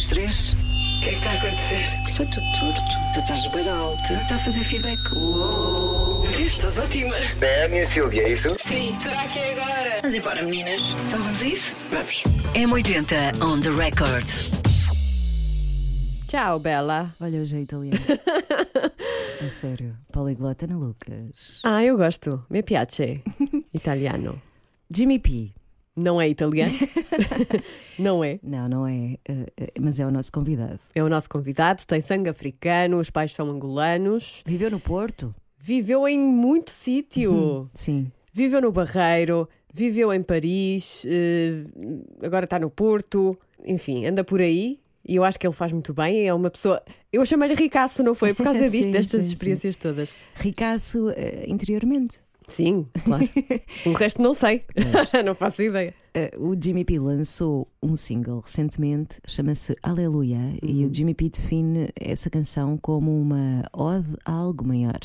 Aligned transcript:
das 0.00 0.06
três. 0.06 0.52
O 0.52 1.00
que 1.02 1.08
é 1.08 1.12
que 1.12 1.18
está 1.18 1.30
a 1.30 1.34
acontecer? 1.34 2.00
Estou 2.08 2.26
tudo 2.26 2.46
torto. 2.58 2.82
Tu 3.12 3.18
estás 3.18 3.46
bem 3.48 3.68
alta. 3.68 4.12
Está 4.14 4.34
a 4.34 4.38
fazer 4.38 4.64
feedback. 4.64 5.12
Uou. 5.14 6.24
Estás 6.38 6.78
ótima. 6.78 7.14
É 7.42 7.64
a 7.64 7.68
minha 7.68 7.86
Silvia, 7.86 8.22
é 8.22 8.32
isso? 8.32 8.54
Sim. 8.58 8.94
Será 8.98 9.28
que 9.28 9.38
é 9.38 9.52
agora? 9.52 9.96
Vamos 9.96 10.14
embora, 10.14 10.42
meninas. 10.42 10.96
Então 11.06 11.22
vamos 11.22 11.42
a 11.42 11.44
isso? 11.44 11.76
Vamos. 11.90 12.22
M80 12.54 13.42
on 13.42 13.60
the 13.60 13.70
record. 13.70 14.26
Ciao, 16.28 16.58
Bella. 16.58 17.14
Olha, 17.20 17.40
hoje 17.40 17.56
é 17.56 17.60
italiano. 17.60 18.00
a 19.44 19.50
sério. 19.50 19.96
Poliglota 20.12 20.66
na 20.66 20.78
Lucas. 20.78 21.60
Ah, 21.62 21.84
eu 21.84 21.98
gosto. 21.98 22.42
Me 22.48 22.62
piace. 22.62 23.22
Italiano. 23.74 24.40
Jimmy 24.90 25.18
P. 25.18 25.52
Não 26.00 26.20
é 26.20 26.28
italiano? 26.28 26.72
não 27.98 28.24
é. 28.24 28.38
Não, 28.42 28.68
não 28.68 28.86
é. 28.86 29.18
eh, 29.28 29.46
eh, 29.56 29.72
mas 29.80 30.00
é 30.00 30.06
o 30.06 30.10
nosso 30.10 30.32
convidado. 30.32 30.78
É 30.94 31.02
o 31.02 31.08
nosso 31.08 31.28
convidado, 31.28 31.84
tem 31.86 32.00
sangue 32.00 32.30
africano, 32.30 32.98
os 32.98 33.10
pais 33.10 33.32
são 33.34 33.50
angolanos, 33.50 34.42
Viveu 34.46 34.70
no 34.70 34.80
Porto? 34.80 35.34
viveu 35.58 36.08
em 36.08 36.18
muito 36.18 36.70
sítio. 36.70 37.68
Sim. 37.74 38.10
Viveu 38.32 38.62
no 38.62 38.72
Barreiro, 38.72 39.46
viveu 39.72 40.12
em 40.12 40.22
Paris, 40.22 41.04
eh, 41.06 41.64
agora 42.24 42.44
está 42.44 42.58
no 42.58 42.70
Porto, 42.70 43.38
enfim, 43.66 44.06
anda 44.06 44.24
por 44.24 44.40
aí. 44.40 44.78
E 45.06 45.16
eu 45.16 45.24
acho 45.24 45.38
que 45.38 45.46
ele 45.46 45.54
faz 45.54 45.72
muito 45.72 45.92
bem. 45.94 46.26
É 46.28 46.32
uma 46.32 46.50
pessoa. 46.50 46.82
Eu 47.12 47.24
chamei-lhe 47.26 47.54
Ricaço, 47.54 48.02
não 48.02 48.14
foi? 48.14 48.32
Por 48.34 48.44
causa 48.44 48.60
disto, 48.68 48.84
Sim, 48.84 48.92
destas 48.92 49.22
sim, 49.22 49.26
sim. 49.28 49.32
experiências 49.34 49.76
todas. 49.76 50.14
Ricaço 50.34 51.08
interiormente. 51.46 52.18
Sim, 52.50 52.84
claro. 53.04 53.28
o 53.86 53.92
resto 53.92 54.20
não 54.20 54.34
sei. 54.34 54.64
não 55.24 55.34
faço 55.34 55.62
ideia. 55.62 55.94
Eh, 56.12 56.32
o 56.36 56.54
Jimmy 56.60 56.84
P 56.84 56.98
lançou 56.98 57.68
um 57.82 57.94
single 57.96 58.40
recentemente, 58.40 59.20
chama-se 59.26 59.76
Aleluia, 59.82 60.58
e 60.62 60.84
o 60.84 60.92
Jimmy 60.92 61.14
P 61.14 61.28
define 61.28 61.88
essa 61.98 62.28
canção 62.28 62.76
como 62.76 63.18
uma 63.18 63.64
ode 63.72 64.16
a 64.24 64.32
algo 64.32 64.66
maior. 64.66 64.98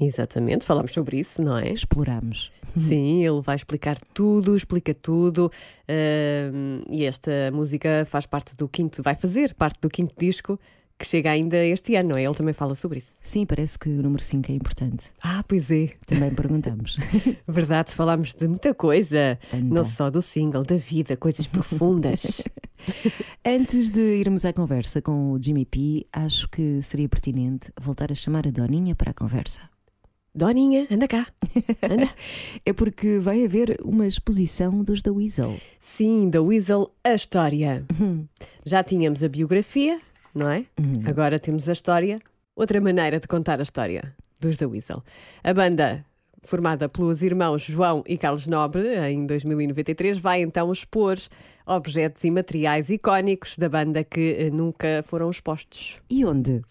Exatamente, 0.00 0.64
falámos 0.64 0.92
sobre 0.92 1.18
isso, 1.18 1.42
não 1.42 1.56
é? 1.56 1.72
Exploramos. 1.72 2.52
Sim, 2.76 3.24
ele 3.24 3.40
vai 3.40 3.56
explicar 3.56 3.98
tudo, 4.14 4.56
explica 4.56 4.94
tudo. 4.94 5.50
ahm, 5.88 6.82
e 6.88 7.04
esta 7.04 7.50
música 7.52 8.06
faz 8.08 8.26
parte 8.26 8.56
do 8.56 8.68
quinto, 8.68 9.02
vai 9.02 9.14
fazer 9.14 9.54
parte 9.54 9.80
do 9.80 9.88
quinto 9.88 10.14
disco 10.16 10.58
que 10.98 11.06
chega 11.06 11.30
ainda 11.30 11.56
este 11.64 11.94
ano, 11.94 12.10
não 12.10 12.16
é? 12.18 12.24
Ele 12.24 12.34
também 12.34 12.52
fala 12.52 12.74
sobre 12.74 12.98
isso. 12.98 13.16
Sim, 13.22 13.46
parece 13.46 13.78
que 13.78 13.88
o 13.88 14.02
número 14.02 14.22
5 14.22 14.50
é 14.50 14.54
importante. 14.54 15.06
Ah, 15.22 15.44
pois 15.46 15.70
é. 15.70 15.92
Também 16.06 16.34
perguntamos. 16.34 16.98
Verdade, 17.46 17.94
falámos 17.94 18.34
de 18.34 18.48
muita 18.48 18.74
coisa. 18.74 19.38
Não 19.62 19.84
só 19.84 20.10
do 20.10 20.20
single, 20.20 20.64
da 20.64 20.76
vida, 20.76 21.16
coisas 21.16 21.46
profundas. 21.46 22.42
Antes 23.46 23.90
de 23.90 24.00
irmos 24.00 24.44
à 24.44 24.52
conversa 24.52 25.00
com 25.00 25.32
o 25.32 25.42
Jimmy 25.42 25.64
P, 25.64 26.06
acho 26.12 26.48
que 26.48 26.82
seria 26.82 27.08
pertinente 27.08 27.72
voltar 27.80 28.10
a 28.10 28.14
chamar 28.14 28.46
a 28.46 28.50
Doninha 28.50 28.94
para 28.96 29.12
a 29.12 29.14
conversa. 29.14 29.60
Doninha, 30.34 30.86
anda 30.90 31.08
cá. 31.08 31.26
Anda. 31.82 32.08
É 32.64 32.72
porque 32.72 33.18
vai 33.18 33.44
haver 33.44 33.78
uma 33.82 34.06
exposição 34.06 34.84
dos 34.84 35.00
da 35.00 35.12
Weasel. 35.12 35.56
Sim, 35.80 36.28
da 36.28 36.40
Weasel, 36.42 36.92
a 37.02 37.14
história. 37.14 37.84
Já 38.64 38.84
tínhamos 38.84 39.24
a 39.24 39.28
biografia, 39.28 40.00
não 40.34 40.48
é? 40.48 40.64
Agora 41.06 41.38
temos 41.38 41.68
a 41.68 41.72
história. 41.72 42.20
Outra 42.54 42.80
maneira 42.80 43.20
de 43.20 43.28
contar 43.28 43.60
a 43.60 43.62
história 43.62 44.14
dos 44.40 44.56
da 44.56 44.66
Weasel. 44.68 45.02
A 45.44 45.54
banda, 45.54 46.04
formada 46.48 46.88
pelos 46.88 47.22
irmãos 47.22 47.62
João 47.62 48.02
e 48.06 48.16
Carlos 48.16 48.46
Nobre, 48.46 48.96
em 49.10 49.26
2093, 49.26 50.16
vai 50.16 50.40
então 50.40 50.72
expor 50.72 51.18
objetos 51.66 52.24
e 52.24 52.30
materiais 52.30 52.88
icónicos 52.88 53.58
da 53.58 53.68
banda 53.68 54.02
que 54.02 54.36
eh, 54.38 54.50
nunca 54.50 55.02
foram 55.04 55.28
expostos. 55.28 56.00
E 56.08 56.24
onde? 56.24 56.62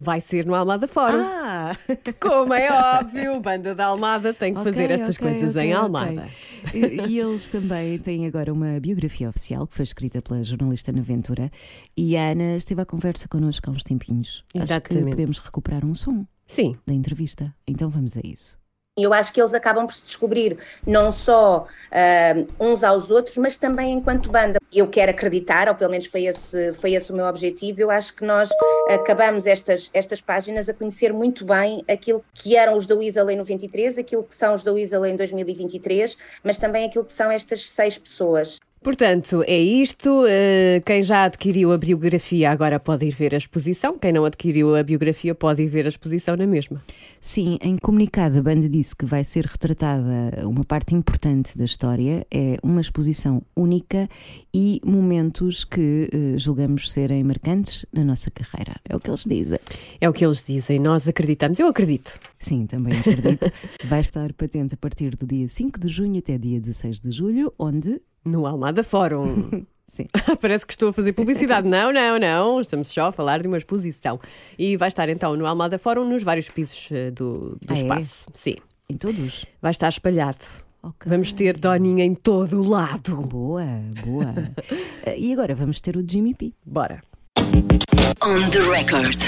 Vai 0.00 0.22
ser 0.22 0.46
no 0.46 0.54
Almada 0.54 0.88
Fórum. 0.88 1.20
Ah! 1.20 1.76
Como 2.18 2.54
é 2.54 2.72
óbvio, 2.72 3.38
banda 3.40 3.74
da 3.74 3.86
Almada 3.86 4.32
tem 4.32 4.54
que 4.54 4.60
Ok, 4.60 4.72
fazer 4.72 4.90
estas 4.90 5.16
ok, 5.16 5.28
coisas 5.28 5.54
ok, 5.54 5.68
em. 5.68 5.72
Almada. 5.74 6.28
E, 6.72 7.18
eles 7.18 7.46
também 7.46 7.98
têm 7.98 8.26
agora 8.26 8.50
uma 8.50 8.80
biografia 8.80 9.28
oficial 9.28 9.66
que 9.66 9.74
foi 9.74 9.82
escrita 9.82 10.22
pela 10.22 10.42
jornalista 10.42 10.90
Ana 10.90 11.02
Ventura 11.02 11.50
e 11.94 12.16
a 12.16 12.30
Ana 12.30 12.56
esteve 12.56 12.80
à 12.80 12.86
conversa 12.86 13.28
connosco 13.28 13.68
há 13.68 13.72
uns 13.74 13.84
tempinhos. 13.84 14.42
Acho 14.54 14.66
que 14.66 14.72
Exatamente. 14.72 15.10
podemos 15.10 15.38
recuperar 15.38 15.84
um 15.84 15.94
som 15.94 16.26
Sim, 16.46 16.78
da 16.86 16.94
entrevista. 16.94 17.54
Então 17.66 17.90
vamos 17.90 18.16
a 18.16 18.20
isso. 18.24 18.58
E 18.98 19.02
eu 19.02 19.12
acho 19.12 19.30
que 19.30 19.38
eles 19.38 19.52
acabam 19.52 19.86
por 19.86 19.92
se 19.92 20.02
descobrir 20.02 20.56
não 20.86 21.12
só 21.12 21.66
ah, 21.92 22.34
uns 22.58 22.82
aos 22.82 23.10
outros, 23.10 23.36
mas 23.36 23.58
também 23.58 23.92
enquanto 23.92 24.30
banda. 24.30 24.58
Eu 24.72 24.88
quero 24.88 25.10
acreditar, 25.10 25.68
ou 25.68 25.74
pelo 25.74 25.90
menos 25.90 26.06
foi 26.06 26.24
esse, 26.24 26.72
foi 26.72 26.94
esse 26.94 27.12
o 27.12 27.14
meu 27.14 27.26
objetivo, 27.26 27.78
eu 27.78 27.90
acho 27.90 28.14
que 28.14 28.24
nós 28.24 28.48
acabamos 28.88 29.46
estas, 29.46 29.90
estas 29.92 30.22
páginas 30.22 30.70
a 30.70 30.74
conhecer 30.74 31.12
muito 31.12 31.44
bem 31.44 31.84
aquilo 31.86 32.24
que 32.32 32.56
eram 32.56 32.74
os 32.74 32.86
da 32.86 32.94
Weasel 32.94 33.28
em 33.28 33.36
93, 33.36 33.98
aquilo 33.98 34.24
que 34.24 34.34
são 34.34 34.54
os 34.54 34.62
da 34.62 34.72
Weasel 34.72 35.04
em 35.04 35.14
2023, 35.14 36.16
mas 36.42 36.56
também 36.56 36.86
aquilo 36.86 37.04
que 37.04 37.12
são 37.12 37.30
estas 37.30 37.68
seis 37.68 37.98
pessoas. 37.98 38.58
Portanto, 38.86 39.42
é 39.48 39.58
isto. 39.58 40.24
Eh, 40.28 40.80
Quem 40.86 41.02
já 41.02 41.24
adquiriu 41.24 41.72
a 41.72 41.76
biografia 41.76 42.52
agora 42.52 42.78
pode 42.78 43.04
ir 43.04 43.10
ver 43.10 43.34
a 43.34 43.36
exposição. 43.36 43.98
Quem 43.98 44.12
não 44.12 44.24
adquiriu 44.24 44.76
a 44.76 44.82
biografia 44.84 45.34
pode 45.34 45.60
ir 45.60 45.66
ver 45.66 45.86
a 45.86 45.88
exposição 45.88 46.36
na 46.36 46.46
mesma. 46.46 46.80
Sim, 47.20 47.58
em 47.60 47.76
comunicado 47.78 48.38
a 48.38 48.42
banda 48.42 48.68
disse 48.68 48.94
que 48.94 49.04
vai 49.04 49.24
ser 49.24 49.44
retratada 49.44 50.48
uma 50.48 50.62
parte 50.62 50.94
importante 50.94 51.58
da 51.58 51.64
história, 51.64 52.24
é 52.30 52.58
uma 52.62 52.80
exposição 52.80 53.42
única 53.56 54.08
e 54.54 54.80
momentos 54.84 55.64
que 55.64 56.08
eh, 56.12 56.38
julgamos 56.38 56.92
serem 56.92 57.24
marcantes 57.24 57.84
na 57.92 58.04
nossa 58.04 58.30
carreira. 58.30 58.76
É 58.88 58.94
o 58.94 59.00
que 59.00 59.10
eles 59.10 59.24
dizem. 59.24 59.58
É 60.00 60.08
o 60.08 60.12
que 60.12 60.24
eles 60.24 60.44
dizem. 60.44 60.78
Nós 60.78 61.08
acreditamos. 61.08 61.58
Eu 61.58 61.66
acredito. 61.66 62.20
Sim, 62.38 62.66
também 62.66 62.96
acredito. 62.96 63.50
vai 63.84 63.98
estar 63.98 64.32
patente 64.34 64.74
a 64.74 64.76
partir 64.76 65.16
do 65.16 65.26
dia 65.26 65.48
5 65.48 65.80
de 65.80 65.88
junho 65.88 66.20
até 66.20 66.38
dia 66.38 66.60
16 66.60 67.00
de 67.00 67.10
julho, 67.10 67.52
onde 67.58 68.00
No 68.26 68.46
Almada 68.46 68.82
Fórum. 68.84 69.64
Sim. 69.88 70.06
Parece 70.42 70.66
que 70.66 70.72
estou 70.72 70.88
a 70.88 70.92
fazer 70.92 71.12
publicidade. 71.12 71.66
Não, 71.66 71.92
não, 71.92 72.18
não. 72.18 72.60
Estamos 72.60 72.88
só 72.88 73.06
a 73.06 73.12
falar 73.12 73.40
de 73.40 73.48
uma 73.48 73.56
exposição. 73.56 74.20
E 74.58 74.76
vai 74.76 74.88
estar 74.88 75.08
então 75.08 75.36
no 75.36 75.46
Almada 75.46 75.78
Fórum 75.78 76.04
nos 76.04 76.22
vários 76.22 76.48
pisos 76.50 76.88
eh, 76.90 77.10
do, 77.12 77.50
do 77.50 77.58
Ah, 77.68 77.74
é? 77.74 77.76
espaço. 77.82 78.28
Sim. 78.34 78.56
em 78.90 78.96
todos. 78.96 79.46
Vai 79.62 79.70
estar 79.70 79.88
espalhado. 79.88 80.44
Ok. 80.82 81.08
Vamos 81.10 81.32
ter 81.32 81.56
Doninha 81.56 82.04
em 82.04 82.14
todo 82.14 82.60
o 82.62 82.68
lado. 82.68 83.16
Boa, 83.22 83.64
boa. 84.04 84.34
Eh, 85.06 85.16
e 85.18 85.32
agora 85.32 85.54
vamos 85.54 85.80
ter 85.80 85.96
o 85.96 86.04
Jimmy 86.06 86.34
P. 86.34 86.52
Bora. 86.64 87.00
On 87.38 88.50
the 88.50 88.58
record. 88.58 89.20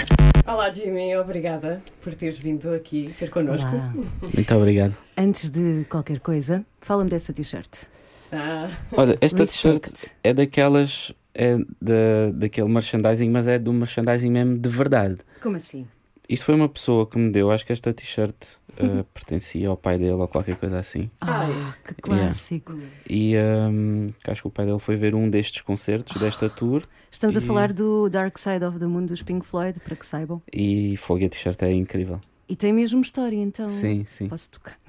Olá, 0.44 0.72
Jimmy. 0.72 1.16
Obrigada 1.16 1.80
por 2.02 2.14
teres 2.14 2.38
vindo 2.38 2.74
aqui 2.74 3.14
ter 3.18 3.30
connosco. 3.30 3.68
Olá. 3.68 3.94
Muito 4.34 4.54
obrigado. 4.56 4.96
Antes 5.16 5.48
de 5.50 5.84
qualquer 5.88 6.18
coisa, 6.20 6.64
fala-me 6.80 7.08
dessa 7.08 7.32
t-shirt. 7.32 7.84
Ah, 8.32 8.68
Olha, 8.92 9.16
esta 9.20 9.44
t-shirt 9.44 10.10
é 10.22 10.32
daquelas. 10.34 11.12
É 11.34 11.56
da, 11.80 12.30
daquele 12.34 12.68
merchandising, 12.68 13.30
mas 13.30 13.46
é 13.46 13.58
do 13.60 13.72
merchandising 13.72 14.30
mesmo 14.30 14.58
de 14.58 14.68
verdade. 14.68 15.18
Como 15.40 15.56
assim? 15.56 15.86
Isto 16.28 16.46
foi 16.46 16.54
uma 16.56 16.68
pessoa 16.68 17.06
que 17.06 17.16
me 17.16 17.30
deu, 17.30 17.50
acho 17.52 17.64
que 17.64 17.72
esta 17.72 17.92
t-shirt 17.94 18.34
eh, 18.76 19.04
pertencia 19.14 19.68
ao 19.68 19.76
pai 19.76 19.96
dele 19.98 20.12
ou 20.14 20.26
qualquer 20.26 20.56
coisa 20.56 20.78
assim. 20.80 21.08
Ah, 21.20 21.46
que 21.84 21.94
clássico. 21.94 22.76
E 23.08 23.34
ehm, 23.34 24.08
que 24.22 24.30
acho 24.30 24.42
que 24.42 24.48
o 24.48 24.50
pai 24.50 24.66
dele 24.66 24.80
foi 24.80 24.96
ver 24.96 25.14
um 25.14 25.30
destes 25.30 25.62
concertos, 25.62 26.20
desta 26.20 26.50
tour, 26.50 26.82
Estamos 27.10 27.34
a 27.36 27.38
E- 27.38 27.42
falar 27.42 27.72
do 27.72 28.10
Dark 28.10 28.36
Side 28.36 28.64
of 28.64 28.78
the 28.78 28.86
Moon 28.86 29.06
dos 29.06 29.22
Pink 29.22 29.46
Floyd, 29.46 29.78
para 29.80 29.96
que 29.96 30.06
saibam. 30.06 30.42
e 30.52 30.96
foi 30.98 31.24
a 31.24 31.28
t-shirt 31.28 31.62
é 31.62 31.72
incrível. 31.72 32.20
E 32.48 32.56
tem 32.56 32.72
mesmo 32.72 33.02
história, 33.02 33.36
então. 33.36 33.68
Sim, 33.68 34.04
sim. 34.06 34.28
Posso 34.28 34.48
tocar? 34.50 34.78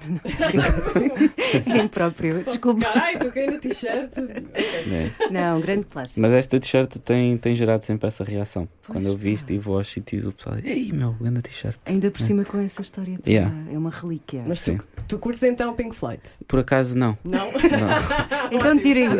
É 1.66 1.78
impróprio. 1.78 2.44
Desculpa. 2.44 2.86
Ai, 2.94 3.18
toquei 3.18 3.46
no 3.46 3.58
t-shirt. 3.58 4.12
É. 4.16 5.10
Não, 5.30 5.60
grande 5.60 5.84
clássico. 5.86 6.20
Mas 6.20 6.32
esta 6.32 6.60
t-shirt 6.60 6.96
tem, 6.98 7.36
tem 7.36 7.56
gerado 7.56 7.84
sempre 7.84 8.06
essa 8.06 8.22
reação. 8.22 8.68
Quando 8.86 9.06
eu 9.06 9.16
visto 9.16 9.52
e 9.52 9.58
vou 9.58 9.76
aos 9.76 9.88
sítios, 9.88 10.24
o 10.26 10.32
pessoal 10.32 10.56
diz: 10.56 10.64
Ei, 10.64 10.92
meu, 10.92 11.12
grande 11.14 11.42
t-shirt. 11.42 11.76
Ainda 11.86 12.10
por 12.10 12.20
cima 12.20 12.44
com 12.44 12.58
essa 12.58 12.80
história 12.80 13.16
toda. 13.16 13.30
Yeah. 13.30 13.52
É 13.72 13.76
uma 13.76 13.90
relíquia. 13.90 14.44
Mas 14.46 14.60
Sim. 14.60 14.78
tu, 14.78 15.02
tu 15.08 15.18
curtes 15.18 15.42
então 15.42 15.74
Pink 15.74 15.94
Floyd? 15.94 16.22
Por 16.46 16.60
acaso, 16.60 16.96
não. 16.96 17.18
Não? 17.24 17.50
não. 17.52 18.50
Então 18.52 18.78
tira 18.78 19.00
isso. 19.00 19.16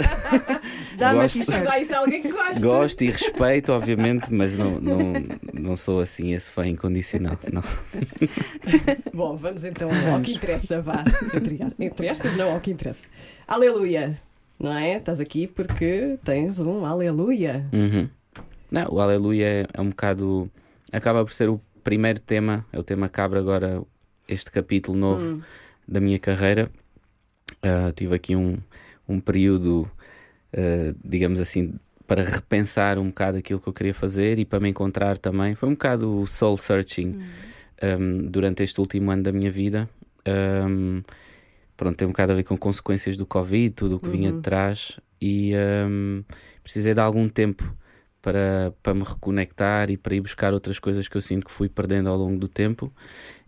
Dá-me 0.96 1.20
a 1.20 1.28
t-shirt. 1.28 1.92
Alguém 1.94 2.22
que 2.22 2.30
gosta. 2.30 2.60
Gosto 2.60 3.02
e 3.02 3.10
respeito, 3.10 3.72
obviamente, 3.72 4.32
mas 4.32 4.56
não, 4.56 4.80
não, 4.80 5.12
não 5.52 5.76
sou 5.76 6.00
assim 6.00 6.32
esse 6.32 6.50
fã 6.50 6.66
incondicional. 6.66 7.38
Não. 7.52 7.62
Bom, 9.12 9.36
vamos 9.36 9.64
então 9.64 9.88
ao 10.12 10.20
que 10.20 10.32
interessa, 10.32 10.80
vá. 10.80 11.04
Entre, 11.78 12.08
aspas, 12.08 12.36
não 12.36 12.52
ao 12.52 12.60
que 12.60 12.70
interessa. 12.70 13.04
Aleluia. 13.46 14.20
Não 14.58 14.72
é? 14.72 14.96
Estás 14.96 15.18
aqui 15.18 15.46
porque 15.46 16.18
tens 16.22 16.58
um 16.58 16.84
aleluia. 16.84 17.66
Uhum. 17.72 18.08
Não, 18.70 18.86
o 18.88 19.00
Aleluia 19.00 19.46
é, 19.46 19.66
é 19.72 19.80
um 19.80 19.88
bocado. 19.90 20.50
Acaba 20.92 21.24
por 21.24 21.32
ser 21.32 21.48
o 21.48 21.60
primeiro 21.82 22.20
tema, 22.20 22.64
é 22.72 22.78
o 22.78 22.84
tema 22.84 23.08
que 23.08 23.20
abre 23.20 23.38
agora 23.38 23.82
este 24.28 24.50
capítulo 24.50 24.96
novo 24.96 25.42
da 25.88 25.98
minha 25.98 26.18
carreira. 26.18 26.70
Ah, 27.62 27.90
tive 27.94 28.14
aqui 28.14 28.36
um, 28.36 28.58
um 29.08 29.18
período, 29.18 29.90
ah, 30.56 30.94
digamos 31.04 31.40
assim, 31.40 31.74
para 32.06 32.22
repensar 32.22 32.98
um 32.98 33.08
bocado 33.08 33.38
aquilo 33.38 33.58
que 33.58 33.68
eu 33.68 33.72
queria 33.72 33.94
fazer 33.94 34.38
e 34.38 34.44
para 34.44 34.60
me 34.60 34.68
encontrar 34.68 35.18
também. 35.18 35.54
Foi 35.54 35.68
um 35.68 35.72
bocado 35.72 36.26
soul 36.26 36.56
searching 36.56 37.20
um, 37.82 38.26
durante 38.26 38.62
este 38.62 38.80
último 38.80 39.10
ano 39.10 39.22
da 39.22 39.32
minha 39.32 39.50
vida. 39.50 39.88
Um, 40.26 41.02
pronto, 41.76 41.96
tem 41.96 42.06
um 42.06 42.10
bocado 42.10 42.32
a 42.32 42.36
ver 42.36 42.44
com 42.44 42.56
consequências 42.56 43.16
do 43.16 43.26
Covid, 43.26 43.70
tudo 43.70 43.96
o 43.96 44.00
que 44.00 44.08
vinha 44.08 44.32
de 44.32 44.40
trás, 44.40 45.00
e 45.20 45.52
um, 45.86 46.22
precisei 46.62 46.94
de 46.94 47.00
algum 47.00 47.28
tempo 47.28 47.74
para, 48.20 48.72
para 48.82 48.94
me 48.94 49.02
reconectar 49.02 49.90
e 49.90 49.96
para 49.96 50.14
ir 50.14 50.20
buscar 50.20 50.52
outras 50.52 50.78
coisas 50.78 51.08
que 51.08 51.16
eu 51.16 51.20
sinto 51.20 51.46
que 51.46 51.52
fui 51.52 51.68
perdendo 51.68 52.08
ao 52.08 52.16
longo 52.16 52.38
do 52.38 52.48
tempo. 52.48 52.92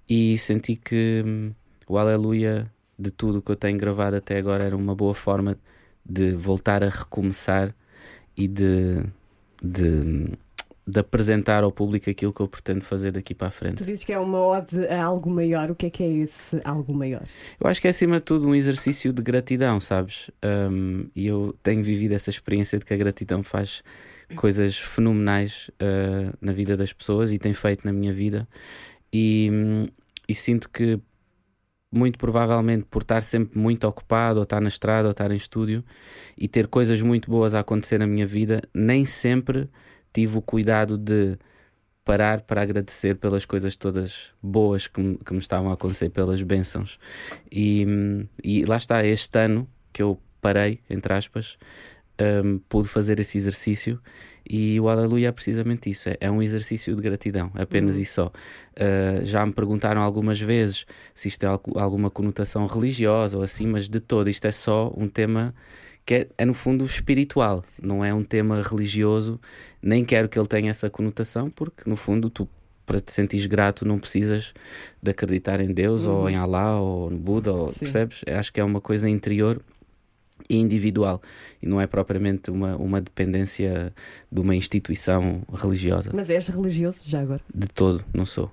E 0.08 0.36
senti 0.38 0.76
que 0.76 1.22
hum, 1.24 1.52
o 1.86 1.98
Aleluia 1.98 2.70
de 2.98 3.10
tudo 3.10 3.42
que 3.42 3.50
eu 3.50 3.56
tenho 3.56 3.78
gravado 3.78 4.16
até 4.16 4.38
agora 4.38 4.64
era 4.64 4.76
uma 4.76 4.94
boa 4.94 5.14
forma 5.14 5.58
de 6.04 6.32
voltar 6.32 6.82
a 6.82 6.88
recomeçar 6.88 7.74
e 8.36 8.48
de, 8.48 9.02
de, 9.62 10.32
de 10.92 11.00
apresentar 11.00 11.64
ao 11.64 11.72
público 11.72 12.10
aquilo 12.10 12.32
que 12.32 12.40
eu 12.40 12.46
pretendo 12.46 12.84
fazer 12.84 13.12
daqui 13.12 13.34
para 13.34 13.48
a 13.48 13.50
frente. 13.50 13.78
Tu 13.78 13.84
dizes 13.84 14.04
que 14.04 14.12
é 14.12 14.18
uma 14.18 14.38
ode 14.38 14.86
a 14.86 15.02
algo 15.02 15.30
maior. 15.30 15.70
O 15.70 15.74
que 15.74 15.86
é 15.86 15.90
que 15.90 16.02
é 16.02 16.08
esse 16.08 16.60
algo 16.64 16.92
maior? 16.92 17.22
Eu 17.58 17.68
acho 17.68 17.80
que 17.80 17.86
é 17.86 17.90
acima 17.90 18.16
de 18.16 18.22
tudo 18.22 18.46
um 18.46 18.54
exercício 18.54 19.10
de 19.10 19.22
gratidão, 19.22 19.80
sabes? 19.80 20.30
Um, 20.44 21.06
e 21.16 21.26
eu 21.26 21.56
tenho 21.62 21.82
vivido 21.82 22.12
essa 22.12 22.28
experiência 22.28 22.78
de 22.78 22.84
que 22.84 22.92
a 22.92 22.96
gratidão 22.96 23.42
faz 23.42 23.82
coisas 24.36 24.78
fenomenais 24.78 25.70
uh, 25.80 26.36
na 26.40 26.52
vida 26.52 26.76
das 26.76 26.92
pessoas 26.92 27.32
e 27.32 27.38
tem 27.38 27.54
feito 27.54 27.86
na 27.86 27.92
minha 27.92 28.12
vida. 28.12 28.46
E, 29.10 29.48
hum, 29.50 29.86
e 30.28 30.34
sinto 30.34 30.68
que 30.68 31.00
muito 31.90 32.18
provavelmente 32.18 32.84
por 32.84 33.00
estar 33.00 33.22
sempre 33.22 33.58
muito 33.58 33.86
ocupado, 33.86 34.40
ou 34.40 34.42
estar 34.42 34.60
na 34.60 34.68
estrada, 34.68 35.08
ou 35.08 35.12
estar 35.12 35.30
em 35.30 35.36
estúdio 35.36 35.82
e 36.36 36.48
ter 36.48 36.66
coisas 36.66 37.00
muito 37.00 37.30
boas 37.30 37.54
a 37.54 37.60
acontecer 37.60 37.98
na 37.98 38.06
minha 38.06 38.26
vida, 38.26 38.62
nem 38.74 39.04
sempre 39.04 39.68
tive 40.12 40.38
o 40.38 40.42
cuidado 40.42 40.96
de 40.98 41.36
parar 42.04 42.42
para 42.42 42.62
agradecer 42.62 43.16
pelas 43.16 43.44
coisas 43.44 43.76
todas 43.76 44.32
boas 44.42 44.86
que 44.88 45.00
me, 45.00 45.16
que 45.18 45.32
me 45.32 45.38
estavam 45.38 45.70
a 45.70 45.74
acontecer, 45.74 46.10
pelas 46.10 46.42
bênçãos. 46.42 46.98
E, 47.50 47.86
e 48.42 48.64
lá 48.64 48.76
está, 48.76 49.04
este 49.04 49.38
ano 49.38 49.68
que 49.92 50.02
eu 50.02 50.18
parei, 50.40 50.80
entre 50.90 51.12
aspas, 51.14 51.56
um, 52.44 52.58
pude 52.68 52.88
fazer 52.88 53.18
esse 53.20 53.38
exercício 53.38 54.00
e 54.48 54.78
o 54.80 54.88
Aleluia 54.88 55.28
é 55.28 55.32
precisamente 55.32 55.88
isso: 55.88 56.08
é, 56.08 56.16
é 56.20 56.30
um 56.30 56.42
exercício 56.42 56.94
de 56.96 57.02
gratidão, 57.02 57.50
apenas 57.54 57.96
Uhum. 57.96 58.02
e 58.02 58.04
só. 58.04 58.26
Uh, 58.26 59.24
já 59.24 59.46
me 59.46 59.52
perguntaram 59.52 60.02
algumas 60.02 60.40
vezes 60.40 60.84
se 61.14 61.28
isto 61.28 61.40
tem 61.40 61.48
algu- 61.48 61.78
alguma 61.78 62.10
conotação 62.10 62.66
religiosa 62.66 63.36
ou 63.36 63.42
assim, 63.44 63.66
mas 63.66 63.88
de 63.88 64.00
todo, 64.00 64.28
isto 64.28 64.44
é 64.46 64.50
só 64.52 64.92
um 64.96 65.08
tema 65.08 65.54
que 66.04 66.14
é, 66.14 66.28
é 66.38 66.44
no 66.44 66.54
fundo 66.54 66.84
espiritual, 66.84 67.64
não 67.82 68.04
é 68.04 68.12
um 68.12 68.22
tema 68.24 68.60
religioso, 68.62 69.40
nem 69.80 70.04
quero 70.04 70.28
que 70.28 70.38
ele 70.38 70.48
tenha 70.48 70.70
essa 70.70 70.90
conotação, 70.90 71.50
porque 71.50 71.88
no 71.88 71.96
fundo 71.96 72.28
tu. 72.30 72.48
Para 72.84 73.00
te 73.00 73.12
sentires 73.12 73.46
grato, 73.46 73.84
não 73.86 73.96
precisas 73.96 74.52
de 75.00 75.10
acreditar 75.12 75.60
em 75.60 75.72
Deus 75.72 76.04
ou 76.04 76.28
em 76.28 76.34
Allah 76.34 76.80
ou 76.80 77.08
no 77.08 77.16
Buda, 77.16 77.52
ou, 77.52 77.66
Uhum. 77.66 77.72
Sim. 77.72 77.78
percebes? 77.78 78.20
Acho 78.26 78.52
que 78.52 78.58
é 78.60 78.64
uma 78.64 78.80
coisa 78.80 79.08
interior 79.08 79.62
e 80.50 80.56
individual 80.56 81.22
e 81.62 81.66
não 81.66 81.80
é 81.80 81.86
propriamente 81.86 82.50
uma, 82.50 82.76
uma 82.76 83.00
dependência 83.00 83.94
de 84.30 84.40
uma 84.40 84.54
instituição 84.56 85.42
religiosa. 85.54 86.10
Mas 86.12 86.28
és 86.28 86.48
religioso 86.48 87.02
já 87.04 87.20
agora? 87.20 87.40
De 87.54 87.68
todo, 87.68 88.04
não 88.12 88.26
sou. 88.26 88.50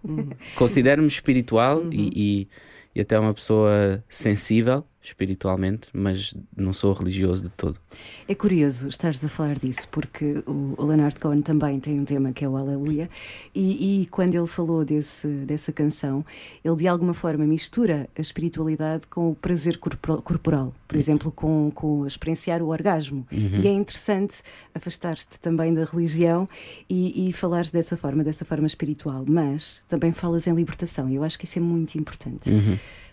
Considero-me 0.56 1.08
espiritual 1.08 1.84
e, 1.92 2.12
e, 2.16 2.48
e 2.96 3.02
até 3.02 3.20
uma 3.20 3.34
pessoa 3.34 4.02
sensível 4.08 4.86
espiritualmente, 5.02 5.88
mas 5.94 6.34
não 6.56 6.74
sou 6.74 6.94
religioso 6.94 7.44
de 7.44 7.50
todo. 7.50 7.80
É 8.28 8.36
curioso 8.36 8.90
estares 8.90 9.24
a 9.24 9.30
falar 9.30 9.58
disso, 9.58 9.88
porque 9.90 10.44
o 10.46 10.86
Leonard 10.86 11.16
Cohen 11.20 11.42
também 11.42 11.80
tem 11.80 12.00
um 12.00 12.06
tema 12.06 12.34
que 12.34 12.44
é 12.44 12.50
o 12.50 12.58
Aleluia, 12.58 13.10
e, 13.56 14.02
e 14.02 14.06
quando 14.08 14.36
ele 14.36 14.48
falou 14.48 14.84
desse, 14.84 15.28
dessa 15.46 15.72
canção, 15.72 16.26
ele 16.64 16.76
de 16.76 16.88
alguma 16.88 17.14
forma 17.14 17.46
mistura 17.46 18.10
a 18.18 18.22
espiritualidade 18.22 19.08
com 19.08 19.32
o 19.32 19.36
prazer 19.36 19.78
corpor- 19.78 20.22
corporal, 20.22 20.74
por 20.88 20.98
exemplo, 20.98 21.32
com, 21.32 21.72
com 21.74 22.06
experienciar 22.06 22.62
o 22.62 22.68
orgasmo. 22.68 23.26
E 23.32 23.68
é 23.68 23.72
interessante 23.72 24.42
afastar-te 24.76 25.40
também 25.40 25.74
da 25.74 25.86
religião 25.86 26.48
e, 26.90 27.30
e 27.30 27.34
falares 27.34 27.72
dessa 27.72 27.96
forma, 27.96 28.24
dessa 28.24 28.44
forma 28.44 28.68
espiritual, 28.68 29.24
mas 29.28 29.82
também 29.88 30.12
falas 30.12 30.46
em 30.46 30.54
libertação, 30.54 31.10
e 31.10 31.16
eu 31.16 31.24
acho 31.24 31.40
que 31.40 31.46
isso 31.46 31.58
é 31.58 31.62
muito 31.62 31.96
importante. 31.96 32.50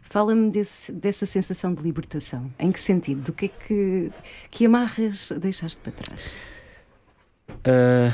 Fala-me 0.09 0.51
dessa 0.51 1.27
sensação 1.27 1.75
de 1.75 1.83
libertação. 1.83 2.49
Em 2.59 2.71
que 2.71 2.79
sentido? 2.81 3.23
Do 3.23 3.33
que 3.33 3.47
é 3.47 3.49
que, 3.49 4.13
que 4.51 4.67
amarras 4.67 5.33
deixaste 5.41 5.79
para 5.81 5.93
trás? 5.93 6.33
Ah, 7.65 8.13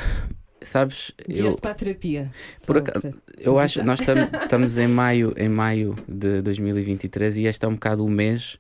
sabes, 0.63 1.13
eu, 1.29 1.55
para 1.57 1.73
a 1.73 1.75
terapia. 1.75 2.31
Por 2.67 2.79
acaso- 2.79 3.01
para- 3.01 3.13
eu 3.39 3.59
acho 3.59 3.83
nós 3.85 4.01
tam- 4.01 4.29
estamos 4.43 4.79
em 4.79 4.89
maio, 4.89 5.35
em 5.37 5.49
maio 5.51 5.95
de 6.09 6.41
2023 6.41 7.37
e 7.37 7.45
este 7.45 7.65
é 7.65 7.69
um 7.69 7.75
bocado 7.75 8.05
o 8.05 8.09
mês 8.11 8.59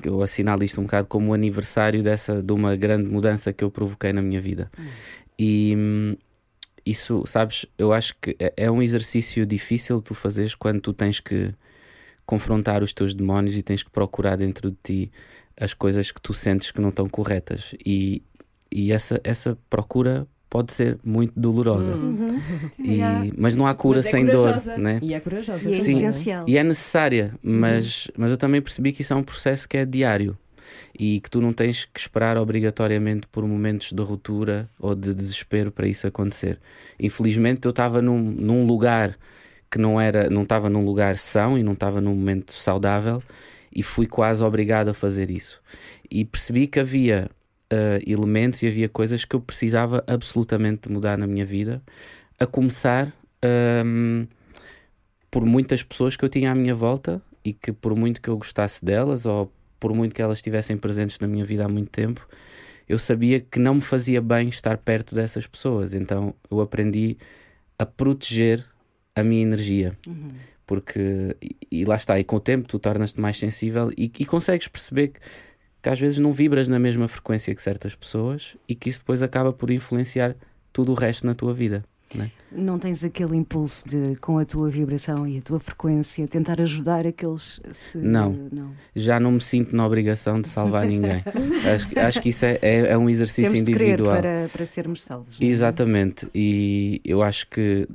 que 0.00 0.08
eu 0.08 0.22
assinalo 0.22 0.64
isto 0.64 0.80
um 0.80 0.84
bocado 0.84 1.06
como 1.08 1.30
o 1.30 1.34
aniversário 1.34 2.02
dessa 2.02 2.42
de 2.42 2.52
uma 2.52 2.74
grande 2.74 3.10
mudança 3.10 3.52
que 3.52 3.62
eu 3.64 3.70
provoquei 3.70 4.12
na 4.12 4.22
minha 4.22 4.40
vida. 4.40 4.70
E 5.38 5.74
hum, 5.76 6.16
isso, 6.86 7.22
sabes, 7.26 7.66
eu 7.78 7.92
acho 7.92 8.14
que 8.20 8.34
é, 8.38 8.52
é 8.56 8.70
um 8.70 8.82
exercício 8.82 9.44
difícil 9.44 10.00
tu 10.00 10.14
fazeres 10.14 10.54
quando 10.54 10.80
tu 10.80 10.92
tens 10.94 11.20
que 11.20 11.52
confrontar 12.26 12.82
os 12.82 12.92
teus 12.92 13.14
demónios 13.14 13.56
e 13.56 13.62
tens 13.62 13.82
que 13.82 13.90
procurar 13.90 14.36
dentro 14.36 14.70
de 14.70 14.76
ti 14.82 15.12
as 15.58 15.72
coisas 15.72 16.10
que 16.10 16.20
tu 16.20 16.34
sentes 16.34 16.70
que 16.70 16.80
não 16.80 16.88
estão 16.90 17.08
corretas. 17.08 17.74
E, 17.84 18.22
e 18.70 18.92
essa, 18.92 19.20
essa 19.24 19.56
procura 19.70 20.26
pode 20.50 20.72
ser 20.72 20.98
muito 21.04 21.32
dolorosa. 21.36 21.98
E- 22.78 23.32
mas 23.36 23.56
não 23.56 23.66
há 23.66 23.74
cura 23.74 23.98
Mas 23.98 24.06
é 24.06 24.10
sem 24.10 24.26
corajosa. 24.26 24.72
dor, 24.74 24.78
né? 24.78 24.98
E 25.02 25.14
é 25.14 25.20
corajosa. 25.20 25.68
E 25.68 25.72
é 25.72 25.76
Sim. 25.76 25.96
essencial. 25.96 26.44
E 26.48 26.58
é 26.58 26.62
necessária, 26.64 27.34
mas, 27.42 28.08
mas 28.16 28.30
eu 28.30 28.36
também 28.36 28.60
percebi 28.60 28.92
que 28.92 29.02
isso 29.02 29.12
é 29.12 29.16
um 29.16 29.22
processo 29.22 29.68
que 29.68 29.76
é 29.76 29.84
diário 29.84 30.36
e 30.98 31.20
que 31.20 31.30
tu 31.30 31.40
não 31.40 31.52
tens 31.52 31.84
que 31.84 31.98
esperar 32.00 32.36
obrigatoriamente 32.36 33.26
por 33.28 33.46
momentos 33.46 33.92
de 33.92 34.02
ruptura 34.02 34.68
ou 34.78 34.94
de 34.94 35.14
desespero 35.14 35.70
para 35.70 35.86
isso 35.86 36.06
acontecer. 36.06 36.58
Infelizmente 36.98 37.64
eu 37.64 37.70
estava 37.70 38.02
num, 38.02 38.18
num 38.20 38.66
lugar 38.66 39.16
que 39.76 39.82
não 39.82 40.00
era, 40.00 40.30
não 40.30 40.42
estava 40.42 40.70
num 40.70 40.82
lugar 40.82 41.18
são 41.18 41.58
e 41.58 41.62
não 41.62 41.74
estava 41.74 42.00
num 42.00 42.14
momento 42.14 42.54
saudável 42.54 43.22
e 43.70 43.82
fui 43.82 44.06
quase 44.06 44.42
obrigado 44.42 44.88
a 44.88 44.94
fazer 44.94 45.30
isso. 45.30 45.60
E 46.10 46.24
percebi 46.24 46.66
que 46.66 46.80
havia 46.80 47.30
ah, 47.70 47.98
elementos 48.06 48.62
e 48.62 48.66
havia 48.66 48.88
coisas 48.88 49.26
que 49.26 49.36
eu 49.36 49.40
precisava 49.40 50.02
absolutamente 50.06 50.90
mudar 50.90 51.18
na 51.18 51.26
minha 51.26 51.44
vida, 51.44 51.82
a 52.40 52.46
começar 52.46 53.12
ahm, 53.42 54.24
por 55.30 55.44
muitas 55.44 55.82
pessoas 55.82 56.16
que 56.16 56.24
eu 56.24 56.28
tinha 56.30 56.52
à 56.52 56.54
minha 56.54 56.74
volta 56.74 57.20
e 57.44 57.52
que 57.52 57.70
por 57.70 57.94
muito 57.94 58.22
que 58.22 58.30
eu 58.30 58.38
gostasse 58.38 58.82
delas 58.82 59.26
ou 59.26 59.52
por 59.78 59.92
muito 59.92 60.14
que 60.14 60.22
elas 60.22 60.38
estivessem 60.38 60.78
presentes 60.78 61.20
na 61.20 61.28
minha 61.28 61.44
vida 61.44 61.66
há 61.66 61.68
muito 61.68 61.90
tempo, 61.90 62.26
eu 62.88 62.98
sabia 62.98 63.40
que 63.40 63.58
não 63.58 63.74
me 63.74 63.82
fazia 63.82 64.22
bem 64.22 64.48
estar 64.48 64.78
perto 64.78 65.14
dessas 65.14 65.46
pessoas. 65.46 65.92
Então 65.92 66.34
eu 66.50 66.62
aprendi 66.62 67.18
a 67.78 67.84
proteger 67.84 68.64
a 69.16 69.24
minha 69.24 69.42
energia. 69.42 69.96
Porque, 70.66 71.36
e, 71.40 71.56
e 71.70 71.84
lá 71.84 71.96
está, 71.96 72.18
e 72.18 72.24
com 72.24 72.36
o 72.36 72.40
tempo 72.40 72.68
tu 72.68 72.78
tornas-te 72.78 73.20
mais 73.20 73.38
sensível 73.38 73.90
e, 73.96 74.10
e 74.18 74.26
consegues 74.26 74.68
perceber 74.68 75.08
que, 75.08 75.20
que 75.82 75.88
às 75.88 75.98
vezes 75.98 76.18
não 76.18 76.32
vibras 76.32 76.68
na 76.68 76.78
mesma 76.78 77.06
frequência 77.08 77.54
que 77.54 77.62
certas 77.62 77.94
pessoas 77.94 78.56
e 78.68 78.74
que 78.74 78.88
isso 78.88 78.98
depois 79.00 79.22
acaba 79.22 79.52
por 79.52 79.70
influenciar 79.70 80.34
tudo 80.72 80.92
o 80.92 80.94
resto 80.94 81.24
na 81.26 81.34
tua 81.34 81.54
vida. 81.54 81.84
Né? 82.14 82.30
Não 82.52 82.78
tens 82.78 83.02
aquele 83.02 83.36
impulso 83.36 83.88
de, 83.88 84.14
com 84.20 84.38
a 84.38 84.44
tua 84.44 84.70
vibração 84.70 85.26
e 85.26 85.38
a 85.38 85.42
tua 85.42 85.58
frequência, 85.58 86.26
tentar 86.28 86.60
ajudar 86.60 87.04
aqueles. 87.04 87.60
Se... 87.72 87.98
Não. 87.98 88.32
não. 88.52 88.70
Já 88.94 89.18
não 89.18 89.32
me 89.32 89.40
sinto 89.40 89.74
na 89.74 89.84
obrigação 89.84 90.40
de 90.40 90.48
salvar 90.48 90.86
ninguém. 90.86 91.22
acho, 91.74 91.88
que- 91.88 91.98
acho 91.98 92.20
que 92.20 92.28
isso 92.28 92.44
é, 92.44 92.58
é, 92.62 92.76
é 92.92 92.98
um 92.98 93.10
exercício 93.10 93.50
Temos 93.52 93.64
de 93.64 93.72
individual. 93.72 94.14
para, 94.16 94.48
para 94.52 94.66
sermos 94.66 95.02
salvos. 95.02 95.38
não 95.40 95.46
é? 95.46 95.50
Exatamente, 95.50 96.28
e 96.32 97.00
eu 97.04 97.22
acho 97.22 97.48
que, 97.48 97.88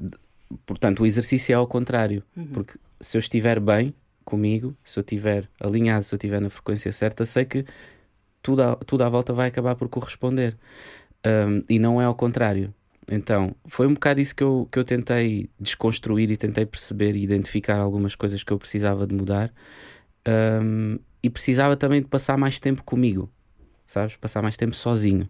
portanto, 0.65 1.01
o 1.03 1.05
exercício 1.05 1.53
é 1.53 1.55
ao 1.55 1.67
contrário, 1.67 2.23
porque 2.53 2.77
se 2.99 3.17
eu 3.17 3.19
estiver 3.19 3.59
bem 3.59 3.93
comigo, 4.23 4.75
se 4.83 4.99
eu 4.99 5.01
estiver 5.01 5.49
alinhado, 5.59 6.03
se 6.03 6.13
eu 6.13 6.17
estiver 6.17 6.39
na 6.39 6.49
frequência 6.49 6.91
certa, 6.91 7.25
sei 7.25 7.45
que 7.45 7.65
tudo 8.41 8.63
à, 8.63 8.75
tudo 8.75 9.03
à 9.03 9.09
volta 9.09 9.33
vai 9.33 9.47
acabar 9.47 9.75
por 9.75 9.87
corresponder. 9.89 10.57
Um, 11.25 11.63
e 11.69 11.77
não 11.77 12.01
é 12.01 12.05
ao 12.05 12.15
contrário. 12.15 12.73
Então, 13.09 13.55
foi 13.65 13.87
um 13.87 13.93
bocado 13.93 14.21
isso 14.21 14.35
que 14.35 14.43
eu, 14.43 14.67
que 14.71 14.79
eu 14.79 14.83
tentei 14.83 15.49
desconstruir 15.59 16.31
e 16.31 16.37
tentei 16.37 16.65
perceber 16.65 17.15
e 17.15 17.23
identificar 17.23 17.77
algumas 17.77 18.15
coisas 18.15 18.43
que 18.43 18.51
eu 18.51 18.57
precisava 18.57 19.05
de 19.05 19.13
mudar. 19.13 19.53
Um, 20.27 20.97
e 21.21 21.29
precisava 21.29 21.75
também 21.75 22.01
de 22.01 22.07
passar 22.07 22.37
mais 22.37 22.59
tempo 22.59 22.83
comigo, 22.83 23.29
sabes? 23.85 24.15
Passar 24.15 24.41
mais 24.41 24.57
tempo 24.57 24.75
sozinho. 24.75 25.29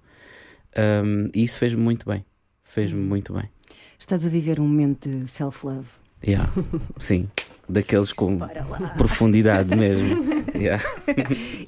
Um, 1.04 1.30
e 1.36 1.44
isso 1.44 1.58
fez-me 1.58 1.82
muito 1.82 2.06
bem. 2.08 2.26
Fez-me 2.64 3.02
muito 3.02 3.34
bem. 3.34 3.50
Estás 4.02 4.26
a 4.26 4.30
viver 4.30 4.60
um 4.60 4.68
momento 4.68 5.08
de 5.08 5.28
self-love. 5.28 5.88
Yeah. 6.26 6.52
Sim, 6.98 7.30
daqueles 7.70 8.12
com 8.12 8.40
profundidade 8.98 9.76
mesmo. 9.76 10.42
Yeah. 10.54 10.84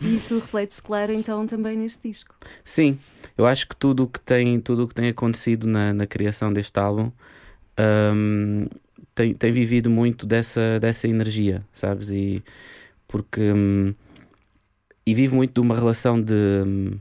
E 0.01 0.17
isso 0.17 0.35
reflete-se, 0.35 0.83
claro, 0.83 1.13
então 1.13 1.47
também 1.47 1.77
neste 1.77 2.09
disco. 2.09 2.35
Sim, 2.63 2.99
eu 3.35 3.45
acho 3.45 3.67
que 3.67 3.75
tudo 3.75 4.03
o 4.03 4.07
que 4.07 4.19
tem, 4.19 4.59
tudo 4.59 4.83
o 4.83 4.87
que 4.87 4.93
tem 4.93 5.07
acontecido 5.07 5.65
na, 5.65 5.93
na 5.93 6.05
criação 6.05 6.51
deste 6.53 6.79
álbum 6.79 7.09
hum, 8.13 8.67
tem, 9.15 9.33
tem 9.33 9.51
vivido 9.51 9.89
muito 9.89 10.27
dessa, 10.27 10.79
dessa 10.79 11.07
energia, 11.07 11.63
sabes? 11.71 12.11
E 12.11 12.43
porque 13.07 13.51
hum, 13.51 13.95
e 15.05 15.13
vive 15.15 15.33
muito 15.33 15.53
de 15.53 15.61
uma 15.65 15.75
relação 15.75 16.21
de 16.21 16.33
hum, 16.33 16.91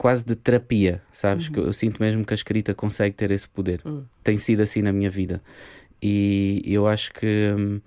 quase 0.00 0.24
de 0.24 0.34
terapia, 0.34 1.02
sabes? 1.12 1.50
Que 1.50 1.58
eu, 1.58 1.66
eu 1.66 1.74
sinto 1.74 2.02
mesmo 2.02 2.24
que 2.24 2.32
a 2.32 2.34
escrita 2.34 2.72
consegue 2.72 3.14
ter 3.14 3.30
esse 3.30 3.46
poder. 3.46 3.82
Tem 4.24 4.38
sido 4.38 4.62
assim 4.62 4.80
na 4.80 4.94
minha 4.94 5.10
vida. 5.10 5.42
E 6.02 6.62
eu 6.64 6.86
acho 6.86 7.12
que 7.12 7.54
hum, 7.54 7.82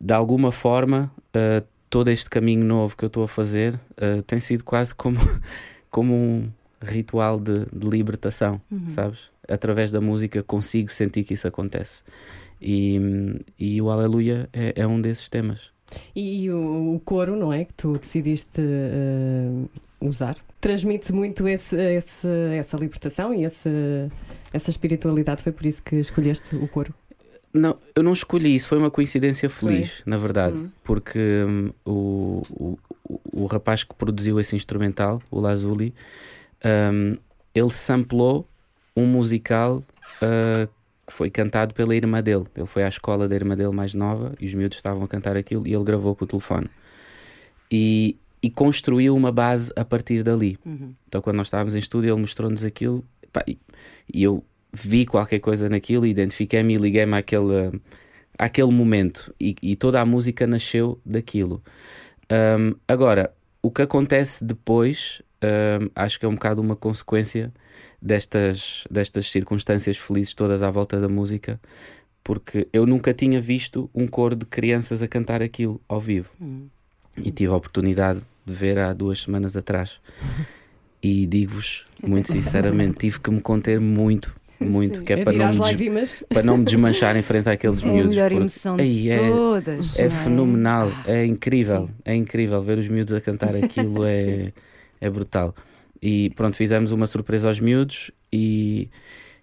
de 0.00 0.14
alguma 0.14 0.52
forma 0.52 1.10
uh, 1.34 1.66
todo 1.90 2.08
este 2.08 2.30
caminho 2.30 2.64
novo 2.64 2.96
que 2.96 3.04
eu 3.04 3.08
estou 3.08 3.24
a 3.24 3.28
fazer 3.28 3.74
uh, 3.74 4.22
tem 4.22 4.38
sido 4.38 4.62
quase 4.62 4.94
como, 4.94 5.18
como 5.90 6.14
um 6.14 6.48
ritual 6.80 7.40
de, 7.40 7.66
de 7.72 7.84
libertação, 7.84 8.60
sabes? 8.86 9.28
Através 9.48 9.90
da 9.90 10.00
música 10.00 10.40
consigo 10.40 10.92
sentir 10.92 11.24
que 11.24 11.34
isso 11.34 11.48
acontece. 11.48 12.04
E, 12.60 12.96
hum, 13.00 13.40
e 13.58 13.82
o 13.82 13.90
Aleluia 13.90 14.48
é, 14.52 14.72
é 14.76 14.86
um 14.86 15.00
desses 15.00 15.28
temas. 15.28 15.72
E 16.14 16.48
o, 16.48 16.94
o 16.94 17.00
coro, 17.00 17.34
não 17.34 17.52
é? 17.52 17.64
Que 17.64 17.74
tu 17.74 17.98
decidiste 17.98 18.60
eh, 18.60 19.66
usar. 20.00 20.36
Transmite 20.62 21.12
muito 21.12 21.46
esse, 21.48 21.76
esse- 21.76 22.28
essa 22.56 22.76
libertação 22.76 23.34
e 23.34 23.44
esse, 23.44 23.68
essa 24.52 24.70
espiritualidade. 24.70 25.42
Foi 25.42 25.52
por 25.52 25.66
isso 25.66 25.82
que 25.82 25.96
escolheste 25.96 26.54
o 26.56 26.66
coro. 26.68 26.94
Não, 27.52 27.76
eu 27.94 28.02
não 28.02 28.14
escolhi 28.14 28.54
isso, 28.54 28.66
foi 28.68 28.78
uma 28.78 28.90
coincidência 28.90 29.50
feliz, 29.50 30.02
na 30.06 30.16
verdade, 30.16 30.70
porque 30.82 31.18
hum, 31.46 31.70
o, 31.84 32.42
o, 32.48 32.78
o- 33.42 33.46
rapaz 33.46 33.84
que 33.84 33.94
produziu 33.94 34.40
esse 34.40 34.56
instrumental, 34.56 35.20
o 35.30 35.38
Lazuli, 35.38 35.92
hum, 36.64 37.16
ele 37.54 37.70
samplou 37.70 38.48
um 38.96 39.04
musical 39.04 39.82
ah, 40.22 40.66
que 41.06 41.12
foi 41.12 41.28
cantado 41.28 41.74
pela 41.74 41.94
irmã 41.94 42.22
dele. 42.22 42.44
Ele 42.56 42.64
foi 42.66 42.84
à 42.84 42.88
escola 42.88 43.28
da 43.28 43.34
irmã 43.34 43.54
dele 43.54 43.72
mais 43.72 43.92
nova 43.92 44.32
e 44.40 44.46
os 44.46 44.54
miúdos 44.54 44.78
estavam 44.78 45.02
a 45.02 45.08
cantar 45.08 45.36
aquilo 45.36 45.66
e 45.68 45.74
ele 45.74 45.84
gravou 45.84 46.14
com 46.16 46.24
o 46.24 46.28
telefone. 46.28 46.68
E, 47.70 48.16
e 48.42 48.50
construiu 48.50 49.14
uma 49.14 49.30
base 49.30 49.72
a 49.76 49.84
partir 49.84 50.22
dali. 50.22 50.58
Então, 51.06 51.22
quando 51.22 51.36
nós 51.36 51.46
estávamos 51.46 51.76
em 51.76 51.78
estúdio, 51.78 52.12
ele 52.12 52.20
mostrou-nos 52.20 52.64
aquilo 52.64 53.04
pá, 53.32 53.42
e, 53.46 53.58
eu 54.12 54.44
vi 54.72 55.06
qualquer 55.06 55.38
coisa 55.38 55.68
naquilo, 55.68 56.06
identifiquei-me 56.06 56.74
e 56.74 56.78
liguei-me 56.78 57.16
àquele, 57.16 57.80
àquele 58.38 58.70
momento. 58.72 59.34
E, 59.40 59.54
e 59.62 59.76
toda 59.76 60.00
a 60.00 60.06
música 60.06 60.46
nasceu 60.46 61.00
daquilo. 61.04 61.62
Ahm, 62.28 62.74
agora, 62.88 63.32
o 63.62 63.70
que 63.70 63.82
acontece 63.82 64.44
depois, 64.44 65.22
ahm, 65.40 65.88
acho 65.94 66.18
que 66.18 66.26
é 66.26 66.28
um 66.28 66.34
bocado 66.34 66.60
uma 66.60 66.74
consequência 66.74 67.52
destas, 68.00 68.84
destas 68.90 69.30
circunstâncias 69.30 69.96
felizes 69.98 70.34
todas 70.34 70.62
à 70.62 70.70
volta 70.70 70.98
da 70.98 71.08
música, 71.08 71.60
porque 72.24 72.68
eu 72.72 72.86
nunca 72.86 73.12
tinha 73.12 73.40
visto 73.40 73.90
um 73.94 74.06
coro 74.06 74.34
de 74.34 74.46
crianças 74.46 75.02
a 75.02 75.08
cantar 75.08 75.42
aquilo 75.42 75.80
ao 75.88 76.00
vivo. 76.00 76.30
E 77.18 77.30
tive 77.30 77.52
a 77.52 77.56
oportunidade 77.56 78.22
de 78.44 78.52
ver 78.52 78.78
há 78.78 78.92
duas 78.92 79.20
semanas 79.20 79.56
atrás. 79.56 80.00
E 81.02 81.26
digo-vos, 81.26 81.84
muito 82.02 82.30
sinceramente, 82.32 82.98
tive 82.98 83.18
que 83.20 83.30
me 83.30 83.40
conter 83.40 83.80
muito, 83.80 84.34
muito, 84.60 85.02
que 85.02 85.12
é, 85.12 85.20
É 85.20 85.24
para, 85.24 85.32
não 85.32 85.52
me 85.52 85.60
para 86.28 86.42
não 86.44 86.56
me 86.58 86.64
desmanchar 86.64 87.16
em 87.16 87.22
frente 87.22 87.48
àqueles 87.50 87.82
É 87.82 87.88
a 87.88 87.92
miúdos. 87.92 88.10
melhor 88.10 88.28
porque- 88.30 88.40
emoção 88.40 88.76
de 88.76 88.82
Ei, 88.84 89.10
é- 89.10 89.16
todas. 89.30 89.98
é 89.98 90.04
não 90.04 90.10
fenomenal, 90.10 90.92
é 91.06 91.24
incrível, 91.26 91.86
Sim. 91.88 91.94
é 92.04 92.14
incrível 92.14 92.62
ver 92.62 92.78
os 92.78 92.86
miúdos 92.86 93.12
a 93.14 93.20
cantar 93.20 93.54
aquilo, 93.56 94.04
é, 94.06 94.52
é 95.00 95.10
brutal. 95.10 95.54
E 96.00 96.30
pronto, 96.36 96.54
fizemos 96.56 96.92
uma 96.92 97.06
surpresa 97.06 97.48
aos 97.48 97.58
miúdos 97.60 98.10
e 98.32 98.88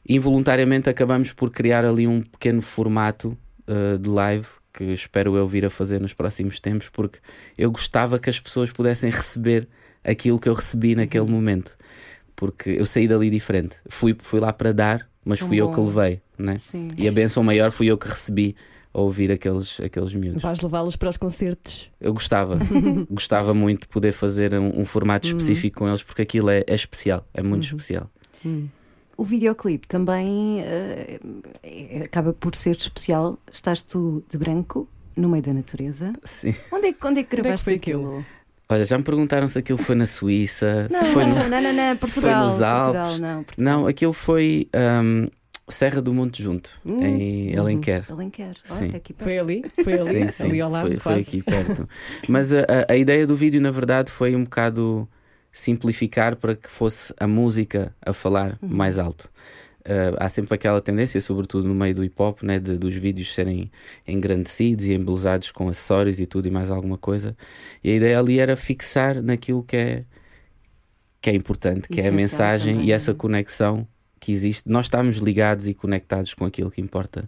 involuntariamente 0.08 0.90
acabamos 0.90 1.34
por 1.34 1.52
criar 1.52 1.86
ali 1.86 2.08
um 2.08 2.22
pequeno 2.22 2.62
formato 2.62 3.38
uh, 3.68 3.98
de 3.98 4.10
live 4.10 4.48
que 4.86 4.94
espero 4.94 5.36
eu 5.36 5.46
vir 5.48 5.66
a 5.66 5.70
fazer 5.70 6.00
nos 6.00 6.14
próximos 6.14 6.60
tempos, 6.60 6.88
porque 6.90 7.20
eu 7.58 7.70
gostava 7.72 8.18
que 8.18 8.30
as 8.30 8.40
pessoas 8.40 8.72
pudessem 8.72 9.10
receber 9.12 9.68
aquilo 10.04 10.40
que 10.40 10.48
eu 10.48 10.54
recebi 10.54 10.96
naquele 10.96 11.26
Uhum. 11.26 11.32
momento, 11.32 11.76
porque 12.36 12.70
eu 12.72 12.86
saí 12.86 13.08
dali 13.08 13.30
diferente. 13.30 13.76
Fui, 13.90 14.16
fui 14.20 14.40
lá 14.40 14.54
para 14.54 14.72
dar, 14.74 15.08
mas 15.26 15.40
Tão 15.40 15.48
fui 15.50 15.58
eu 15.58 15.68
bom. 15.68 15.74
que 15.74 15.82
levei, 15.98 16.22
né? 16.38 16.58
Sim. 16.58 16.88
E 16.98 17.08
a 17.08 17.12
benção 17.12 17.44
maior 17.44 17.72
fui 17.72 17.88
eu 17.88 17.98
que 17.98 18.08
recebi 18.08 18.56
a 18.94 19.02
ouvir 19.02 19.32
aqueles, 19.32 19.80
aqueles 19.82 20.14
miúdos. 20.16 20.42
Vais 20.42 20.62
levá-los 20.62 20.96
para 20.96 21.10
os 21.10 21.18
concertos. 21.18 21.92
Eu 22.00 22.14
gostava, 22.14 22.58
gostava 23.12 23.54
muito 23.54 23.82
de 23.82 23.88
poder 23.90 24.14
fazer 24.14 24.54
um, 24.56 24.80
um 24.82 24.86
formato 24.86 25.28
específico 25.28 25.80
com 25.80 25.88
eles, 25.90 26.02
porque 26.02 26.22
aquilo 26.22 26.50
é, 26.50 26.64
é 26.66 26.74
especial, 26.74 27.28
é 27.34 27.44
muito 27.44 27.64
especial. 27.66 28.10
O 29.20 29.26
videoclipe 29.26 29.86
também 29.88 30.62
é- 30.62 31.20
acaba 32.06 32.32
por 32.32 32.56
ser 32.56 32.76
especial. 32.78 33.38
Estás 33.52 33.84
tu 33.84 34.24
de 34.30 34.38
branco, 34.38 34.88
no 35.16 35.28
meio 35.28 35.44
da 35.44 35.52
natureza. 35.54 36.14
Sim. 36.24 36.56
Onde 36.72 36.88
é, 36.88 36.94
que- 36.94 37.06
onde 37.06 37.20
é 37.20 37.24
que 37.24 37.30
que 37.30 37.36
gravaste 37.42 37.66
foi 37.66 37.74
aquilo? 37.74 38.26
Olha, 38.70 38.86
já 38.86 38.98
me 38.98 39.04
perguntaram 39.04 39.48
se 39.50 39.58
aquilo 39.60 39.78
foi 39.78 39.96
na 39.96 40.06
Suíça, 40.06 40.88
Não, 40.90 41.00
se 41.02 41.06
foi 41.08 41.26
no- 41.26 41.36
não, 41.36 41.50
não, 41.50 41.62
não, 41.62 41.74
não, 41.74 42.00
se 42.00 42.22
foi 42.22 42.32
Portugal. 42.32 42.44
nos 42.44 42.52
Portugal, 42.54 42.96
Alpes. 43.04 43.20
não, 43.20 43.44
Portugal. 43.44 43.80
Não, 43.80 43.88
aquilo 43.88 44.14
foi 44.14 44.68
ahm, 44.74 45.28
Serra 45.68 46.02
do 46.02 46.14
Monte 46.14 46.42
Junto, 46.42 46.80
Hum, 46.86 47.04
em 47.04 47.58
Alenquer. 47.58 48.06
Alenquer. 48.10 48.56
Sim. 48.64 48.88
Olha, 48.90 48.98
aqui 48.98 49.12
perto. 49.14 49.24
Foi 49.26 49.38
ali? 49.38 49.64
Foi 49.84 49.94
ali? 50.00 50.22
Sim, 50.22 50.30
sim, 50.30 50.44
ali 50.50 50.62
ao 50.62 50.70
lado, 50.72 50.88
foi, 50.88 51.00
foi 51.00 51.20
aqui 51.20 51.42
perto. 51.44 51.90
Mas 52.30 52.54
a, 52.54 52.60
a- 52.62 52.94
a 52.94 52.96
ideia 52.96 53.28
do 53.28 53.36
vídeo, 53.36 53.60
na 53.60 53.72
verdade, 53.72 54.10
foi 54.12 54.34
um 54.36 54.44
bocado 54.46 55.08
simplificar 55.52 56.36
para 56.36 56.56
que 56.56 56.70
fosse 56.70 57.14
a 57.20 57.28
música 57.28 57.96
a 58.02 58.14
falar 58.14 58.58
Uhum. 58.62 58.70
mais 58.70 58.98
alto. 59.00 59.30
Uh, 59.82 60.14
há 60.20 60.30
sempre 60.30 60.54
aquela 60.54 60.82
tendência, 60.82 61.20
sobretudo 61.22 61.68
no 61.68 61.74
meio 61.74 61.96
do 61.96 62.04
hip 62.04 62.22
hop, 62.22 62.44
né, 62.44 62.60
de, 62.60 62.78
dos 62.78 62.94
vídeos 62.96 63.34
serem 63.34 63.72
engrandecidos 64.08 64.86
e 64.86 64.94
embelezados 64.94 65.52
com 65.52 65.68
acessórios 65.70 66.20
e 66.20 66.26
tudo 66.26 66.48
e 66.48 66.52
mais 66.52 66.70
alguma 66.70 66.98
coisa. 66.98 67.36
E 67.84 67.92
a 67.92 67.96
ideia 67.96 68.20
ali 68.20 68.40
era 68.40 68.56
fixar 68.56 69.22
naquilo 69.22 69.64
que 69.64 69.78
é, 69.78 70.02
que 71.22 71.30
é 71.30 71.34
importante, 71.34 71.88
que 71.88 72.02
é 72.02 72.08
a 72.08 72.12
mensagem 72.12 72.76
também, 72.76 72.90
e 72.90 72.92
essa 72.92 73.12
não 73.12 73.16
é? 73.16 73.20
conexão 73.20 73.88
que 74.20 74.32
existe. 74.32 74.70
Nós 74.70 74.86
estamos 74.86 75.18
ligados 75.18 75.68
e 75.68 75.74
conectados 75.74 76.34
com 76.34 76.46
aquilo 76.46 76.70
que 76.70 76.82
importa 76.82 77.28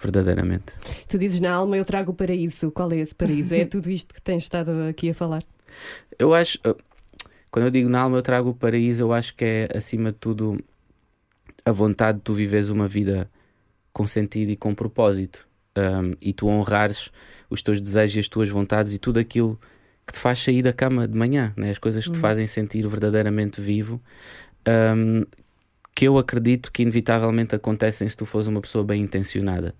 verdadeiramente. 0.00 0.72
Tu 1.08 1.16
dizes 1.16 1.40
na 1.40 1.52
alma, 1.52 1.76
eu 1.76 1.84
trago 1.84 2.10
o 2.10 2.14
paraíso. 2.14 2.70
Qual 2.72 2.90
é 2.92 2.96
esse 2.98 3.14
paraíso? 3.14 3.54
É 3.54 3.64
tudo 3.66 3.88
isto 3.88 4.12
que 4.12 4.20
tens 4.20 4.42
estado 4.42 4.70
aqui 4.90 5.10
a 5.10 5.14
falar? 5.14 5.42
Eu 6.18 6.34
acho, 6.34 6.58
uh, 6.66 6.76
quando 7.52 7.66
eu 7.66 7.70
digo 7.70 7.88
na 7.88 8.00
alma, 8.00 8.16
eu 8.16 8.22
trago 8.22 8.48
o 8.48 8.54
paraíso, 8.54 9.02
eu 9.02 9.12
acho 9.12 9.34
que 9.36 9.44
é 9.44 9.68
acima 9.76 10.10
de 10.10 10.16
tudo 10.18 10.58
a 11.64 11.70
vontade 11.70 12.18
de 12.18 12.24
tu 12.24 12.32
viveres 12.32 12.70
uma 12.70 12.88
vida 12.88 13.30
com 13.92 14.06
sentido 14.06 14.50
e 14.50 14.56
com 14.56 14.74
propósito 14.74 15.46
um, 15.76 16.16
e 16.20 16.32
tu 16.32 16.48
honrares 16.48 17.10
os 17.50 17.62
teus 17.62 17.78
desejos 17.78 18.16
e 18.16 18.20
as 18.20 18.28
tuas 18.28 18.48
vontades 18.48 18.94
e 18.94 18.98
tudo 18.98 19.20
aquilo 19.20 19.60
que 20.06 20.14
te 20.14 20.18
faz 20.18 20.38
sair 20.40 20.62
da 20.62 20.72
cama 20.72 21.06
de 21.06 21.16
manhã, 21.16 21.52
né? 21.54 21.70
as 21.70 21.78
coisas 21.78 22.04
que 22.06 22.12
te 22.12 22.18
fazem 22.18 22.46
sentir 22.46 22.88
verdadeiramente 22.88 23.60
vivo. 23.60 24.00
um, 24.96 25.24
que 25.94 26.08
eu 26.08 26.16
acredito 26.16 26.72
que 26.72 26.80
inevitavelmente 26.82 27.54
acontecem 27.54 28.08
se 28.08 28.16
tu 28.16 28.24
fores 28.24 28.46
uma 28.46 28.62
pessoa 28.62 28.82
bem 28.82 29.02
intencionada. 29.02 29.74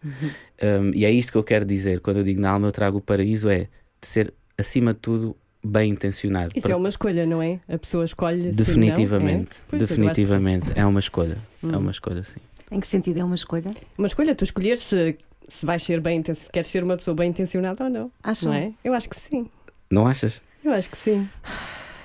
Um, 0.63 0.93
e 0.95 1.07
é 1.07 1.11
isto 1.11 1.33
que 1.33 1.39
eu 1.39 1.43
quero 1.43 1.65
dizer. 1.65 2.01
Quando 2.01 2.19
eu 2.19 2.23
digo 2.23 2.39
na 2.39 2.51
alma, 2.51 2.69
eu 2.69 2.73
trago 2.73 2.99
o 2.99 3.01
paraíso, 3.01 3.49
é 3.49 3.61
de 3.99 4.07
ser, 4.07 4.35
acima 4.59 4.93
de 4.93 5.01
tudo, 5.01 5.35
bem 5.65 5.91
intencionado. 5.91 6.51
Isso 6.55 6.63
Para- 6.63 6.73
é 6.73 6.77
uma 6.77 6.89
escolha, 6.89 7.27
não 7.27 7.43
é? 7.43 7.61
A 7.69 7.79
pessoa 7.79 8.05
escolhe. 8.05 8.51
se 8.51 8.57
Definitivamente, 8.57 9.59
não, 9.71 9.79
é? 9.79 9.83
Acho 9.83 9.95
definitivamente. 9.95 10.73
É 10.75 10.85
uma 10.87 11.01
escolha. 11.01 11.39
É 11.63 11.67
Hum. 11.67 11.79
uma 11.79 11.91
escolha, 11.91 12.23
sim. 12.23 12.41
Em 12.71 12.81
que 12.81 12.87
sentido 12.89 13.19
é 13.21 13.25
uma 13.25 13.35
escolha? 13.35 13.71
Uma 13.99 14.07
escolha, 14.07 14.35
tu 14.35 14.45
escolheres 14.45 14.81
se, 14.83 15.17
se 15.49 15.67
vais 15.67 15.83
ser 15.83 16.01
bem 16.01 16.23
se 16.33 16.51
queres 16.51 16.69
ser 16.71 16.83
uma 16.83 16.97
pessoa 16.97 17.15
bem 17.15 17.31
intencionada 17.31 17.85
ou 17.85 17.91
não. 17.91 18.11
Acham? 18.23 18.51
Não 18.51 18.57
é? 18.59 18.73
Eu 18.83 18.95
acho 18.95 19.09
que 19.09 19.17
sim. 19.17 19.47
Não 19.91 20.07
achas? 20.07 20.41
Eu 20.65 20.73
acho 20.73 20.89
que 20.91 20.97
sim. 20.97 21.29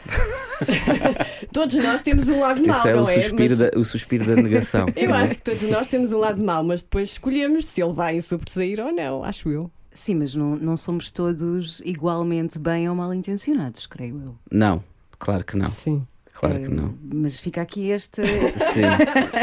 todos 1.52 1.76
nós 1.84 2.02
temos 2.02 2.28
um 2.28 2.40
lado 2.40 2.66
mau, 2.66 2.78
Esse 2.78 2.90
é 2.90 2.94
não 2.94 3.04
o 3.04 3.10
é? 3.10 3.22
suspiro, 3.22 3.50
Mas 3.50 3.60
da, 3.60 3.80
o 3.80 3.84
suspiro 3.86 4.26
da 4.26 4.36
negação. 4.42 4.86
Eu 4.96 5.14
é? 5.14 5.24
acho 5.24 5.36
que 5.36 5.42
todos 5.44 5.62
nós 5.70 5.88
temos 5.88 6.12
um 6.12 6.18
lado 6.18 6.44
mau, 6.44 6.64
mas 6.64 6.82
depois 6.82 7.10
escolhemos 7.10 7.66
se 7.66 7.82
ele 7.82 7.94
vai 7.94 8.22
sobressair 8.22 8.80
ou 8.80 8.92
não, 8.92 9.24
acho 9.24 9.50
eu. 9.50 9.72
Sim, 9.98 10.16
mas 10.16 10.36
não, 10.36 10.56
não 10.56 10.78
somos 10.78 11.10
todos 11.12 11.82
igualmente 11.84 12.60
bem 12.60 12.88
ou 12.88 12.96
mal 12.96 13.12
intencionados, 13.14 13.88
creio 13.88 14.22
eu. 14.22 14.36
Não, 14.52 14.84
claro 15.18 15.44
que 15.44 15.58
não. 15.58 15.66
Sim. 15.68 16.06
Claro 16.34 16.60
que 16.62 16.70
não. 16.70 16.94
Mas 17.16 17.40
fica 17.40 17.64
aqui 17.64 17.90
este, 17.90 18.22
Sim, 18.72 18.84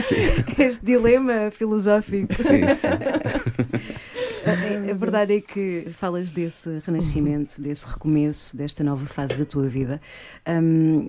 sim, 0.01 0.63
este 0.63 0.85
dilema 0.87 1.51
filosófico. 1.51 2.33
sim, 2.37 2.45
sim. 2.45 2.87
A, 4.47 4.91
a 4.93 4.95
verdade 4.95 5.35
é 5.37 5.41
que 5.41 5.89
falas 5.91 6.31
desse 6.31 6.81
renascimento, 6.87 7.61
desse 7.61 7.85
recomeço, 7.87 8.57
desta 8.57 8.85
nova 8.85 9.05
fase 9.07 9.35
da 9.37 9.45
tua 9.45 9.67
vida. 9.67 10.01
Hum, 10.49 11.09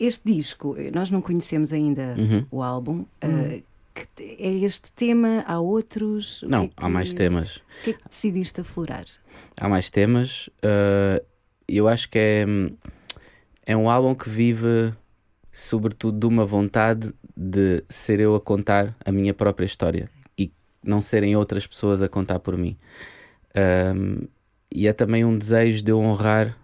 este 0.00 0.32
disco, 0.34 0.74
nós 0.92 1.10
não 1.10 1.20
conhecemos 1.20 1.72
ainda 1.72 2.16
Uhum. 2.18 2.44
o 2.50 2.60
álbum. 2.62 3.04
uh, 3.22 3.62
que 3.94 4.06
é 4.38 4.50
este 4.64 4.90
tema? 4.92 5.44
Há 5.46 5.60
outros? 5.60 6.42
O 6.42 6.48
Não, 6.48 6.68
que 6.68 6.74
é 6.82 6.84
há 6.86 6.88
mais 6.88 7.10
que- 7.10 7.16
temas. 7.16 7.56
O 7.56 7.60
que 7.84 7.90
é 7.90 7.92
que 7.94 8.08
decidiste 8.08 8.60
aflorar? 8.60 9.04
Há 9.60 9.68
mais 9.68 9.90
temas. 9.90 10.48
uh, 10.64 11.24
eu 11.68 11.88
acho 11.88 12.08
que 12.08 12.18
é, 12.18 12.44
é 13.64 13.76
um 13.76 13.88
álbum 13.88 14.14
que 14.14 14.28
vive, 14.28 14.92
sobretudo, 15.50 16.18
de 16.18 16.26
uma 16.26 16.44
vontade 16.44 17.12
de 17.36 17.82
ser 17.88 18.20
eu 18.20 18.34
a 18.34 18.40
contar 18.40 18.94
a 19.04 19.10
minha 19.12 19.32
própria 19.32 19.64
história 19.64 20.08
e 20.38 20.52
não 20.82 21.00
serem 21.00 21.34
outras 21.36 21.66
pessoas 21.66 22.02
a 22.02 22.08
contar 22.08 22.40
por 22.40 22.56
mim. 22.56 22.76
Um, 23.56 24.26
e 24.70 24.86
é 24.86 24.92
também 24.92 25.24
um 25.24 25.36
desejo 25.36 25.82
de 25.84 25.90
eu 25.92 25.98
honrar 26.00 26.56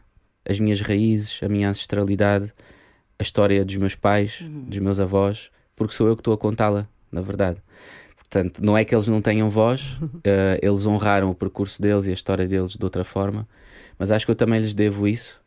as 0.49 0.59
minhas 0.59 0.81
raízes, 0.81 1.41
a 1.43 1.49
minha 1.49 1.69
ancestralidade, 1.69 2.53
a 3.19 3.23
história 3.23 3.65
dos 3.65 3.77
meus 3.77 3.95
pais, 3.95 4.39
dos 4.43 4.79
meus 4.79 4.99
avós, 4.99 5.51
porque 5.77 5.93
sou 5.95 6.09
eu 6.09 6.17
que 6.17 6.21
estou 6.21 6.33
a 6.35 6.39
contá-la, 6.39 6.89
na 7.11 7.21
verdade. 7.21 7.63
Portanto, 8.17 8.63
não 8.63 8.77
é 8.77 8.85
que 8.85 8.95
eles 8.95 9.09
não 9.09 9.23
tenham 9.23 9.49
voz, 9.49 9.99
eh, 10.25 10.59
eles 10.63 10.87
honraram 10.87 11.31
o 11.31 11.35
percurso 11.35 11.81
deles 11.81 12.07
e 12.07 12.11
a 12.11 12.13
história 12.13 12.47
deles 12.47 12.73
de 12.73 12.85
outra 12.85 13.05
forma, 13.05 13.49
mas 13.99 14.11
acho 14.11 14.27
que 14.27 14.31
eu 14.31 14.37
também 14.37 14.61
lhes 14.61 14.75
devo 14.75 15.09
isso. 15.09 15.41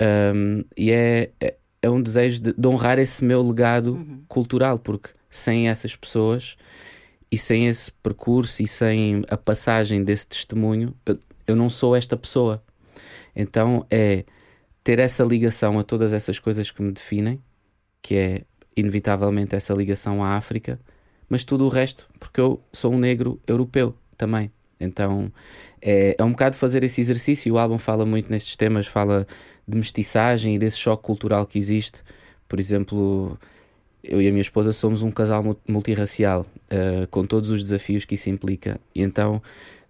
Um, 0.00 0.64
e 0.76 0.90
é, 0.92 1.30
é, 1.40 1.56
é 1.82 1.90
um 1.90 2.00
desejo 2.00 2.40
de, 2.40 2.52
de 2.54 2.68
honrar 2.68 2.98
esse 2.98 3.24
meu 3.24 3.42
legado 3.42 4.22
cultural, 4.28 4.78
porque 4.78 5.10
sem 5.28 5.68
essas 5.68 5.94
pessoas 5.94 6.56
e 7.30 7.36
sem 7.36 7.66
esse 7.66 7.92
percurso 7.92 8.62
e 8.62 8.66
sem 8.66 9.22
a 9.28 9.36
passagem 9.36 10.02
desse 10.02 10.26
testemunho, 10.26 10.94
eu, 11.04 11.18
eu 11.46 11.56
não 11.56 11.68
sou 11.68 11.94
esta 11.94 12.16
pessoa. 12.16 12.62
Então 13.34 13.86
é 13.90 14.24
ter 14.82 14.98
essa 14.98 15.22
ligação 15.22 15.78
a 15.78 15.84
todas 15.84 16.12
essas 16.12 16.38
coisas 16.38 16.70
que 16.70 16.82
me 16.82 16.92
definem, 16.92 17.42
que 18.02 18.14
é 18.14 18.42
inevitavelmente 18.76 19.54
essa 19.54 19.74
ligação 19.74 20.24
à 20.24 20.36
África, 20.36 20.80
mas 21.30 21.44
tudo 21.44 21.64
o 21.64 21.68
resto, 21.70 22.06
porque 22.18 22.40
eu 22.40 22.60
sou 22.72 22.92
um 22.92 22.98
negro 22.98 23.40
europeu 23.46 23.94
também. 24.18 24.50
Então 24.78 25.32
é, 25.80 26.16
é 26.18 26.24
um 26.24 26.32
bocado 26.32 26.56
fazer 26.56 26.82
esse 26.84 27.00
exercício. 27.00 27.48
e 27.48 27.52
O 27.52 27.58
álbum 27.58 27.78
fala 27.78 28.04
muito 28.04 28.30
nestes 28.30 28.56
temas, 28.56 28.86
fala 28.86 29.26
de 29.66 29.76
mestiçagem 29.78 30.56
e 30.56 30.58
desse 30.58 30.76
choque 30.78 31.02
cultural 31.04 31.46
que 31.46 31.58
existe. 31.58 32.02
Por 32.48 32.58
exemplo, 32.58 33.38
eu 34.02 34.20
e 34.20 34.26
a 34.26 34.30
minha 34.30 34.40
esposa 34.40 34.72
somos 34.72 35.02
um 35.02 35.10
casal 35.10 35.42
mu- 35.42 35.56
multirracial, 35.68 36.44
eh, 36.68 37.06
com 37.10 37.24
todos 37.24 37.50
os 37.50 37.62
desafios 37.62 38.04
que 38.04 38.16
isso 38.16 38.28
implica. 38.28 38.80
E 38.94 39.02
então 39.02 39.40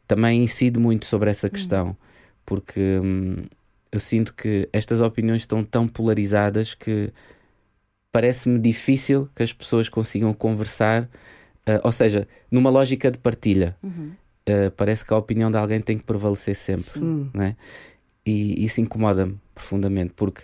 também 0.07 0.43
incide 0.43 0.79
muito 0.79 1.07
sobre 1.07 1.31
essa 1.31 1.49
questão, 1.49 1.97
porque 2.45 2.99
hum, 3.03 3.37
eu 3.93 4.01
sinto 4.01 4.35
que 4.35 4.69
estas 4.73 5.01
opiniões 5.01 5.43
estão 5.43 5.65
tão 5.65 5.89
polarizadas 5.89 6.75
que 6.75 7.13
parece-me 8.13 8.59
difícil 8.59 9.29
que 9.35 9.43
as 9.43 9.53
pessoas 9.53 9.89
consigam 9.89 10.33
conversar, 10.35 11.09
eh, 11.67 11.81
ou 11.85 11.93
seja, 11.93 12.27
numa 12.51 12.71
lógica 12.71 13.11
de 13.11 13.19
partilha. 13.19 13.77
Eh, 14.47 14.71
parece 14.71 15.05
que 15.05 15.13
a 15.13 15.17
opinião 15.17 15.51
de 15.51 15.57
alguém 15.57 15.81
tem 15.81 15.97
que 15.99 16.05
prevalecer 16.05 16.57
sempre, 16.57 17.01
não 17.35 17.45
é? 17.45 17.57
E 18.27 18.65
isso 18.65 18.81
incomoda-me 18.81 19.39
profundamente, 19.55 20.13
porque 20.15 20.43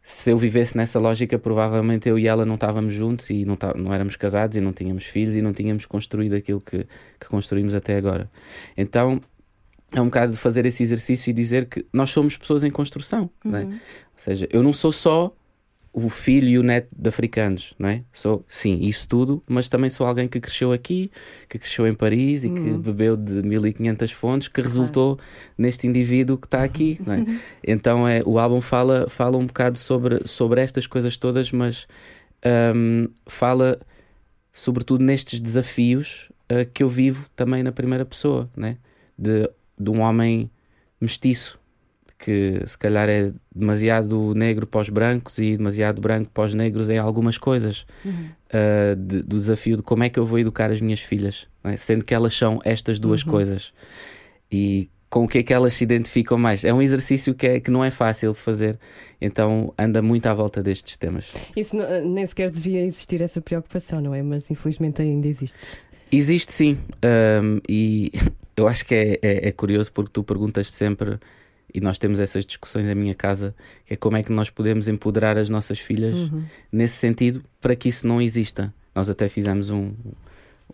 se 0.00 0.30
eu 0.30 0.38
vivesse 0.38 0.76
nessa 0.76 0.98
lógica, 0.98 1.38
provavelmente 1.38 2.08
eu 2.08 2.18
e 2.18 2.26
ela 2.26 2.44
não 2.44 2.54
estávamos 2.56 2.92
juntos 2.94 3.30
e 3.30 3.44
não, 3.44 3.56
tá- 3.56 3.74
não 3.74 3.92
éramos 3.92 4.16
casados 4.16 4.56
e 4.56 4.60
não 4.60 4.72
tínhamos 4.72 5.04
filhos 5.04 5.34
e 5.36 5.42
não 5.42 5.52
tínhamos 5.52 5.86
construído 5.86 6.34
aquilo 6.34 6.60
que, 6.60 6.86
que 7.20 7.26
construímos 7.28 7.74
até 7.74 7.96
agora. 7.96 8.30
Então 8.76 9.20
é 9.94 10.00
um 10.00 10.06
bocado 10.06 10.32
de 10.32 10.38
fazer 10.38 10.66
esse 10.66 10.82
exercício 10.82 11.30
e 11.30 11.32
dizer 11.32 11.66
que 11.66 11.84
nós 11.92 12.10
somos 12.10 12.36
pessoas 12.36 12.64
em 12.64 12.70
construção, 12.70 13.30
é? 13.44 13.48
Ou 13.64 13.72
seja, 14.16 14.48
eu 14.50 14.62
não 14.62 14.72
sou 14.72 14.90
só 14.92 15.34
o 15.92 16.08
filho 16.08 16.48
e 16.48 16.58
o 16.58 16.62
neto 16.62 16.88
de 16.96 17.08
africanos, 17.08 17.74
não 17.78 17.88
é? 17.88 18.02
Sou, 18.12 18.44
sim, 18.48 18.80
isso 18.80 19.06
tudo, 19.06 19.42
mas 19.46 19.68
também 19.68 19.90
sou 19.90 20.06
alguém 20.06 20.26
que 20.26 20.40
cresceu 20.40 20.72
aqui, 20.72 21.10
que 21.48 21.58
cresceu 21.58 21.86
em 21.86 21.94
Paris 21.94 22.44
e 22.44 22.50
que 22.50 22.70
bebeu 22.78 23.16
de 23.16 23.42
1500 23.42 24.10
fontes, 24.12 24.48
que 24.48 24.62
resultou 24.62 25.18
neste 25.56 25.86
indivíduo 25.86 26.38
que 26.38 26.46
está 26.46 26.62
aqui, 26.62 26.98
não 27.06 27.14
é? 27.14 27.26
Então 27.62 28.08
é, 28.08 28.22
o 28.24 28.38
álbum 28.38 28.60
fala, 28.60 29.06
fala 29.08 29.36
um 29.36 29.46
bocado 29.46 29.76
sobre, 29.76 30.26
sobre 30.26 30.62
estas 30.62 30.86
coisas 30.86 31.16
todas, 31.16 31.52
mas 31.52 31.86
hum, 32.74 33.08
fala 33.26 33.78
sobretudo 34.50 35.04
nestes 35.04 35.40
desafios 35.40 36.30
uh, 36.50 36.68
que 36.72 36.82
eu 36.82 36.88
vivo 36.88 37.28
também 37.36 37.62
na 37.62 37.72
primeira 37.72 38.04
pessoa, 38.04 38.50
né? 38.56 38.76
de, 39.18 39.48
de 39.78 39.90
um 39.90 40.00
homem 40.00 40.50
mestiço 41.00 41.58
que 42.24 42.62
se 42.66 42.78
calhar 42.78 43.08
é 43.08 43.32
demasiado 43.54 44.32
negro 44.34 44.66
para 44.66 44.80
os 44.80 44.88
brancos 44.88 45.38
e 45.38 45.56
demasiado 45.56 46.00
branco 46.00 46.30
para 46.32 46.44
os 46.44 46.54
negros 46.54 46.88
em 46.88 46.98
algumas 46.98 47.36
coisas. 47.36 47.84
Uh, 48.06 48.94
de- 48.96 49.22
do 49.22 49.36
desafio 49.38 49.76
de 49.76 49.82
como 49.82 50.04
é 50.04 50.08
que 50.08 50.18
eu 50.18 50.24
vou 50.24 50.38
educar 50.38 50.70
as 50.70 50.80
minhas 50.80 51.00
filhas, 51.00 51.48
é? 51.64 51.76
sendo 51.76 52.04
que 52.04 52.14
elas 52.14 52.34
são 52.34 52.60
estas 52.64 52.98
duas 53.00 53.22
coisas. 53.24 53.72
E 54.50 54.88
com 55.08 55.24
o 55.24 55.28
que 55.28 55.38
é 55.38 55.42
que 55.42 55.52
elas 55.52 55.74
se 55.74 55.84
identificam 55.84 56.36
mais? 56.38 56.64
É 56.64 56.72
um 56.72 56.80
exercício 56.80 57.34
que, 57.34 57.46
é, 57.46 57.60
que 57.60 57.70
não 57.70 57.82
é 57.82 57.90
fácil 57.90 58.30
de 58.32 58.38
fazer, 58.38 58.78
então 59.20 59.72
anda 59.78 60.00
muito 60.02 60.26
à 60.26 60.34
volta 60.34 60.62
destes 60.62 60.96
temas. 60.96 61.32
Isso 61.56 61.74
não- 61.74 62.04
nem 62.08 62.26
sequer 62.26 62.50
devia 62.50 62.84
existir 62.84 63.20
essa 63.22 63.40
preocupação, 63.40 64.00
não 64.00 64.14
é? 64.14 64.22
Mas 64.22 64.50
infelizmente 64.50 65.00
ainda 65.02 65.26
existe. 65.28 65.56
Existe 66.10 66.52
sim, 66.52 66.78
um, 67.42 67.58
e 67.68 68.10
eu 68.56 68.68
acho 68.68 68.84
que 68.84 68.94
é, 68.94 69.18
é- 69.22 69.48
é 69.48 69.52
curioso 69.52 69.90
porque 69.92 70.10
tu 70.12 70.22
perguntas 70.22 70.70
sempre, 70.70 71.18
e 71.74 71.80
nós 71.80 71.98
temos 71.98 72.20
essas 72.20 72.44
discussões 72.44 72.88
em 72.88 72.94
minha 72.94 73.14
casa, 73.14 73.54
que 73.86 73.94
é 73.94 73.96
como 73.96 74.16
é 74.16 74.22
que 74.22 74.32
nós 74.32 74.50
podemos 74.50 74.88
empoderar 74.88 75.38
as 75.38 75.48
nossas 75.48 75.78
filhas 75.78 76.14
nesse 76.70 76.96
sentido 76.96 77.42
para 77.60 77.74
que 77.74 77.88
isso 77.88 78.06
não 78.06 78.20
exista. 78.20 78.72
Nós 78.94 79.08
até 79.08 79.28
fizemos 79.28 79.70
um, 79.70 79.92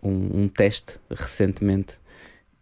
um, 0.03 0.43
um 0.43 0.47
teste 0.47 0.99
recentemente 1.09 1.95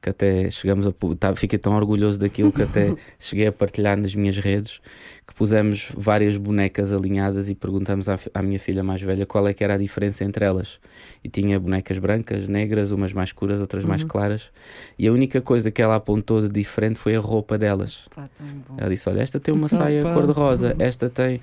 que 0.01 0.09
até 0.09 0.49
chegamos 0.49 0.85
a 0.85 0.93
tá, 1.19 1.35
fiquei 1.35 1.57
tão 1.57 1.75
orgulhoso 1.75 2.19
daquilo 2.19 2.51
que 2.51 2.61
até 2.61 2.95
cheguei 3.17 3.47
a 3.47 3.51
partilhar 3.51 3.97
nas 3.97 4.13
minhas 4.13 4.37
redes 4.37 4.79
que 5.25 5.33
pusemos 5.33 5.91
várias 5.97 6.37
bonecas 6.37 6.93
alinhadas 6.93 7.49
e 7.49 7.55
perguntamos 7.55 8.07
à, 8.07 8.17
à 8.33 8.41
minha 8.41 8.59
filha 8.59 8.83
mais 8.83 9.01
velha 9.01 9.25
qual 9.25 9.47
é 9.47 9.53
que 9.53 9.63
era 9.63 9.73
a 9.73 9.77
diferença 9.77 10.23
entre 10.23 10.45
elas 10.45 10.79
e 11.23 11.29
tinha 11.29 11.59
bonecas 11.59 11.97
brancas, 11.99 12.47
negras, 12.47 12.91
umas 12.91 13.11
mais 13.11 13.29
escuras, 13.29 13.59
outras 13.59 13.83
mais 13.83 14.03
claras 14.03 14.51
e 14.97 15.07
a 15.07 15.11
única 15.11 15.41
coisa 15.41 15.71
que 15.71 15.81
ela 15.81 15.95
apontou 15.95 16.41
de 16.41 16.49
diferente 16.49 16.99
foi 16.99 17.15
a 17.15 17.19
roupa 17.19 17.57
delas 17.57 18.07
Pá, 18.15 18.29
ela 18.77 18.89
disse: 18.89 19.09
Olha, 19.09 19.21
esta 19.21 19.39
tem 19.39 19.53
uma 19.53 19.67
saia 19.67 20.01
Opa. 20.01 20.13
cor-de-rosa, 20.13 20.75
esta 20.79 21.09
tem. 21.09 21.39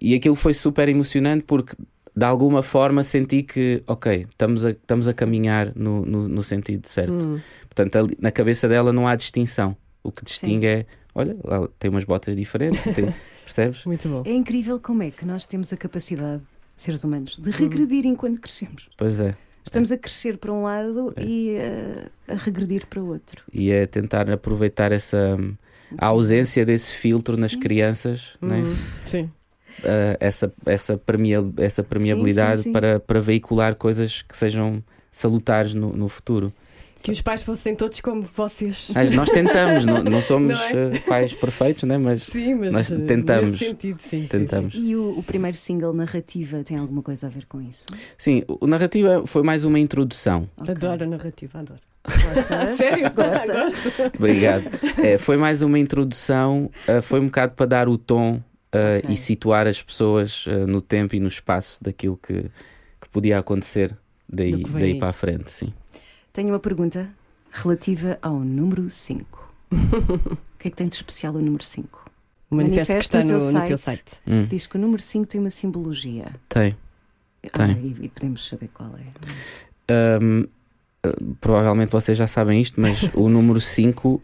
E 0.00 0.14
aquilo 0.14 0.34
foi 0.34 0.54
super 0.54 0.88
emocionante 0.88 1.44
porque 1.44 1.74
de 2.14 2.24
alguma 2.26 2.62
forma 2.62 3.02
senti 3.02 3.42
que, 3.42 3.82
ok, 3.86 4.26
estamos 4.28 4.64
a, 4.64 4.70
estamos 4.70 5.08
a 5.08 5.14
caminhar 5.14 5.72
no, 5.74 6.04
no, 6.04 6.28
no 6.28 6.42
sentido 6.42 6.86
certo. 6.86 7.26
Hum. 7.26 7.40
Portanto, 7.74 7.96
ali- 7.96 8.16
na 8.20 8.30
cabeça 8.30 8.68
dela 8.68 8.92
não 8.92 9.08
há 9.08 9.16
distinção. 9.16 9.74
O 10.02 10.12
que 10.12 10.24
distingue 10.24 10.66
é: 10.66 10.86
olha, 11.14 11.34
ela 11.42 11.68
tem 11.78 11.90
umas 11.90 12.04
botas 12.04 12.36
diferentes, 12.36 12.82
tem- 12.94 13.12
percebes? 13.44 13.84
Muito 13.86 14.08
bom. 14.08 14.22
É 14.26 14.32
incrível 14.32 14.78
como 14.78 15.02
é 15.02 15.10
que 15.10 15.24
nós 15.24 15.46
temos 15.46 15.72
a 15.72 15.76
capacidade, 15.76 16.42
seres 16.76 17.02
humanos, 17.02 17.38
de 17.38 17.50
regredir 17.50 18.04
enquanto 18.06 18.40
crescemos. 18.40 18.88
Pois 18.96 19.20
é. 19.20 19.34
Estamos 19.64 19.90
a 19.92 19.96
crescer 19.96 20.38
para 20.38 20.52
um 20.52 20.64
lado 20.64 21.14
e 21.20 21.50
eh, 21.56 22.08
a 22.28 22.34
regredir 22.34 22.84
para 22.88 23.00
o 23.00 23.06
outro. 23.08 23.44
E 23.52 23.70
é 23.70 23.86
tentar 23.86 24.28
aproveitar 24.30 24.90
essa. 24.92 25.38
A 25.98 26.06
ausência 26.06 26.64
desse 26.66 26.92
filtro 26.94 27.36
nas 27.36 27.52
Sim. 27.52 27.60
crianças, 27.60 28.36
né? 28.40 28.62
Hum, 28.66 28.76
Sim. 29.04 29.22
uh, 29.80 30.16
essa, 30.18 30.50
essa, 30.66 31.00
essa 31.58 31.82
permeabilidade 31.84 32.56
sim, 32.58 32.62
sim. 32.64 32.72
Para, 32.72 32.98
para 32.98 33.20
veicular 33.20 33.74
coisas 33.76 34.22
que 34.22 34.36
sejam 34.36 34.82
salutares 35.10 35.74
no, 35.74 35.92
no 35.94 36.08
futuro. 36.08 36.50
Que 37.02 37.10
os 37.10 37.20
pais 37.20 37.42
fossem 37.42 37.74
todos 37.74 38.00
como 38.00 38.22
vocês. 38.22 38.90
Mas 38.94 39.10
nós 39.10 39.30
tentamos, 39.30 39.84
não, 39.84 40.02
não 40.02 40.20
somos 40.20 40.58
Não 40.70 40.78
é? 40.78 40.86
uh, 40.86 41.00
pais 41.02 41.32
perfeitos, 41.34 41.84
né? 41.84 41.98
mas 41.98 42.22
Sim, 42.22 42.54
mas 42.54 42.72
nós 42.72 42.92
eh, 42.92 42.98
tentamos. 42.98 43.58
Sentido, 43.58 44.00
sim, 44.00 44.22
sim, 44.22 44.26
tentamos. 44.28 44.74
E 44.76 44.94
o, 44.94 45.18
o 45.18 45.22
primeiro 45.22 45.56
single, 45.56 45.92
Narrativa, 45.92 46.62
tem 46.62 46.76
alguma 46.76 47.02
coisa 47.02 47.26
a 47.26 47.30
ver 47.30 47.46
com 47.46 47.60
isso? 47.60 47.86
Sim, 48.16 48.42
o 48.48 48.66
narrativa 48.66 49.22
foi 49.26 49.42
mais 49.42 49.64
uma 49.64 49.78
introdução. 49.78 50.48
sim. 50.64 50.70
Adoro 50.70 51.04
a 51.04 51.06
narrativa, 51.06 51.58
adoro. 51.58 51.80
Gostas? 52.04 52.76
Sério? 52.78 53.10
Gostas? 53.14 53.46
Gosto. 53.46 54.16
Obrigado. 54.18 54.64
É, 55.02 55.18
foi 55.18 55.36
mais 55.36 55.62
uma 55.62 55.78
introdução, 55.78 56.70
uh, 56.88 57.02
foi 57.02 57.20
um 57.20 57.26
bocado 57.26 57.54
para 57.54 57.66
dar 57.66 57.88
o 57.88 57.96
tom 57.96 58.34
uh, 58.36 58.42
e 59.08 59.16
situar 59.16 59.66
as 59.66 59.82
pessoas 59.82 60.46
uh, 60.46 60.66
no 60.66 60.80
tempo 60.80 61.14
e 61.14 61.20
no 61.20 61.28
espaço 61.28 61.82
daquilo 61.82 62.16
que, 62.16 62.50
que 63.00 63.08
podia 63.10 63.38
acontecer 63.38 63.96
daí, 64.28 64.62
daí 64.64 64.92
aí. 64.92 64.98
para 64.98 65.08
a 65.08 65.12
frente. 65.12 65.50
Sim. 65.50 65.72
Tenho 66.32 66.48
uma 66.48 66.58
pergunta 66.58 67.08
relativa 67.50 68.18
ao 68.22 68.38
número 68.40 68.88
5. 68.88 69.52
o 69.72 70.58
que 70.58 70.68
é 70.68 70.70
que 70.70 70.76
tem 70.76 70.88
de 70.88 70.94
especial 70.96 71.34
o 71.34 71.40
número 71.40 71.62
5? 71.64 72.10
O 72.50 72.54
manifesto 72.56 72.86
que 72.86 72.92
Manifesto 72.92 73.16
está 73.16 73.20
no 73.20 73.26
teu 73.26 73.38
no, 73.52 73.60
no 73.60 73.66
teu 73.66 73.78
site. 73.78 73.98
site. 74.10 74.20
Hum, 74.26 74.44
Diz 74.48 74.66
que 74.66 74.76
o 74.76 74.80
número 74.80 75.02
5 75.02 75.26
tem 75.26 75.40
uma 75.40 75.50
simbologia. 75.50 76.32
tem. 76.48 76.76
Ah, 77.54 77.66
Tem. 77.66 77.76
e, 77.76 78.04
e 78.04 78.08
podemos 78.08 78.46
saber 78.46 78.68
qual 78.72 78.90
é. 78.96 80.18
Um, 80.22 80.42
uh, 81.04 81.34
provavelmente 81.40 81.90
vocês 81.90 82.16
já 82.16 82.26
sabem 82.28 82.60
isto, 82.60 82.80
mas 82.80 83.02
o 83.14 83.28
número 83.28 83.60
5 83.60 84.22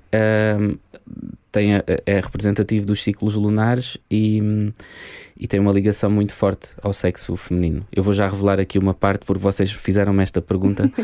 tem, 1.50 1.76
a- 1.76 1.84
é 2.06 2.20
representativo 2.20 2.86
dos 2.86 3.02
ciclos 3.02 3.34
lunares 3.34 3.96
e, 4.10 4.72
e 5.38 5.46
tem 5.46 5.58
uma 5.60 5.72
ligação 5.72 6.10
muito 6.10 6.32
forte 6.32 6.68
ao 6.82 6.92
sexo 6.92 7.36
feminino. 7.36 7.86
Eu 7.92 8.02
vou 8.02 8.12
já 8.12 8.28
revelar 8.28 8.60
aqui 8.60 8.78
uma 8.78 8.94
parte 8.94 9.24
porque 9.24 9.42
vocês 9.42 9.70
fizeram-me 9.72 10.22
esta 10.22 10.40
pergunta. 10.40 10.90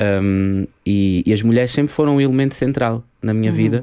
Um, 0.00 0.64
e, 0.86 1.24
e 1.26 1.32
as 1.32 1.42
mulheres 1.42 1.72
sempre 1.72 1.92
foram 1.92 2.16
um 2.16 2.20
elemento 2.20 2.54
central 2.54 3.02
na 3.20 3.34
minha 3.34 3.50
vida. 3.50 3.82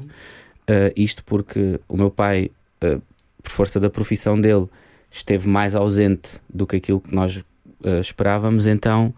Uh, 0.62 0.94
isto 0.96 1.26
porque 1.26 1.78
o 1.90 1.98
meu 1.98 2.10
pai, 2.10 2.50
uh, 2.82 3.02
por 3.44 3.52
força 3.52 3.82
da 3.82 3.90
profissão 3.90 4.40
dele, 4.40 4.66
esteve 5.12 5.50
mais 5.50 5.76
ausente 5.76 6.40
do 6.50 6.66
que 6.66 6.78
aquilo 6.78 7.02
que 7.02 7.14
nós 7.14 7.36
uh, 7.36 8.00
esperávamos. 8.00 8.66
Então 8.66 9.14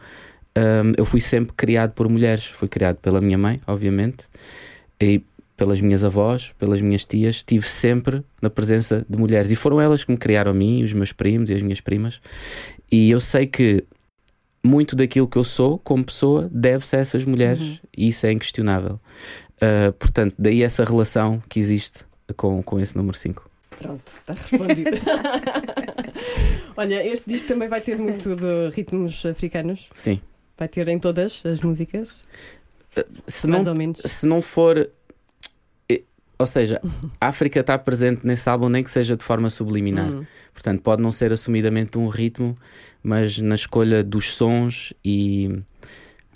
um, 0.57 0.93
eu 0.97 1.05
fui 1.05 1.21
sempre 1.21 1.53
criado 1.55 1.91
por 1.91 2.09
mulheres. 2.09 2.45
Fui 2.45 2.67
criado 2.67 2.95
pela 2.97 3.21
minha 3.21 3.37
mãe, 3.37 3.61
obviamente, 3.67 4.25
e 4.99 5.21
pelas 5.57 5.81
minhas 5.81 6.03
avós, 6.03 6.53
pelas 6.57 6.79
minhas 6.79 7.03
tias. 7.03 7.37
Estive 7.37 7.67
sempre 7.67 8.23
na 8.41 8.49
presença 8.49 9.05
de 9.09 9.17
mulheres. 9.17 9.51
E 9.51 9.55
foram 9.55 9.81
elas 9.81 10.03
que 10.03 10.11
me 10.11 10.17
criaram 10.17 10.51
a 10.51 10.53
mim, 10.53 10.83
os 10.83 10.93
meus 10.93 11.11
primos 11.11 11.49
e 11.49 11.53
as 11.53 11.61
minhas 11.61 11.81
primas. 11.81 12.21
E 12.89 13.09
eu 13.09 13.19
sei 13.19 13.47
que 13.47 13.83
muito 14.63 14.95
daquilo 14.95 15.27
que 15.27 15.37
eu 15.37 15.43
sou 15.43 15.79
como 15.79 16.05
pessoa 16.05 16.49
deve-se 16.51 16.95
a 16.95 16.99
essas 16.99 17.25
mulheres 17.25 17.81
e 17.95 18.09
isso 18.09 18.25
é 18.25 18.31
inquestionável. 18.31 18.99
Uh, 19.55 19.91
portanto, 19.93 20.35
daí 20.37 20.61
essa 20.61 20.83
relação 20.83 21.41
que 21.49 21.59
existe 21.59 22.05
com, 22.35 22.61
com 22.61 22.79
esse 22.79 22.95
número 22.95 23.17
5. 23.17 23.49
Pronto, 23.77 24.01
está 24.07 24.33
respondido. 24.33 24.91
Olha, 26.75 27.05
este 27.05 27.29
disco 27.29 27.47
também 27.47 27.67
vai 27.67 27.81
ter 27.81 27.97
muito 27.97 28.35
de 28.35 28.69
ritmos 28.75 29.25
africanos. 29.25 29.87
Sim. 29.91 30.19
Vai 30.57 30.67
ter 30.67 30.87
em 30.87 30.99
todas 30.99 31.43
as 31.45 31.61
músicas, 31.61 32.09
Se 33.27 33.47
mais 33.47 33.65
não, 33.65 33.73
ou 33.73 33.77
menos. 33.77 33.99
se 34.03 34.25
não 34.25 34.41
for. 34.41 34.89
Ou 36.39 36.45
seja, 36.45 36.79
a 37.19 37.27
África 37.27 37.59
está 37.59 37.77
presente 37.77 38.25
nesse 38.25 38.47
álbum, 38.49 38.69
nem 38.69 38.83
que 38.83 38.91
seja 38.91 39.15
de 39.15 39.23
forma 39.23 39.49
subliminar. 39.49 40.11
Hum. 40.11 40.25
Portanto, 40.53 40.81
pode 40.81 41.01
não 41.01 41.11
ser 41.11 41.31
assumidamente 41.31 41.97
um 41.97 42.07
ritmo, 42.07 42.55
mas 43.01 43.39
na 43.39 43.55
escolha 43.55 44.03
dos 44.03 44.33
sons 44.33 44.93
e 45.03 45.61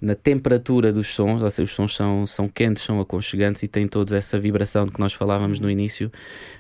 na 0.02 0.16
temperatura 0.16 0.92
dos 0.92 1.10
sons, 1.14 1.44
ou 1.44 1.50
seja, 1.52 1.64
os 1.64 1.72
sons 1.72 1.96
são, 1.96 2.26
são 2.26 2.50
quentes, 2.50 2.82
são 2.84 3.00
aconchegantes 3.00 3.62
e 3.62 3.68
têm 3.68 3.88
todos 3.88 4.12
essa 4.14 4.40
vibração 4.40 4.86
de 4.88 4.92
que 4.92 5.00
nós 5.00 5.14
falávamos 5.14 5.60
no 5.60 5.70
início. 5.70 6.12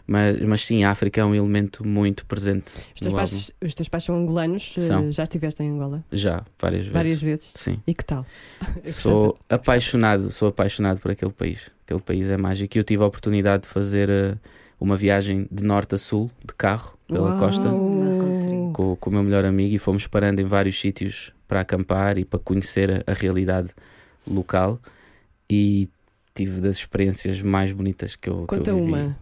Mas, 0.05 0.39
mas 0.43 0.63
sim, 0.63 0.83
a 0.83 0.91
África 0.91 1.21
é 1.21 1.25
um 1.25 1.33
elemento 1.33 1.85
muito 1.87 2.23
presente 2.27 2.71
Os 2.93 2.99
teus, 3.01 3.13
no 3.13 3.19
álbum. 3.19 3.31
pais, 3.31 3.51
os 3.59 3.73
teus 3.73 3.89
pais 3.89 4.03
são 4.03 4.15
angolanos, 4.15 4.75
eh, 4.77 4.81
São. 4.81 5.11
já 5.11 5.23
estiveste 5.23 5.63
em 5.63 5.71
Angola 5.71 6.03
Já, 6.11 6.43
várias 6.59 6.81
vezes. 6.81 6.93
várias 6.93 7.21
vezes. 7.21 7.53
Sim. 7.57 7.79
E 7.87 7.95
que 7.95 8.05
tal? 8.05 8.25
Sou 8.85 9.35
apaixonado, 9.49 10.31
sou 10.31 10.47
apaixonado 10.49 10.99
por 10.99 11.09
aquele 11.11 11.31
país. 11.31 11.71
Aquele 11.85 12.01
país 12.01 12.29
é 12.29 12.37
mágico. 12.37 12.77
E 12.77 12.79
eu 12.79 12.83
tive 12.83 13.01
a 13.01 13.07
oportunidade 13.07 13.63
de 13.63 13.69
fazer 13.69 14.07
eh, 14.09 14.35
uma 14.79 14.95
viagem 14.95 15.47
de 15.51 15.63
norte 15.63 15.95
a 15.95 15.97
sul, 15.97 16.29
de 16.45 16.53
carro, 16.55 16.95
pela 17.07 17.29
Uau. 17.29 17.37
costa. 17.37 17.69
Com, 18.73 18.95
com 18.95 19.09
o 19.09 19.13
meu 19.13 19.23
melhor 19.23 19.45
amigo, 19.45 19.75
e 19.75 19.79
fomos 19.79 20.07
parando 20.07 20.41
em 20.41 20.45
vários 20.45 20.79
sítios 20.79 21.31
para 21.47 21.61
acampar 21.61 22.17
e 22.17 22.25
para 22.25 22.39
conhecer 22.39 23.03
a, 23.07 23.11
a 23.11 23.13
realidade 23.13 23.69
local. 24.27 24.79
E 25.49 25.89
tive 26.33 26.61
das 26.61 26.77
experiências 26.77 27.41
mais 27.41 27.73
bonitas 27.73 28.15
que 28.15 28.29
eu, 28.29 28.41
que 28.41 28.55
Conta 28.55 28.69
eu 28.69 28.77
vivi. 28.77 28.91
uma. 28.91 29.17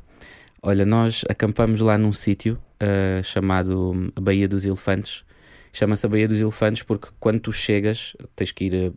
Olha, 0.61 0.85
nós 0.85 1.23
acampamos 1.29 1.79
lá 1.81 1.97
num 1.97 2.13
sítio 2.13 2.59
eh, 2.79 3.21
chamado 3.23 4.11
a 4.15 4.21
Baía 4.21 4.47
dos 4.47 4.65
Elefantes. 4.65 5.23
Chama-se 5.71 6.05
a 6.05 6.09
Baía 6.09 6.27
dos 6.27 6.39
Elefantes 6.39 6.83
porque 6.83 7.07
quando 7.19 7.39
tu 7.39 7.51
chegas, 7.51 8.15
tens 8.35 8.51
que 8.51 8.65
ir. 8.65 8.93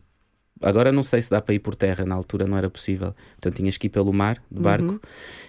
Agora 0.61 0.93
não 0.93 1.03
sei 1.03 1.21
se 1.23 1.31
dá 1.31 1.41
para 1.41 1.55
ir 1.55 1.59
por 1.59 1.75
terra, 1.75 2.05
na 2.05 2.15
altura 2.15 2.47
não 2.47 2.57
era 2.57 2.71
possível. 2.71 3.15
Portanto, 3.33 3.57
tinhas 3.57 3.77
que 3.77 3.87
ir 3.87 3.91
pelo 3.91 4.13
mar, 4.13 4.43
de 4.51 4.61
barco. 4.61 4.93
Uhum. 4.93 5.01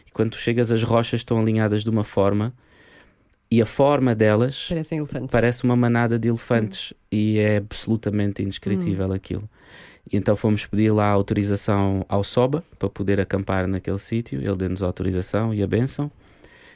E 0.08 0.12
quando 0.12 0.32
tu 0.32 0.38
chegas, 0.38 0.72
as 0.72 0.82
rochas 0.84 1.20
estão 1.20 1.39
alinhadas 1.39 1.84
de 1.84 1.89
uma 1.89 2.04
forma 2.04 2.54
e 3.54 3.62
a 3.62 3.68
forma 3.68 4.16
delas 4.16 4.70
parece 5.32 5.63
uma 5.63 5.76
manada 5.76 6.18
de 6.18 6.28
elefantes 6.28 6.92
e 7.12 7.38
é 7.38 7.58
absolutamente 7.58 8.42
indescritível 8.42 9.13
aquilo. 9.13 9.48
E 10.12 10.18
então 10.18 10.36
fomos 10.36 10.66
pedir 10.66 10.89
lá 10.89 11.06
a 11.06 11.12
autorização 11.12 12.04
ao 12.10 12.24
Soba 12.24 12.63
para 12.80 12.89
poder 12.89 13.22
acampar 13.22 13.68
naquele 13.68 14.00
sítio. 14.00 14.42
Ele 14.42 14.56
deu-nos 14.56 14.82
a 14.82 14.88
autorização 14.88 15.54
e 15.54 15.62
a 15.62 15.68
benção. 15.68 16.12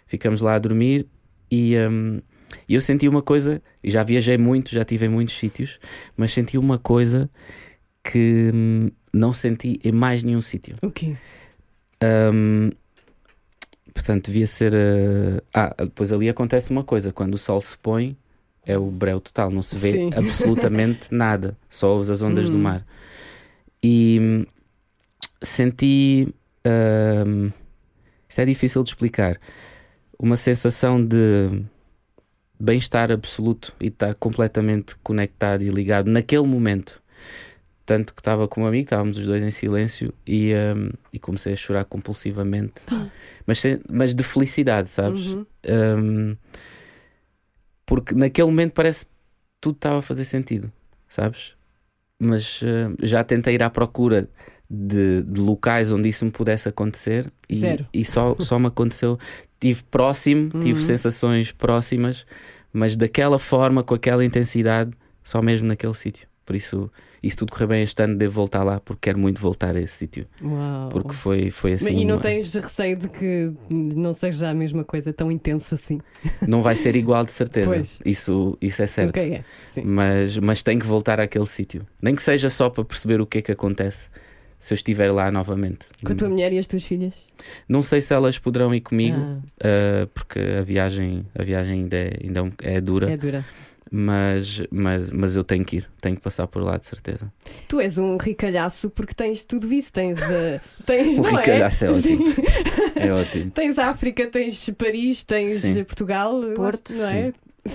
Ficamos 0.06 0.40
lá 0.40 0.54
a 0.54 0.60
dormir 0.60 1.08
e 1.50 1.76
hum, 1.80 2.22
e 2.70 2.76
eu 2.76 2.82
senti 2.82 3.08
uma 3.08 3.24
coisa, 3.24 3.60
e 3.84 3.90
já 3.90 4.04
viajei 4.04 4.38
muito, 4.38 4.72
já 4.72 4.82
estive 4.82 5.08
em 5.08 5.10
muitos 5.10 5.36
sítios, 5.36 5.80
mas 6.16 6.32
senti 6.32 6.60
uma 6.60 6.78
coisa 6.78 7.28
que 8.04 8.52
hum, 8.54 8.92
não 9.12 9.34
senti 9.34 9.80
em 9.84 9.92
mais 9.92 10.24
nenhum 10.24 10.42
sítio. 10.42 10.76
O 10.84 10.92
quê? 10.92 11.16
Portanto, 13.98 14.26
devia 14.28 14.46
ser. 14.46 14.74
uh, 14.74 15.42
Ah, 15.52 15.74
depois 15.80 16.14
ali 16.14 16.30
acontece 16.30 16.70
uma 16.70 16.84
coisa: 16.84 17.12
quando 17.12 17.34
o 17.34 17.38
sol 17.38 17.60
se 17.60 17.76
põe, 17.80 18.16
é 18.64 18.78
o 18.78 18.86
breu 18.92 19.20
total, 19.20 19.50
não 19.50 19.64
se 19.64 19.76
vê 19.76 19.94
Sim. 19.94 20.12
absolutamente 20.16 21.08
nada, 21.14 21.58
só 21.68 21.90
ouves 21.94 22.12
as 22.12 22.22
ondas 22.22 22.48
do 22.48 22.58
Hum. 22.58 22.62
mar. 22.62 22.86
E 23.82 24.20
hum, 24.22 24.46
senti. 25.42 26.32
hum, 27.26 27.52
isto 28.30 28.40
é 28.40 28.46
difícil 28.46 28.84
de 28.84 28.90
explicar. 28.90 29.40
Uma 30.20 30.36
sensação 30.36 31.04
de 31.04 31.64
bem-estar 32.60 33.12
absoluto 33.12 33.74
e 33.80 33.86
de 33.86 33.96
estar 33.96 34.14
completamente 34.16 34.96
conectado 35.02 35.64
e 35.64 35.70
ligado 35.70 36.10
naquele 36.12 36.46
momento. 36.46 37.02
Tanto 37.88 38.14
que 38.14 38.20
estava 38.20 38.48
com 38.50 38.64
um 38.64 38.66
amigo, 38.68 38.84
estávamos 38.84 39.18
os 39.18 39.26
dois 39.26 39.42
em 39.42 39.50
silêncio 39.50 40.14
e, 40.28 40.52
hum, 40.54 40.90
e 41.14 41.18
comecei 41.18 41.54
a 41.54 41.56
chorar 41.56 41.86
compulsivamente, 41.86 42.74
mas, 43.46 43.60
sem- 43.60 43.80
mas 43.90 44.14
de 44.14 44.24
felicidade, 44.24 44.90
sabes? 44.90 45.28
Uhum. 45.34 45.46
Um, 45.66 46.36
porque 47.86 48.14
naquele 48.14 48.48
momento 48.48 48.74
parece 48.74 49.06
que 49.06 49.12
tudo 49.62 49.76
estava 49.78 50.00
a 50.00 50.02
fazer 50.02 50.26
sentido, 50.26 50.72
sabes? 51.08 51.54
Mas 52.20 52.62
uh, 52.62 52.94
já 53.02 53.24
tentei 53.24 53.56
ir 53.56 53.64
à 53.64 53.70
procura 53.70 54.28
de, 54.70 55.24
de 55.24 55.40
locais 55.40 55.92
onde 55.92 56.10
isso 56.10 56.26
me 56.26 56.32
pudesse 56.32 56.68
acontecer 56.68 57.32
e, 57.50 57.62
e 57.94 58.04
só, 58.04 58.36
só 58.40 58.60
me 58.60 58.68
aconteceu. 58.68 59.18
Tive 59.60 59.84
próximo, 59.84 60.50
tive 60.60 60.80
Uhum. 60.80 60.86
sensações 60.86 61.52
próximas, 61.54 62.26
mas 62.74 62.98
daquela 62.98 63.40
forma, 63.40 63.82
com 63.84 63.94
aquela 63.94 64.26
intensidade, 64.26 64.92
só 65.24 65.42
mesmo 65.42 65.68
naquele 65.70 65.94
sítio. 65.94 66.28
Por 66.48 66.56
isso, 66.56 66.90
e 67.22 67.30
se 67.30 67.36
tudo 67.36 67.52
correr 67.52 67.68
bem 67.68 67.84
este 67.84 68.02
ano, 68.02 68.16
devo 68.16 68.34
voltar 68.36 68.64
lá 68.64 68.80
porque 68.80 69.02
quero 69.10 69.20
muito 69.20 69.42
voltar 69.42 69.76
a 69.76 69.82
esse 69.82 69.96
sítio. 69.98 70.26
Porque 70.90 71.14
foi, 71.14 71.52
foi 71.52 71.74
assim. 71.74 71.94
e 72.00 72.06
não 72.06 72.16
uma- 72.16 72.22
tens 72.22 72.54
receio 72.54 72.96
de 72.96 73.10
que 73.10 73.52
não 73.70 74.14
seja 74.14 74.48
a 74.50 74.54
mesma 74.54 74.86
coisa 74.86 75.12
tão 75.12 75.30
intenso 75.30 75.76
assim? 75.76 76.00
não 76.48 76.62
vai 76.62 76.78
ser 76.78 76.96
igual 76.96 77.26
de 77.26 77.32
certeza. 77.32 77.70
Pois. 77.76 78.00
Isso, 78.06 78.58
isso 78.62 78.82
é 78.82 78.88
certo. 78.88 79.10
Ok, 79.18 79.34
é. 79.34 79.44
Mas, 79.84 80.38
mas 80.38 80.64
tenho 80.64 80.80
que 80.80 80.88
voltar 80.88 81.20
àquele 81.20 81.46
sítio. 81.46 81.86
Nem 82.02 82.16
que 82.16 82.24
seja 82.24 82.50
só 82.50 82.70
para 82.70 82.86
perceber 82.86 83.20
o 83.20 83.26
que 83.26 83.40
é 83.40 83.42
que 83.42 83.52
acontece 83.52 84.10
se 84.58 84.74
eu 84.74 84.76
estiver 84.76 85.12
lá 85.12 85.30
novamente. 85.30 85.86
Com 86.04 86.14
a 86.14 86.16
tua 86.16 86.30
mulher 86.30 86.54
e 86.54 86.58
as 86.58 86.66
tuas 86.66 86.84
filhas? 86.86 87.14
Não 87.68 87.84
sei 87.84 88.02
se 88.02 88.14
elas 88.14 88.40
poderão 88.40 88.74
ir 88.74 88.80
comigo, 88.82 89.18
Ah, 89.18 89.40
ah, 89.66 90.08
porque 90.14 90.40
a 90.40 90.64
viagem, 90.64 91.26
a 91.38 91.44
viagem 91.44 91.82
ainda, 91.82 91.98
é, 91.98 92.12
ainda 92.24 92.40
é 92.64 92.76
é 92.76 92.82
dura, 92.82 93.12
é 93.12 93.18
dura. 93.18 93.46
Mas, 93.92 94.62
mas, 94.72 95.12
mas 95.12 95.36
eu 95.36 95.44
tenho 95.44 95.64
que 95.66 95.78
ir, 95.78 95.90
tenho 96.02 96.16
que 96.16 96.22
passar 96.22 96.48
por 96.48 96.62
lá 96.62 96.78
de 96.78 96.86
certeza. 96.86 97.32
Tu 97.68 97.80
és 97.80 97.98
um 97.98 98.18
ricalhaço 98.18 98.90
porque 98.90 99.14
tens 99.14 99.44
tudo 99.46 99.72
isso. 99.74 99.92
Tens. 99.94 100.20
eh, 100.22 100.60
tens 100.86 101.18
O 101.18 101.22
não 101.22 101.30
ricalhaço 101.32 101.86
é 101.86 101.92
ótimo. 101.92 102.32
Sim. 102.32 102.42
É 102.96 103.12
ótimo. 103.14 103.52
Tens 103.52 103.78
África, 103.80 104.28
tens 104.28 104.70
Paris, 104.72 105.24
tens 105.24 105.60
Sim. 105.60 105.84
Portugal, 105.84 106.42
eu 106.44 106.54
Porto. 106.54 106.94
não 106.94 107.06
é? 107.08 107.34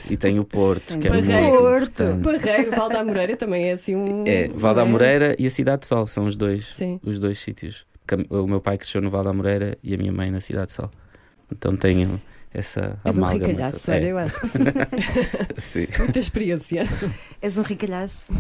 E 0.09 0.17
tenho 0.17 0.41
o 0.41 0.45
Porto, 0.45 0.99
que 0.99 1.07
é 1.07 1.11
muito 1.11 1.31
o 1.31 1.59
Porto. 1.59 2.03
importante. 2.03 2.23
Barreiro, 2.23 2.71
Val 2.71 2.89
da 2.89 3.05
Moreira 3.05 3.37
também 3.37 3.65
é 3.69 3.73
assim 3.73 3.95
um. 3.95 4.25
É, 4.27 4.49
Val 4.49 4.75
da 4.75 4.83
é? 4.83 4.85
Moreira 4.87 5.37
e 5.39 5.47
a 5.47 5.51
Cidade 5.51 5.81
de 5.83 5.87
Sol 5.87 6.07
são 6.07 6.25
os 6.25 6.35
dois, 6.35 6.67
Sim. 6.75 6.99
os 7.05 7.19
dois 7.19 7.39
sítios. 7.39 7.87
O 8.31 8.47
meu 8.47 8.61
pai 8.61 8.79
cresceu 8.79 9.01
no 9.03 9.11
Val 9.11 9.23
da 9.25 9.33
Moreira 9.33 9.77
e 9.83 9.95
a 9.95 9.99
minha 9.99 10.13
mãe 10.13 10.31
na 10.31 10.41
Cidade 10.41 10.67
de 10.69 10.73
Sol. 10.73 10.91
Então 11.51 11.77
tenho 11.77 12.21
essa 12.55 12.99
És 13.05 13.17
um 13.19 13.25
amálgama. 13.25 13.47
ricalhaço, 13.49 13.91
É, 13.91 13.95
olha, 13.97 14.09
eu 14.09 14.19
acho 14.19 14.41
que 14.41 14.47
sim. 14.49 14.59
sim. 15.87 15.87
Muita 16.03 16.19
experiência. 16.19 16.87
És 17.41 17.59
um 17.59 17.63
ricalhaço. 17.63 18.33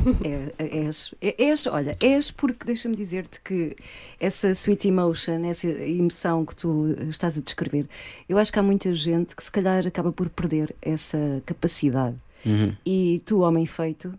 É, 0.59 0.65
és, 0.87 1.15
é- 1.21 1.43
és, 1.45 1.67
olha, 1.67 1.97
és 2.01 2.31
porque 2.31 2.65
deixa-me 2.65 2.95
dizer-te 2.97 3.41
que 3.41 3.75
essa 4.21 4.55
sweet 4.55 4.89
emotion, 4.89 5.45
essa 5.49 5.67
emoção 5.69 6.45
que 6.45 6.55
tu 6.57 6.95
estás 7.09 7.37
a 7.39 7.41
descrever, 7.41 7.87
eu 8.29 8.39
acho 8.39 8.53
que 8.53 8.59
há 8.59 8.63
muita 8.63 8.93
gente 8.95 9.35
que 9.35 9.43
se 9.43 9.51
calhar 9.51 9.87
acaba 9.87 10.13
por 10.13 10.29
perder 10.29 10.75
essa 10.83 11.19
capacidade. 11.47 12.17
Uhum. 12.45 12.75
E 12.85 13.23
tu, 13.25 13.41
homem 13.41 13.67
feito, 13.67 14.13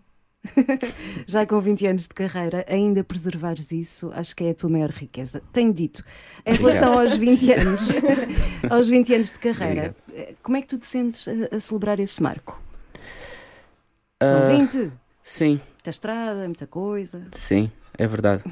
já 1.26 1.46
com 1.46 1.60
20 1.60 1.86
anos 1.86 2.02
de 2.02 2.08
carreira, 2.14 2.64
ainda 2.68 3.02
preservares 3.02 3.72
isso, 3.72 4.10
acho 4.14 4.34
que 4.36 4.44
é 4.44 4.50
a 4.50 4.54
tua 4.54 4.70
maior 4.70 4.90
riqueza. 4.90 5.42
Tenho 5.52 5.72
dito, 5.72 6.04
em 6.44 6.54
Obrigado. 6.54 6.72
relação 6.72 6.98
aos 7.00 7.16
20 7.16 7.52
anos, 7.52 7.88
aos 8.70 8.88
20 8.88 9.14
anos 9.14 9.32
de 9.32 9.38
carreira, 9.38 9.94
Obrigado. 10.08 10.36
como 10.42 10.56
é 10.56 10.62
que 10.62 10.68
tu 10.68 10.78
te 10.78 10.86
sentes 10.86 11.26
a, 11.28 11.56
a 11.56 11.60
celebrar 11.60 11.98
esse 12.00 12.22
marco? 12.22 12.60
São 14.22 14.42
Ah, 14.42 14.48
20? 14.48 14.92
Sim, 15.22 15.60
muita 15.74 15.90
estrada, 15.90 16.44
muita 16.44 16.66
coisa. 16.66 17.26
Sim, 17.32 17.70
é 17.96 18.06
verdade. 18.06 18.44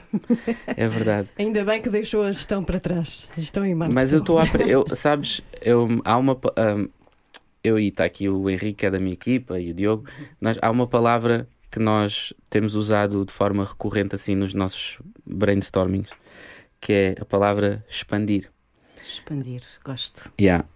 É 0.76 0.88
verdade. 0.88 1.28
Ainda 1.38 1.64
bem 1.64 1.80
que 1.80 1.88
deixou 1.90 2.22
a 2.22 2.32
gestão 2.32 2.64
para 2.64 2.78
trás. 2.80 3.28
Gestão 3.36 3.64
em 3.64 3.74
marketing. 3.74 3.94
Mas 3.94 4.12
eu 4.12 4.18
estou 4.20 4.38
a 4.38 4.44
eu 4.66 4.84
Sabes, 4.94 5.42
eu, 5.60 6.00
há 6.04 6.16
uma. 6.16 6.34
pa- 6.34 6.52
ahm, 6.56 6.86
eu 7.64 7.78
e 7.78 7.88
está 7.88 8.04
aqui 8.04 8.28
o 8.28 8.50
Henrique, 8.50 8.72
que 8.74 8.86
é 8.86 8.90
da 8.90 8.98
minha 8.98 9.12
equipa, 9.12 9.60
e 9.60 9.70
o 9.70 9.74
Diogo. 9.74 10.04
Nós, 10.42 10.58
há 10.60 10.70
uma 10.70 10.86
palavra 10.86 11.46
que 11.72 11.78
nós 11.80 12.32
temos 12.50 12.74
usado 12.76 13.24
de 13.24 13.32
forma 13.32 13.64
recorrente 13.64 14.14
assim 14.14 14.34
nos 14.36 14.52
nossos 14.54 14.98
brainstormings, 15.26 16.10
que 16.80 16.92
é 16.92 17.14
a 17.18 17.24
palavra 17.24 17.82
expandir. 17.88 18.50
Expandir, 19.04 19.62
gosto. 19.84 20.30
Yeah. 20.38 20.66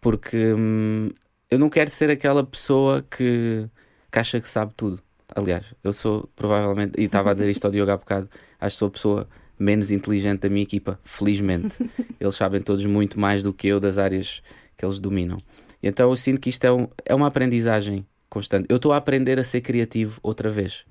Porque 0.00 0.52
hum, 0.52 1.10
eu 1.50 1.58
não 1.58 1.68
quero 1.70 1.90
ser 1.90 2.10
aquela 2.10 2.44
pessoa 2.44 3.02
que, 3.02 3.66
que 4.12 4.18
acha 4.18 4.38
que 4.40 4.48
sabe 4.48 4.72
tudo. 4.76 5.00
Aliás, 5.34 5.64
eu 5.82 5.92
sou 5.92 6.28
provavelmente, 6.36 6.92
e 7.00 7.04
estava 7.04 7.30
a 7.30 7.32
dizer 7.32 7.50
isto 7.50 7.64
ao 7.64 7.70
Diogo 7.72 7.90
há 7.90 7.96
bocado, 7.96 8.28
acho 8.60 8.76
que 8.76 8.78
sou 8.78 8.88
a 8.88 8.90
pessoa 8.90 9.28
menos 9.58 9.90
inteligente 9.90 10.40
da 10.40 10.48
minha 10.50 10.62
equipa, 10.62 10.98
felizmente. 11.02 11.78
Eles 12.20 12.34
sabem 12.36 12.60
todos 12.60 12.84
muito 12.84 13.18
mais 13.18 13.42
do 13.42 13.52
que 13.54 13.66
eu 13.68 13.80
das 13.80 13.96
áreas 13.98 14.42
que 14.76 14.84
eles 14.84 14.98
dominam. 15.00 15.38
E 15.82 15.88
então 15.88 16.10
eu 16.10 16.16
sinto 16.16 16.40
que 16.40 16.50
isto 16.50 16.62
é, 16.64 16.70
um- 16.72 16.88
é 17.06 17.14
uma 17.14 17.26
aprendizagem 17.26 18.06
constante. 18.28 18.66
Eu 18.68 18.76
estou 18.76 18.92
a 18.92 18.96
aprender 18.96 19.38
a 19.38 19.44
ser 19.44 19.60
criativo 19.60 20.20
outra 20.22 20.50
vez. 20.50 20.84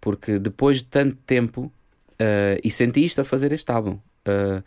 Porque 0.00 0.38
depois 0.38 0.78
de 0.78 0.84
tanto 0.86 1.16
tempo, 1.26 1.72
ah, 2.18 2.58
e 2.62 2.70
senti 2.70 3.04
isto 3.04 3.20
a 3.20 3.24
fazer 3.24 3.52
este 3.52 3.70
álbum. 3.70 3.98
ah, 4.26 4.62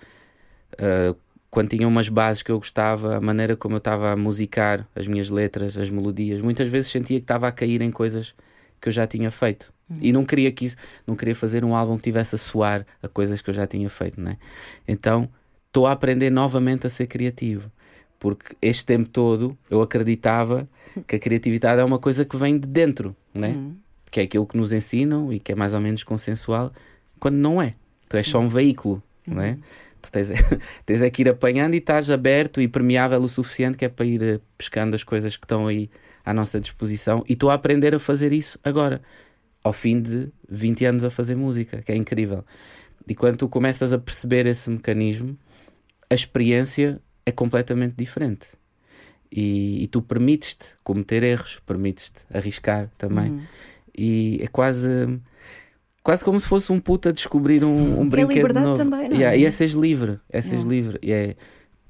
quando 1.50 1.70
tinha 1.70 1.88
umas 1.88 2.10
bases 2.10 2.42
que 2.42 2.52
eu 2.52 2.58
gostava, 2.58 3.18
a 3.18 3.22
maneira 3.22 3.56
como 3.56 3.76
eu 3.76 3.78
estava 3.78 4.12
a 4.12 4.16
musicar 4.16 4.88
as 4.96 5.08
minhas 5.08 5.30
letras, 5.30 5.78
as 5.78 5.88
melodias, 5.88 6.42
muitas 6.42 6.68
vezes 6.68 6.90
sentia 6.90 7.20
que 7.20 7.26
estava 7.26 7.48
a 7.48 7.52
cair 7.52 7.80
em 7.84 7.92
coisas 7.92 8.34
que 8.82 8.90
eu 8.90 8.92
já 8.92 9.06
tinha 9.06 9.30
feito. 9.30 9.72
E 10.02 10.12
não 10.12 10.26
queria 10.26 10.52
que 10.52 10.66
isso, 10.66 10.76
não 11.06 11.16
queria 11.16 11.36
fazer 11.36 11.64
um 11.64 11.76
álbum 11.76 11.96
que 11.98 12.02
tivesse 12.02 12.34
a 12.34 12.38
soar 12.40 12.86
a 13.04 13.08
coisas 13.08 13.40
que 13.40 13.52
eu 13.52 13.54
já 13.54 13.68
tinha 13.68 13.88
feito, 13.88 14.20
né? 14.20 14.38
Então, 14.88 15.30
estou 15.68 15.86
a 15.86 15.92
aprender 15.92 16.32
novamente 16.32 16.88
a 16.88 16.90
ser 16.90 17.06
criativo. 17.06 17.72
Porque 18.24 18.56
este 18.62 18.86
tempo 18.86 19.10
todo 19.10 19.58
eu 19.70 19.82
acreditava 19.82 20.66
que 21.06 21.18
a 21.18 21.20
criatividade 21.20 21.82
é 21.82 21.84
uma 21.84 22.00
coisa 22.00 22.24
que 22.24 22.38
vem 22.38 22.58
de 22.58 22.66
dentro, 22.66 23.14
né? 23.34 23.54
Que 24.10 24.22
é 24.22 24.24
aquilo 24.24 24.48
que 24.48 24.56
nos 24.56 24.72
ensinam 24.72 25.34
e 25.34 25.42
que 25.42 25.52
é 25.52 25.56
mais 25.56 25.74
ou 25.74 25.82
menos 25.82 26.04
consensual, 26.04 26.72
quando 27.20 27.36
não 27.36 27.62
é. 27.62 27.76
Tu 28.08 28.16
és 28.16 28.26
só 28.26 28.40
um 28.40 28.48
veículo, 28.48 29.04
né? 29.28 29.58
Tu 30.02 30.10
tens, 30.10 30.30
tens 30.86 31.02
é 31.02 31.10
que 31.10 31.24
ir 31.24 31.28
apanhando 31.28 31.74
e 31.74 31.80
estás 31.80 32.10
aberto 32.10 32.62
e 32.62 32.68
permeável 32.70 33.22
o 33.22 33.28
suficiente 33.28 33.78
que 33.78 33.84
é 33.84 33.90
para 33.90 34.06
ir 34.06 34.24
eh, 34.24 34.40
pescando 34.58 34.96
as 34.96 35.04
coisas 35.04 35.36
que 35.36 35.44
estão 35.44 35.68
aí 35.68 35.90
à 36.24 36.34
nossa 36.34 36.62
disposição. 36.62 37.26
E 37.28 37.34
estou 37.34 37.52
a 37.52 37.56
aprender 37.56 37.94
a 37.94 38.00
fazer 38.00 38.32
isso 38.32 38.58
agora, 38.64 39.02
ao 39.62 39.74
fim 39.74 40.02
de 40.02 40.32
20 40.48 40.86
anos 40.86 41.04
a 41.04 41.10
fazer 41.10 41.36
música, 41.36 41.82
que 41.82 41.92
é 41.92 41.96
incrível. 41.98 42.46
E 43.06 43.14
quando 43.14 43.36
tu 43.36 43.50
começas 43.50 43.92
a 43.92 43.98
perceber 43.98 44.46
esse 44.46 44.70
mecanismo, 44.70 45.38
a 46.10 46.16
experiência 46.16 47.02
é 47.26 47.32
completamente 47.32 47.96
diferente. 47.96 48.48
E, 49.32 49.84
e 49.84 49.88
tu 49.88 50.02
permites-te 50.02 50.66
cometer 50.84 51.24
erros, 51.24 51.60
permites-te 51.66 52.22
arriscar 52.32 52.90
também. 52.98 53.42
E 53.98 54.40
é 54.42 54.48
quase. 54.48 55.20
Quase 56.04 56.24
como 56.24 56.38
se 56.40 56.46
fosse 56.48 56.72
um 56.72 56.80
puto 56.80 57.08
a 57.10 57.12
descobrir 57.14 57.64
um, 57.64 58.00
um 58.00 58.06
É 58.06 58.10
brinquedo 58.10 58.36
liberdade 58.36 58.66
novo. 58.66 58.78
também, 58.78 59.08
não 59.10 59.16
é? 59.16 59.20
Yeah, 59.20 59.38
E 59.38 59.46
é 59.46 59.52
seres 59.52 59.74
livre, 59.74 60.20
é 60.30 60.42
seres 60.42 60.66
Yeah. 60.66 60.70
livre. 60.76 61.00
E 61.02 61.12
é 61.14 61.36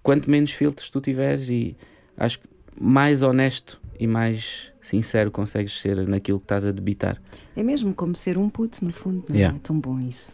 quanto 0.03 0.29
menos 0.29 0.51
filtros 0.51 0.87
tu 0.89 1.01
tiveres 1.01 1.49
e 1.49 1.75
acho 2.15 2.39
que 2.39 2.47
mais 2.79 3.23
honesto 3.23 3.81
e 3.99 4.05
mais 4.05 4.71
sincero 4.81 5.31
consegues 5.31 5.79
ser 5.81 6.07
naquilo 6.07 6.37
que 6.39 6.45
estás 6.45 6.65
a 6.67 6.71
debitar. 6.71 7.19
É 7.55 7.63
mesmo 7.63 7.91
como 7.95 8.15
ser 8.15 8.37
um 8.37 8.49
puto, 8.49 8.85
no 8.85 8.93
fundo. 8.93 9.23
Não 9.29 9.35
é? 9.35 9.39
Yeah. 9.39 9.57
é 9.57 9.59
tão 9.61 9.79
bom 9.79 9.99
isso. 9.99 10.33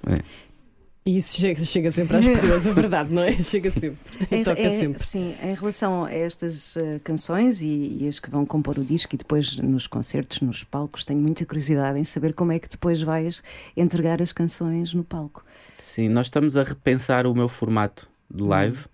E 1.10 1.18
isso 1.18 1.42
chega, 1.42 1.64
chega 1.66 1.92
sempre 1.92 2.18
às 2.18 2.24
pessoas, 2.24 2.68
a 2.68 2.72
verdade, 2.72 3.12
não 3.12 3.24
é? 3.24 3.32
Chega 3.42 3.72
sempre. 3.72 3.98
Em, 4.30 4.44
Toca 4.44 4.62
é- 4.62 4.80
sempre. 4.80 5.04
Sim, 5.04 5.36
em 5.42 5.56
relação 5.56 6.06
a 6.06 6.14
estas 6.14 6.78
eh, 6.78 7.00
canções 7.04 7.62
e, 7.62 7.98
e 8.02 8.08
as 8.08 8.20
que 8.20 8.30
vão 8.30 8.46
compor 8.46 8.78
o 8.78 8.84
disco 8.84 9.16
e 9.16 9.18
depois 9.18 9.58
nos 9.58 9.88
concertos, 9.88 10.40
nos 10.42 10.64
palcos, 10.64 11.04
tenho 11.04 11.20
muita 11.20 11.44
curiosidade 11.48 11.98
em 11.98 12.04
saber 12.04 12.34
como 12.34 12.52
é 12.52 12.60
que 12.60 12.70
depois 12.70 13.02
vais 13.02 13.42
entregar 13.76 14.22
as 14.22 14.32
canções 14.32 14.94
no 14.94 15.04
palco. 15.04 15.44
Sim, 15.74 16.10
nós 16.10 16.28
estamos 16.28 16.56
a 16.56 16.62
repensar 16.62 17.26
o 17.26 17.34
meu 17.34 17.50
formato 17.50 18.08
de 18.30 18.44
live. 18.44 18.86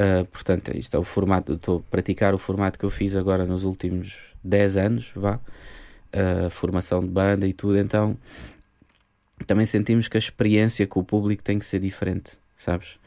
Uh, 0.00 0.24
portanto, 0.32 0.74
isto 0.74 0.96
é 0.96 0.98
o 0.98 1.04
formato, 1.04 1.52
estou 1.52 1.80
a 1.80 1.90
praticar 1.90 2.32
o 2.32 2.38
formato 2.38 2.78
que 2.78 2.86
eu 2.86 2.90
fiz 2.90 3.14
agora 3.14 3.44
nos 3.44 3.64
últimos 3.64 4.16
10 4.42 4.76
anos, 4.78 5.12
vá. 5.14 5.38
Uh, 6.14 6.48
formação 6.48 7.00
de 7.00 7.08
banda 7.08 7.46
e 7.46 7.52
tudo, 7.52 7.76
então 7.76 8.16
também 9.46 9.66
sentimos 9.66 10.08
que 10.08 10.16
a 10.16 10.18
experiência 10.18 10.86
com 10.86 11.00
o 11.00 11.04
público 11.04 11.42
tem 11.42 11.58
que 11.58 11.64
ser 11.66 11.78
diferente, 11.80 12.32
sabes? 12.56 12.98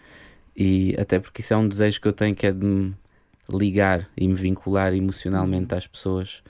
E 0.56 0.95
até 1.00 1.19
porque 1.19 1.41
isso 1.41 1.54
é 1.54 1.58
um 1.58 1.67
desejo 1.67 2.02
que 2.02 2.08
eu 2.08 2.12
tenho 2.13 2.36
que 2.36 2.47
é 2.47 2.52
de 2.52 2.65
me 2.65 2.95
ligar 3.50 4.10
e 4.17 4.28
me 4.28 4.34
vincular 4.34 4.93
emocionalmente 4.93 5.73
às 5.76 5.88
pessoas 5.88 6.43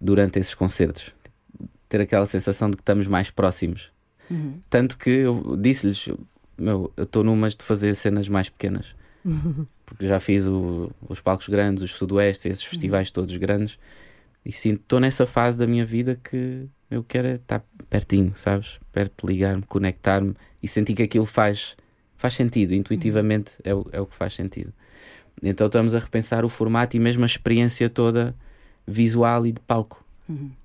durante 0.00 0.38
esses 0.38 0.54
concertos. 0.54 1.14
Ter 1.88 2.00
aquela 2.00 2.26
sensação 2.26 2.70
de 2.70 2.76
que 2.76 2.82
estamos 2.82 3.06
mais 3.06 3.30
próximos. 3.30 3.90
Tanto 4.68 4.96
que 4.96 5.10
eu 5.10 5.56
disse-lhes: 5.60 6.08
Meu, 6.56 6.92
eu 6.96 7.02
estou 7.04 7.24
numas 7.24 7.56
de 7.56 7.64
fazer 7.64 7.94
cenas 7.94 8.28
mais 8.28 8.48
pequenas. 8.48 8.94
Porque 9.84 10.06
já 10.06 10.20
fiz 10.20 10.46
o- 10.46 10.92
os 11.08 11.20
palcos 11.20 11.48
grandes, 11.48 11.82
os 11.82 11.94
Sudoeste, 11.94 12.48
esses 12.48 12.62
festivais 12.62 13.10
todos 13.10 13.36
grandes. 13.38 13.76
E 14.46 14.52
sinto, 14.52 14.80
estou 14.82 15.00
nessa 15.00 15.26
fase 15.26 15.58
da 15.58 15.66
minha 15.66 15.84
vida 15.84 16.18
que 16.22 16.68
eu 16.90 17.02
quero 17.02 17.26
é 17.26 17.34
estar 17.34 17.64
pertinho, 17.90 18.32
sabes? 18.36 18.78
Perto 18.92 19.26
de 19.26 19.32
ligar-me, 19.32 19.62
conectar-me 19.62 20.34
e 20.62 20.68
sentir 20.68 20.94
que 20.94 21.02
aquilo 21.02 21.26
faz, 21.26 21.76
faz 22.16 22.34
sentido, 22.34 22.72
intuitivamente 22.72 23.52
é, 23.64 23.74
o, 23.74 23.86
é 23.92 24.00
o 24.00 24.06
que 24.06 24.14
faz 24.14 24.32
sentido. 24.32 24.72
Então 25.42 25.66
estamos 25.66 25.94
a 25.94 25.98
repensar 25.98 26.44
o 26.44 26.48
formato 26.48 26.96
e 26.96 27.00
mesmo 27.00 27.24
a 27.24 27.26
experiência 27.26 27.88
toda 27.88 28.34
visual 28.86 29.46
e 29.46 29.52
de 29.52 29.60
palco 29.60 30.04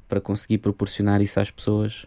para 0.07 0.21
conseguir 0.21 0.59
proporcionar 0.59 1.21
isso 1.21 1.39
às 1.39 1.49
pessoas 1.49 2.05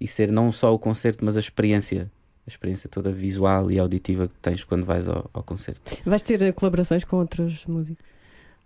e 0.00 0.06
ser 0.06 0.30
não 0.30 0.52
só 0.52 0.72
o 0.72 0.78
concerto, 0.78 1.24
mas 1.24 1.36
a 1.36 1.40
experiência, 1.40 2.10
a 2.46 2.50
experiência 2.50 2.88
toda 2.88 3.10
visual 3.10 3.70
e 3.70 3.78
auditiva 3.78 4.28
que 4.28 4.34
tens 4.34 4.62
quando 4.62 4.84
vais 4.84 5.08
ao, 5.08 5.28
ao 5.32 5.42
concerto. 5.42 5.82
Vais 6.06 6.22
ter 6.22 6.40
eh, 6.42 6.52
colaborações 6.52 7.04
com 7.04 7.16
outros 7.16 7.66
músicos? 7.66 8.04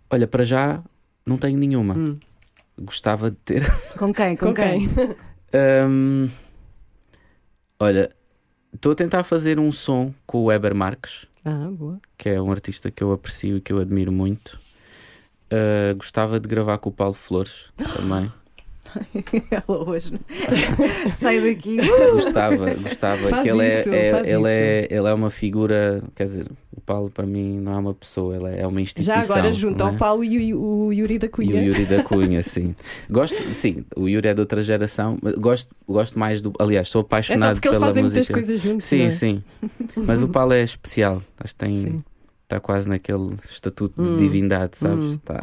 Olha, 0.09 0.27
para 0.27 0.43
já 0.43 0.83
não 1.25 1.37
tenho 1.37 1.57
nenhuma. 1.57 1.95
Hum. 1.97 2.19
Gostava 2.79 3.31
de 3.31 3.37
ter. 3.37 3.63
Com 3.97 4.13
quem? 4.13 4.35
Com, 4.35 4.47
Com 4.47 4.53
quem? 4.53 4.87
quem? 4.89 5.15
Hum, 5.55 6.29
olha, 7.79 8.11
estou 8.73 8.91
a 8.91 8.95
tentar 8.95 9.23
fazer 9.23 9.57
um 9.57 9.71
som 9.71 10.13
com 10.25 10.39
o 10.39 10.45
Weber 10.45 10.75
Marques, 10.75 11.25
Ah, 11.45 11.69
que 12.17 12.27
é 12.27 12.41
um 12.41 12.51
artista 12.51 12.91
que 12.91 13.01
eu 13.01 13.13
aprecio 13.13 13.55
e 13.55 13.61
que 13.61 13.71
eu 13.71 13.79
admiro 13.79 14.11
muito. 14.11 14.59
Uh, 15.45 15.95
gostava 15.95 16.39
de 16.39 16.47
gravar 16.49 16.79
com 16.79 16.89
o 16.89 16.91
Paulo 16.91 17.13
Flores 17.13 17.71
também. 17.95 18.31
Ela 19.51 19.89
hoje. 19.89 20.11
não- 20.13 20.19
Sai 21.15 21.41
daqui. 21.41 21.77
gostava, 22.13 22.73
gostava 22.75 23.29
Faz 23.29 23.43
que 23.43 23.49
ele 23.49 23.61
é, 23.63 23.79
isso, 23.81 23.89
é- 23.93 24.29
ele, 24.29 24.47
é, 24.47 24.87
ele 24.89 25.07
é 25.07 25.13
uma 25.13 25.29
figura, 25.29 26.01
quer 26.15 26.23
dizer, 26.25 26.47
o 26.75 26.81
Paulo 26.81 27.09
para 27.09 27.25
mim 27.25 27.59
não 27.59 27.73
é 27.73 27.77
uma 27.77 27.93
pessoa, 27.93 28.35
ele 28.35 28.45
é 28.47 28.61
é 28.61 28.67
uma 28.67 28.77
Já 28.77 28.81
instituição. 28.83 29.35
agora 29.37 29.51
junto 29.51 29.79
não 29.79 29.87
ao 29.89 29.95
é? 29.95 29.97
Paulo 29.97 30.23
e 30.23 30.53
o, 30.53 30.59
o 30.87 30.93
Yuri 30.93 31.17
da 31.17 31.27
E 31.27 31.29
Cunha. 31.29 31.55
o 31.55 31.63
Yuri 31.63 31.85
da 31.85 32.03
Cunha, 32.03 32.41
sim. 32.43 32.75
Gosto, 33.09 33.53
sim, 33.53 33.85
o 33.95 34.07
Yuri 34.07 34.27
é 34.27 34.33
de 34.33 34.41
outra 34.41 34.61
geração, 34.61 35.17
gosto, 35.37 35.75
gosto 35.87 36.17
mais 36.19 36.41
do. 36.41 36.53
Aliás, 36.59 36.89
sou 36.89 37.01
É 37.01 37.05
apaixonado 37.05 37.51
eles 37.57 37.59
pela 37.59 37.79
fazem 37.79 38.03
música. 38.03 38.19
muitas 38.33 38.33
coisas 38.47 38.61
juntos. 38.61 38.85
Sim, 38.85 39.01
é? 39.03 39.09
sim. 39.11 39.43
Mas 39.95 40.21
o 40.23 40.27
Paulo 40.27 40.53
é 40.53 40.63
especial. 40.63 41.21
Acho 41.39 41.53
que 41.53 41.59
tem. 41.59 41.73
Sim. 41.73 42.03
Está 42.43 42.59
quase 42.59 42.87
naquele 42.87 43.35
estatuto 43.49 44.03
de 44.03 44.11
Hum. 44.11 44.17
divindade, 44.17 44.77
sabes? 44.77 45.13
Hum. 45.13 45.17
Tá. 45.25 45.41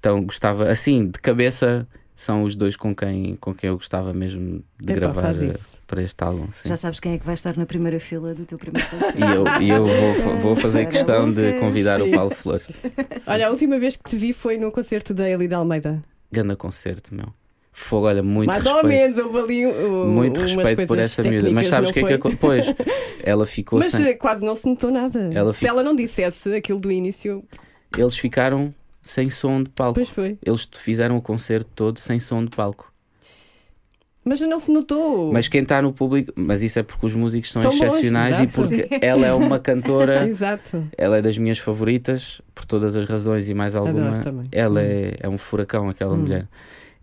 Então 0.00 0.22
gostava, 0.24 0.68
assim, 0.68 1.06
de 1.06 1.18
cabeça, 1.20 1.86
são 2.20 2.42
os 2.42 2.56
dois 2.56 2.74
com 2.74 2.92
quem, 2.92 3.36
com 3.36 3.54
quem 3.54 3.68
eu 3.68 3.76
gostava 3.76 4.12
mesmo 4.12 4.60
de 4.76 4.90
Epá, 4.92 5.00
gravar 5.00 5.40
eh, 5.40 5.54
para 5.86 6.02
este 6.02 6.24
álbum. 6.24 6.48
Sim. 6.50 6.68
Já 6.68 6.76
sabes 6.76 6.98
quem 6.98 7.12
é 7.12 7.18
que 7.18 7.24
vai 7.24 7.34
estar 7.34 7.56
na 7.56 7.64
primeira 7.64 8.00
fila 8.00 8.34
do 8.34 8.44
teu 8.44 8.58
primeiro 8.58 8.86
concerto. 8.90 9.16
E 9.16 9.22
eu, 9.22 9.62
e 9.62 9.70
eu 9.70 9.86
vou, 9.86 10.36
vou 10.38 10.56
fazer 10.56 10.86
questão 10.86 11.32
de 11.32 11.60
convidar 11.60 12.02
o. 12.02 12.10
Paulo 12.10 12.34
Flores. 12.34 12.66
Olha, 13.28 13.46
a 13.46 13.50
última 13.50 13.78
vez 13.78 13.94
que 13.94 14.02
te 14.10 14.16
vi 14.16 14.32
foi 14.32 14.58
no 14.58 14.72
concerto 14.72 15.14
da 15.14 15.30
Elida 15.30 15.56
Almeida. 15.58 16.02
Ganda 16.32 16.56
concerto, 16.56 17.14
meu. 17.14 17.26
Fogo, 17.70 18.08
olha, 18.08 18.24
muito 18.24 18.48
Mais 18.48 18.64
respeito. 18.64 18.84
ou 18.84 18.88
menos, 18.90 19.18
houve 19.18 19.38
ali 19.38 19.66
uh, 19.66 20.06
Muito 20.08 20.40
respeito 20.40 20.86
por 20.88 20.98
essa 20.98 21.22
miúda. 21.22 21.48
Mas 21.52 21.68
sabes 21.68 21.90
o 21.90 21.92
que 21.92 22.00
é 22.00 22.02
não 22.02 22.08
que 22.08 22.36
foi? 22.36 22.58
aconteceu? 22.58 22.74
Pois, 22.74 22.88
ela 23.22 23.46
ficou 23.46 23.78
Mas 23.78 23.92
sem. 23.92 24.04
eh, 24.08 24.14
quase 24.14 24.44
não 24.44 24.56
se 24.56 24.66
notou 24.66 24.90
nada. 24.90 25.30
Ela 25.32 25.52
Se 25.52 25.68
ela 25.68 25.84
não 25.84 25.94
dissesse 25.94 26.52
aquilo 26.52 26.80
do 26.80 26.90
início, 26.90 27.44
Eles 27.96 28.18
ficaram 28.18 28.74
sem 29.08 29.30
som 29.30 29.62
de 29.62 29.70
palco. 29.70 29.94
pois 29.94 30.08
foi. 30.08 30.38
Eles 30.44 30.68
fizeram 30.74 31.16
o 31.16 31.22
concerto 31.22 31.70
todo 31.74 31.98
sem 31.98 32.18
som 32.20 32.44
de 32.44 32.50
palco. 32.54 32.92
Mas 34.24 34.40
não 34.42 34.58
se 34.58 34.70
notou. 34.70 35.32
Mas 35.32 35.48
quem 35.48 35.62
está 35.62 35.80
no 35.80 35.90
público, 35.92 36.32
mas 36.36 36.62
isso 36.62 36.78
é 36.78 36.82
porque 36.82 37.06
os 37.06 37.14
músicos 37.14 37.50
são, 37.50 37.62
São 37.62 37.70
bons, 37.70 37.80
excepcionais 37.82 38.38
e 38.40 38.42
exato. 38.44 38.52
porque 38.60 38.88
ela 39.00 39.26
é 39.26 39.32
uma 39.32 39.58
cantora, 39.58 40.24
Exato. 40.28 40.86
ela 40.98 41.16
é 41.16 41.22
das 41.22 41.38
minhas 41.38 41.58
favoritas, 41.58 42.42
por 42.54 42.66
todas 42.66 42.94
as 42.94 43.06
razões 43.08 43.48
e 43.48 43.54
mais 43.54 43.74
alguma. 43.74 44.08
Adoro 44.08 44.22
também. 44.24 44.44
Ela 44.52 44.82
é, 44.82 45.16
é 45.20 45.28
um 45.30 45.38
furacão, 45.38 45.88
aquela 45.88 46.12
Hum. 46.14 46.18
mulher. 46.18 46.46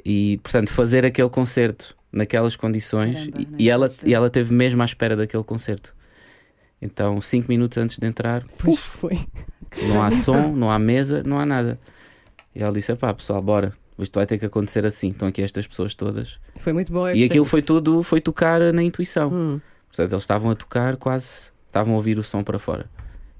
E, 0.06 0.39
portanto, 0.44 0.70
fazer 0.72 1.04
aquele 1.04 1.30
concerto 1.30 1.96
naquelas 2.12 2.56
condições 2.56 3.28
Caramba, 3.28 3.48
e- 3.58 3.63
e, 3.63 3.70
ela, 3.72 3.89
e 4.06 4.13
ela 4.13 4.30
teve 4.30 4.54
mesmo 4.54 4.84
à 4.84 4.86
espera 4.86 5.15
daquele 5.15 5.44
concerto. 5.44 5.96
Então, 6.80 7.20
cinco 7.22 7.48
minutos 7.50 7.78
antes 7.80 7.98
de 7.98 8.06
entrar, 8.06 8.44
Pois 8.60 8.78
foi. 8.78 9.20
não 9.88 10.04
há 10.04 10.12
som, 10.12 10.50
não 10.50 10.70
há 10.70 10.78
mesa, 10.78 11.24
não 11.26 11.39
há 11.39 11.46
nada. 11.46 11.80
E 12.56 12.63
ela 12.63 12.72
disse: 12.74 12.96
pá, 12.96 13.13
pessoal, 13.13 13.41
bora. 13.41 13.72
Isto 14.00 14.15
vai 14.20 14.26
ter 14.26 14.38
que 14.38 14.46
acontecer 14.46 14.86
assim. 14.86 15.10
Estão 15.12 15.28
aqui 15.28 15.41
estas 15.41 15.65
pessoas 15.68 15.94
todas. 15.96 16.39
Foi 16.60 16.74
muito 16.74 16.91
bom. 16.91 17.08
E 17.10 17.24
aquilo 17.24 17.46
foi 17.46 17.62
tudo, 17.62 18.02
foi 18.04 18.20
tocar 18.22 18.60
na 18.74 18.84
intuição. 18.84 19.30
Hum. 19.34 19.62
Portanto, 19.88 20.12
eles 20.12 20.24
estavam 20.24 20.52
a 20.52 20.56
tocar 20.56 20.98
quase, 20.98 21.50
estavam 21.68 21.94
a 21.94 21.98
ouvir 21.98 22.20
o 22.20 22.24
som 22.24 22.44
para 22.44 22.60
fora. 22.60 22.89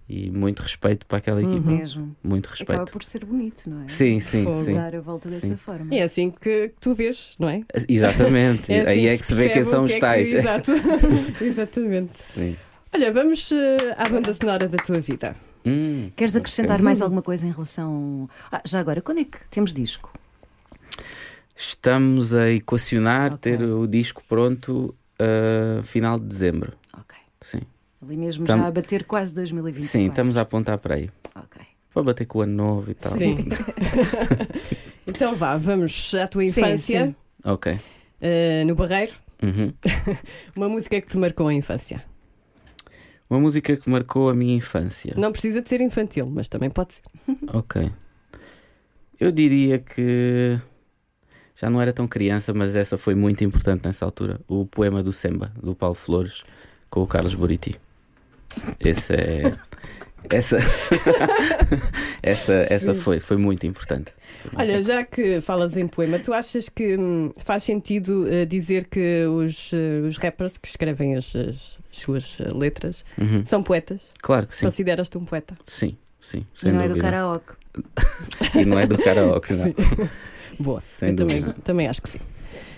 E 0.08 0.30
muito 0.30 0.62
respeito 0.62 1.06
para 1.08 1.17
aquela 1.17 1.41
equipa. 1.41 1.69
Mesmo. 1.71 2.15
Muito 2.23 2.45
Acaba 2.47 2.73
respeito. 2.73 2.91
por 2.91 3.04
ser 3.04 3.25
bonito, 3.25 3.67
não 3.69 3.84
é? 3.84 3.88
Sim, 3.88 4.19
sim, 4.19 4.43
Fogo. 4.43 4.62
sim. 4.62 4.75
Dar 4.75 4.95
a 4.95 5.01
volta 5.01 5.30
Sim. 5.32 5.49
dessa 5.49 5.58
forma. 5.58 5.93
É 5.95 6.04
assim 6.04 6.30
que 6.30 6.71
tu 6.80 6.93
vês, 6.93 7.34
não 7.39 7.49
é? 7.49 7.63
Exatamente. 7.89 8.71
É 8.71 8.82
assim 8.82 8.89
Aí 8.91 9.08
é 9.08 9.17
que 9.17 9.25
se 9.25 9.34
vê 9.34 9.49
quem 9.49 9.63
são 9.63 9.82
o 9.82 9.86
os 9.86 9.91
que 9.91 9.97
é 9.97 9.99
tais. 9.99 10.30
que- 10.30 10.38
Exato. 10.38 10.71
Exatamente. 11.43 12.21
Sim. 12.21 12.56
Olha, 12.93 13.12
vamos 13.12 13.51
eh, 13.51 13.78
à 13.97 14.08
banda 14.08 14.34
sonora 14.34 14.69
da 14.69 14.78
tua 14.78 14.99
vida. 15.01 15.36
Hum, 15.65 16.12
Queres 16.15 16.36
acrescentar 16.36 16.82
mais 16.82 17.01
alguma 17.01 17.21
coisa 17.21 17.45
em 17.45 17.51
relação. 17.51 18.30
Ah, 18.51 18.62
já 18.65 18.80
agora, 18.80 19.01
quando 19.01 19.19
é 19.21 19.23
que 19.25 19.38
temos 19.49 19.73
disco? 19.73 20.12
Estamos 21.56 22.34
a 22.34 22.49
equacionar 22.51 23.34
Ok. 23.34 23.39
ter 23.58 23.63
o 23.63 23.88
disco 23.88 24.21
pronto 24.28 24.93
a 25.17 25.82
final 25.84 26.19
de 26.19 26.25
dezembro. 26.25 26.73
Ok. 26.93 27.17
Sim. 27.41 27.62
Ali 28.01 28.17
mesmo 28.17 28.45
Tam- 28.45 28.60
já 28.60 28.67
a 28.67 28.71
bater 28.71 29.06
quase 29.06 29.34
2024. 29.34 29.89
Sim, 29.89 30.08
estamos 30.10 30.38
a 30.38 30.41
apontar 30.41 30.80
para 30.80 30.95
aí. 30.95 31.10
Ok. 31.36 31.62
Para 31.93 32.04
bater 32.04 32.25
com 32.25 32.39
o 32.39 32.41
ano 32.41 32.54
novo 32.54 32.91
e 32.91 32.93
tal. 32.93 33.17
Sim. 33.17 33.36
então 35.08 35.36
vá, 35.36 35.56
vamos 35.58 36.13
à 36.13 36.28
tua 36.28 36.43
Sim, 36.43 36.49
infância 36.49 37.06
sim. 37.08 37.15
Ok. 37.43 37.80
eh, 38.21 38.63
no 38.65 38.75
Barreiro. 38.75 39.13
Uhum. 39.41 39.71
Uma 40.56 40.67
música 40.69 40.99
que 40.99 41.08
te 41.08 41.17
marcou 41.17 41.47
a 41.47 41.54
infância. 41.54 42.04
Uma 43.29 43.39
música 43.39 43.75
que 43.75 43.89
marcou 43.89 44.29
a 44.29 44.33
minha 44.33 44.55
infância. 44.55 45.13
Não 45.17 45.31
precisa 45.31 45.61
de 45.61 45.69
ser 45.69 45.81
infantil, 45.81 46.27
mas 46.27 46.47
também 46.47 46.69
pode 46.69 46.95
ser. 46.95 47.01
Ok. 47.53 47.91
Eu 49.19 49.31
diria 49.31 49.79
que 49.79 50.59
já 51.55 51.69
não 51.69 51.81
era 51.81 51.93
tão 51.93 52.07
criança, 52.07 52.53
mas 52.53 52.75
essa 52.75 52.97
foi 52.97 53.15
muito 53.15 53.43
importante 53.43 53.85
nessa 53.85 54.05
altura. 54.05 54.39
O 54.47 54.65
poema 54.65 55.01
do 55.01 55.13
Semba, 55.13 55.51
do 55.61 55.73
Paulo 55.73 55.95
Flores, 55.95 56.43
com 56.89 57.01
o 57.01 57.07
Carlos 57.07 57.33
Buriti. 57.33 57.79
Esse 58.79 59.13
é. 59.13 59.53
Essa, 60.29 60.57
essa, 62.23 62.53
essa 62.67 62.95
foi, 62.95 63.19
foi 63.19 63.38
muito 63.38 63.67
importante. 63.67 64.11
Olha, 64.55 64.81
já 64.84 65.03
que 65.03 65.41
falas 65.41 65.75
em 65.77 65.88
poema, 65.88 66.19
tu 66.19 66.34
achas 66.34 66.67
que 66.69 66.97
hum, 66.97 67.31
faz 67.38 67.63
sentido 67.63 68.27
eh, 68.27 68.45
dizer 68.45 68.86
que 68.86 69.25
os, 69.25 69.71
eh, 69.73 70.01
os 70.08 70.17
rappers 70.17 70.58
que 70.58 70.67
escrevem 70.67 71.15
as, 71.15 71.36
as 71.36 71.79
suas 71.91 72.38
eh, 72.39 72.49
letras 72.53 73.03
Uhum. 73.17 73.45
são 73.45 73.63
poetas? 73.63 74.12
Claro 74.21 74.47
que 74.47 74.55
sim. 74.55 74.65
Consideras-te 74.65 75.17
um 75.17 75.25
poeta? 75.25 75.58
Sim, 75.67 75.97
sim. 76.19 76.45
E 76.55 76.60
Sem 76.60 76.71
não 76.73 76.81
é 76.81 76.84
do 76.84 76.89
dúvida. 76.89 77.05
karaoke. 77.12 77.53
E 78.55 78.65
não 78.65 78.79
é 78.79 78.86
do 78.88 78.97
karaoke, 78.97 79.53
não. 79.53 79.73
Boa, 80.60 80.81
Sem 80.88 81.10
eu 81.10 81.15
também, 81.17 81.41
dúvida. 81.41 81.62
também 81.63 81.88
acho 81.88 82.01
que 82.01 82.10
sim. 82.10 82.19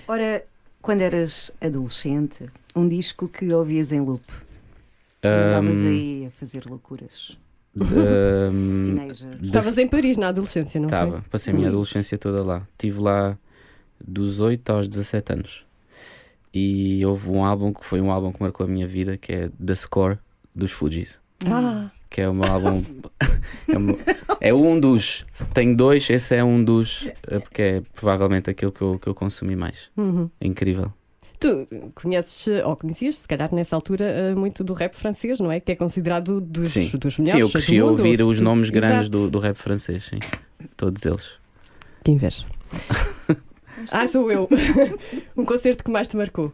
Ora, 0.08 0.44
quando 0.82 1.02
eras 1.02 1.52
adolescente, 1.62 2.46
um 2.76 2.88
disco 2.88 3.28
que 3.28 3.54
ouvias 3.54 3.92
em 3.92 4.00
loop. 4.00 4.24
Andavas 5.24 5.78
Ahm, 5.80 5.88
aí 5.88 6.26
a 6.28 6.32
fazer 6.32 6.66
loucuras. 6.66 7.38
De- 7.86 9.46
Estavas 9.46 9.78
em 9.78 9.88
Paris 9.88 10.18
na 10.18 10.30
adolescência, 10.30 10.80
não 10.80 10.88
Estava, 10.88 11.24
passei 11.30 11.54
a 11.54 11.56
minha 11.56 11.70
adolescência 11.70 12.18
toda 12.18 12.44
lá. 12.44 12.68
Estive 12.72 13.00
lá 13.00 13.38
dos 14.06 14.40
8 14.40 14.70
aos 14.72 14.88
17 14.88 15.34
anos. 15.34 15.66
E 16.54 17.06
houve 17.06 17.30
um 17.30 17.44
álbum 17.44 17.74
que 17.74 17.86
foi 17.86 18.02
um 18.02 18.12
álbum 18.12 18.32
que 18.32 18.42
marcou 18.42 18.66
a 18.66 18.70
minha 18.70 18.88
vida, 18.88 19.18
que 19.18 19.32
é 19.34 19.50
The 19.64 19.76
Score 19.76 20.18
dos 20.56 20.72
Fugees. 20.72 21.20
Ah, 21.46 21.92
Que 22.10 22.22
é 22.22 22.30
o 22.30 22.34
meu 22.34 22.50
álbum. 22.50 22.84
é, 23.70 23.78
meu- 23.78 24.00
é 24.42 24.54
um 24.54 24.80
dos. 24.80 25.26
Tenho 25.54 25.76
dois, 25.76 26.10
esse 26.10 26.36
é 26.36 26.44
um 26.44 26.64
dos. 26.64 27.08
é 27.28 27.40
Porque 27.40 27.62
é 27.62 27.82
provavelmente 27.94 28.50
aquilo 28.50 28.72
que 28.72 28.82
eu, 28.82 28.98
que 28.98 29.08
eu 29.08 29.14
consumi 29.14 29.56
mais. 29.56 29.92
uhum. 29.98 30.30
É 30.42 30.48
incrível. 30.48 30.92
Tu 31.40 31.68
conheces, 31.94 32.64
ou 32.64 32.76
conhecias, 32.76 33.18
se 33.18 33.28
calhar 33.28 33.54
nessa 33.54 33.76
altura, 33.76 34.06
eh, 34.06 34.34
muito 34.36 34.64
do 34.64 34.74
rap 34.74 34.96
francês, 34.96 35.40
não 35.40 35.52
é? 35.52 35.60
Que 35.60 35.74
é 35.74 35.76
considerado 35.76 36.42
dos, 36.42 36.72
Sim. 36.72 36.90
dos 36.98 37.14
Sim, 37.16 37.22
melhores. 37.22 37.42
eu 37.42 37.50
cresci 37.50 37.78
a 37.78 37.86
ouvir 37.86 38.24
os 38.24 38.40
Tu- 38.40 38.44
nomes 38.44 38.70
grandes 38.72 39.08
do, 39.10 39.30
do 39.30 39.38
rap 39.38 39.56
francês, 39.56 40.06
sim. 40.06 40.18
Todos 40.76 41.06
eles. 41.06 41.34
Que 42.04 42.12
inveja. 42.12 42.44
ah, 43.92 44.08
sou 44.08 44.32
eu. 44.32 44.50
um 45.38 45.46
concerto 45.46 45.84
que 45.84 45.92
mais 45.92 46.08
te 46.08 46.18
marcou. 46.18 46.52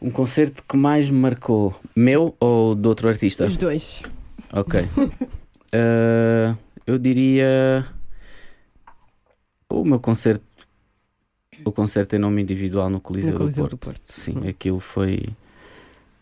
Um 0.00 0.10
concerto 0.10 0.62
que 0.68 0.76
mais 0.76 1.10
me 1.10 1.18
marcou, 1.18 1.74
meu 1.96 2.36
ou 2.38 2.74
de 2.76 2.86
outro 2.86 3.08
artista? 3.08 3.44
Os 3.46 3.56
dois. 3.58 4.02
Ok. 4.52 4.80
Uh, 4.82 6.56
eu 6.86 6.98
diria 6.98 7.84
o 9.68 9.84
meu 9.84 9.98
concerto, 9.98 10.44
o 11.64 11.70
concerto 11.72 12.16
em 12.16 12.18
nome 12.18 12.40
individual 12.42 12.88
no 12.88 13.00
Coliseu, 13.00 13.32
No 13.32 13.38
do, 13.38 13.42
Coliseu 13.44 13.62
Porto. 13.64 13.70
do 13.72 13.78
Porto. 13.78 14.00
Sim, 14.12 14.38
Hum. 14.38 14.48
aquilo 14.48 14.80
foi 14.80 15.20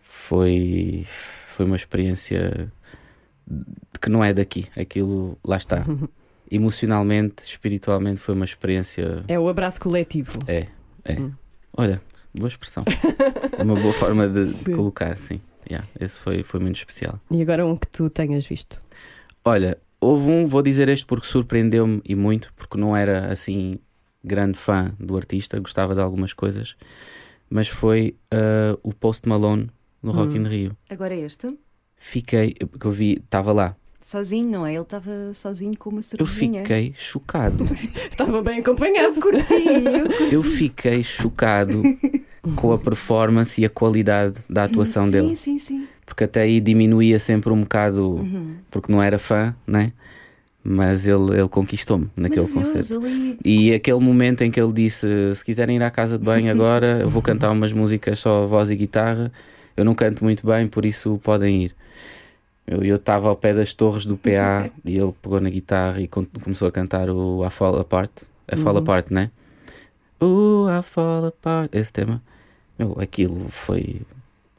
foi 0.00 1.06
foi 1.54 1.66
uma 1.66 1.76
experiência 1.76 2.72
que 4.00 4.08
não 4.08 4.24
é 4.24 4.32
daqui. 4.32 4.66
Aquilo 4.76 5.38
lá 5.44 5.56
está. 5.56 5.84
Emocionalmente, 6.50 7.44
espiritualmente 7.44 8.20
foi 8.20 8.34
uma 8.34 8.44
experiência. 8.44 9.24
É 9.26 9.38
o 9.38 9.48
abraço 9.48 9.80
coletivo. 9.80 10.38
É, 10.46 10.66
é. 11.04 11.18
Hum. 11.18 11.32
Olha, 11.74 12.00
boa 12.34 12.48
expressão. 12.48 12.84
É 13.58 13.62
uma 13.62 13.74
boa 13.74 13.94
forma 13.94 14.28
de, 14.28 14.52
de 14.64 14.74
colocar, 14.74 15.16
sim. 15.16 15.40
Yeah, 15.70 15.88
esse 15.98 16.18
foi, 16.20 16.42
foi 16.42 16.60
muito 16.60 16.76
especial. 16.76 17.18
E 17.30 17.40
agora 17.40 17.64
um 17.64 17.76
que 17.76 17.86
tu 17.86 18.10
tenhas 18.10 18.44
visto. 18.44 18.82
Olha, 19.44 19.78
houve 20.00 20.28
um, 20.30 20.46
vou 20.46 20.60
dizer 20.60 20.88
este 20.90 21.06
porque 21.06 21.26
surpreendeu-me 21.26 22.02
e 22.04 22.14
muito, 22.14 22.52
porque 22.54 22.76
não 22.76 22.94
era 22.94 23.32
assim 23.32 23.76
grande 24.24 24.56
fã 24.58 24.92
do 24.98 25.16
artista, 25.16 25.58
gostava 25.60 25.94
de 25.94 26.00
algumas 26.00 26.32
coisas, 26.32 26.76
mas 27.50 27.68
foi 27.68 28.14
ah, 28.30 28.78
o 28.82 28.92
Post 28.92 29.28
Malone 29.28 29.68
no 30.02 30.12
Rock 30.12 30.38
Hum. 30.38 30.42
in 30.42 30.48
Rio. 30.48 30.76
Agora 30.90 31.14
este, 31.14 31.56
Fiquei, 31.96 32.54
porque 32.54 32.86
eu 32.86 32.90
vi, 32.90 33.12
estava 33.24 33.52
lá, 33.52 33.76
sozinho, 34.00 34.48
não 34.50 34.66
é? 34.66 34.72
Ele 34.74 34.82
estava 34.82 35.32
sozinho 35.32 35.76
com 35.78 35.90
uma 35.90 36.00
eu 36.00 36.02
cervejinha. 36.02 36.62
fiquei 36.62 36.92
chocado. 36.96 37.64
Estava 38.10 38.42
bem 38.42 38.58
acompanhado. 38.58 39.20
Curti, 39.20 39.54
eu 39.54 40.32
eu 40.32 40.42
fiquei 40.42 41.04
chocado 41.04 41.80
com 42.56 42.72
a 42.72 42.78
performance 42.78 43.60
e 43.60 43.64
a 43.64 43.70
qualidade 43.70 44.40
da 44.50 44.64
atuação 44.64 45.04
sim, 45.04 45.10
dele, 45.12 45.36
Sim, 45.36 45.58
sim, 45.60 45.86
porque 46.04 46.24
até 46.24 46.40
aí 46.40 46.58
diminuía 46.60 47.20
sempre 47.20 47.52
um 47.52 47.60
bocado, 47.60 48.16
Uhum. 48.16 48.56
porque 48.68 48.90
não 48.90 49.00
era 49.00 49.20
fã, 49.20 49.54
né? 49.64 49.92
Mas 50.64 51.06
ele, 51.08 51.38
ele 51.38 51.48
conquistou-me 51.48 52.08
naquele 52.16 52.46
concerto. 52.46 52.98
ali. 53.04 53.36
E 53.44 53.74
aquele 53.74 53.98
momento 53.98 54.42
em 54.42 54.50
que 54.50 54.60
ele 54.60 54.72
disse: 54.72 55.06
Se 55.34 55.44
quiserem 55.44 55.76
ir 55.76 55.82
à 55.82 55.90
casa 55.90 56.16
de 56.18 56.24
banho 56.24 56.50
agora, 56.52 57.00
eu 57.00 57.10
vou 57.10 57.20
cantar 57.20 57.50
umas 57.50 57.72
músicas 57.72 58.20
só 58.20 58.46
voz 58.46 58.70
e 58.70 58.76
guitarra. 58.76 59.32
Eu 59.76 59.84
não 59.84 59.94
canto 59.94 60.22
muito 60.22 60.46
bem, 60.46 60.68
por 60.68 60.84
isso 60.84 61.18
podem 61.22 61.64
ir. 61.64 61.74
Eu 62.64 62.84
eu 62.84 62.94
estava 62.94 63.28
ao 63.28 63.34
pé 63.36 63.52
das 63.52 63.74
torres 63.74 64.04
do 64.04 64.16
PA 64.16 64.70
e 64.84 64.96
ele 64.96 65.12
pegou 65.20 65.40
na 65.40 65.50
guitarra 65.50 66.00
e 66.00 66.06
começou 66.06 66.68
a 66.68 66.72
cantar 66.72 67.10
o 67.10 67.44
I 67.44 67.50
Fall 67.50 67.80
Apart. 67.80 68.10
I 68.52 68.56
Fall 68.56 68.74
Uhum. 68.74 68.78
Apart, 68.78 69.10
né? 69.10 69.30
Uh, 70.20 70.66
I 70.68 70.82
Fall 70.82 71.26
Apart. 71.26 71.74
Esse 71.74 71.92
tema. 71.92 72.22
Meu, 72.78 72.96
aquilo 73.00 73.48
foi, 73.48 74.02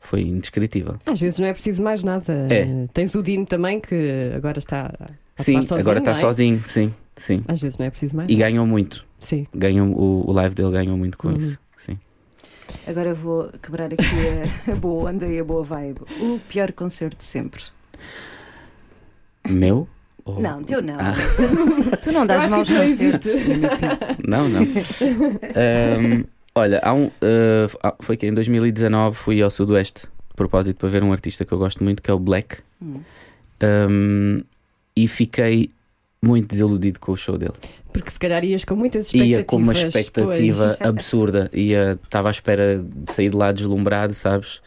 foi 0.02 0.22
indescritível. 0.24 0.96
Às 1.06 1.20
vezes 1.22 1.40
não 1.40 1.48
é 1.48 1.54
preciso 1.54 1.82
mais 1.82 2.04
nada. 2.04 2.34
É. 2.50 2.88
Tens 2.94 3.16
o 3.16 3.24
Dino 3.24 3.46
também, 3.46 3.80
que 3.80 4.32
agora 4.36 4.60
está. 4.60 4.94
Sim, 5.36 5.62
sozinho, 5.62 5.80
agora 5.80 6.00
está 6.00 6.12
é? 6.12 6.16
sozinho, 6.16 6.62
sim, 6.64 6.94
sim. 7.18 7.44
Às 7.48 7.60
vezes 7.62 7.78
não 7.78 7.86
é 7.86 7.90
preciso 7.90 8.16
mais. 8.16 8.30
E 8.30 8.36
ganhou 8.36 8.66
muito. 8.68 9.06
Sim. 9.20 9.48
Ganhou, 9.54 9.88
o, 9.88 10.30
o 10.30 10.32
live 10.34 10.54
dele 10.54 10.72
ganhou 10.72 10.98
muito 10.98 11.18
com 11.18 11.30
Uhum. 11.30 11.38
isso. 11.38 11.60
Sim. 11.78 11.98
Agora 12.88 13.14
vou 13.14 13.50
quebrar 13.62 13.92
aqui 13.94 14.04
a, 14.04 14.74
a 14.74 14.76
boa 14.76 15.10
onda 15.10 15.26
e 15.28 15.40
a 15.40 15.44
boa 15.44 15.64
vibe. 15.64 16.02
O 16.22 16.40
pior 16.48 16.72
concerto 16.72 17.18
de 17.18 17.24
sempre. 17.26 17.64
Meu? 19.50 19.88
Ou- 20.26 20.40
Não, 20.40 20.64
teu 20.64 20.82
não. 20.82 20.96
Ah. 21.00 21.14
Tu 22.02 22.12
não 22.12 22.26
dás 22.26 22.50
maus 22.50 22.70
concertos. 22.70 23.34
Não, 24.26 24.48
não. 24.48 24.62
Ahm, 25.56 26.24
olha, 26.56 26.80
há 26.82 26.94
um, 26.94 27.12
ah, 27.84 27.96
foi 28.02 28.16
que 28.16 28.26
em 28.28 28.34
2019 28.34 29.16
fui 29.18 29.42
ao 29.42 29.50
Sudoeste 29.50 30.04
de 30.04 30.34
propósito 30.36 30.78
para 30.78 30.90
ver 30.90 31.04
um 31.04 31.12
artista 31.12 31.44
que 31.44 31.52
eu 31.52 31.58
gosto 31.58 31.84
muito, 31.84 32.02
que 32.02 32.10
é 32.10 32.14
o 32.14 32.20
Black, 32.20 32.58
Hum. 32.82 33.02
Ahm, 33.62 34.44
e 34.96 35.08
fiquei 35.08 35.72
muito 36.22 36.48
desiludido 36.48 37.00
com 37.00 37.12
o 37.12 37.18
show 37.18 37.38
dele. 37.38 37.54
Porque 37.92 38.10
se 38.10 38.18
calhar 38.18 38.44
ias 38.44 38.64
com 38.64 38.76
muitas 38.76 39.08
expectativas. 39.08 39.40
Ia 39.40 39.44
com 39.44 39.58
uma 39.58 39.74
expectativa 39.74 40.76
pois. 40.80 40.90
absurda, 40.90 41.50
ia 41.54 42.00
estava 42.04 42.30
à 42.30 42.32
espera 42.32 42.84
de 42.84 43.12
sair 43.12 43.30
de 43.30 43.36
lá 43.36 43.52
deslumbrado, 43.52 44.14
sabes? 44.14 44.62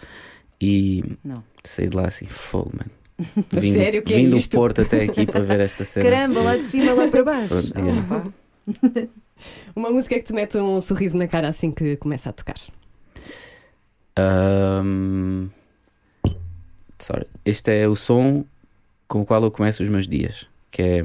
E 0.61 1.03
Não. 1.24 1.43
saí 1.64 1.89
de 1.89 1.97
lá 1.97 2.07
assim, 2.07 2.27
fogo, 2.27 2.72
mano. 2.77 2.91
Vim, 3.51 3.72
sério, 3.72 4.01
o 4.01 4.03
que 4.03 4.12
é 4.12 4.16
vim 4.18 4.29
do 4.29 4.37
isto? 4.37 4.55
Porto 4.55 4.83
até 4.83 5.05
aqui 5.05 5.24
para 5.24 5.41
ver 5.41 5.61
esta 5.61 5.85
cena. 5.85 6.05
Caramba, 6.05 6.43
lá 6.43 6.57
de 6.57 6.66
cima, 6.66 6.93
lá 6.93 7.09
para 7.09 7.24
baixo. 7.24 7.72
Yeah. 7.74 8.24
Oh. 8.27 9.09
Uma 9.74 9.91
música 9.91 10.16
que 10.16 10.22
te 10.22 10.33
mete 10.35 10.59
um 10.59 10.81
sorriso 10.81 11.16
na 11.16 11.27
cara 11.27 11.49
assim 11.49 11.70
que 11.70 11.97
começa 11.97 12.29
a 12.29 12.33
tocar. 12.33 12.57
Ahm, 14.18 15.49
sorry. 16.99 17.27
Este 17.45 17.83
é 17.83 17.89
o 17.89 17.97
som 17.97 18.45
com 19.09 19.21
o 19.21 19.27
qual 19.27 19.43
eu 19.43 19.51
começo 19.51 19.83
os 19.83 19.89
meus 19.89 20.09
dias, 20.09 20.47
que 20.71 20.83
é 20.83 21.03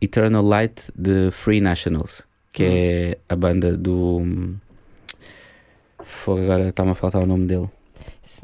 Eternal 0.00 0.42
Light 0.42 0.90
de 0.96 1.30
Free 1.30 1.60
Nationals, 1.60 2.22
que 2.52 2.62
é 2.64 3.18
a 3.28 3.36
banda 3.36 3.76
do. 3.76 4.54
Fogo, 6.02 6.40
agora 6.42 6.68
está-me 6.68 6.90
a 6.90 6.94
faltar 6.94 7.22
o 7.22 7.26
nome 7.26 7.46
dele. 7.46 7.68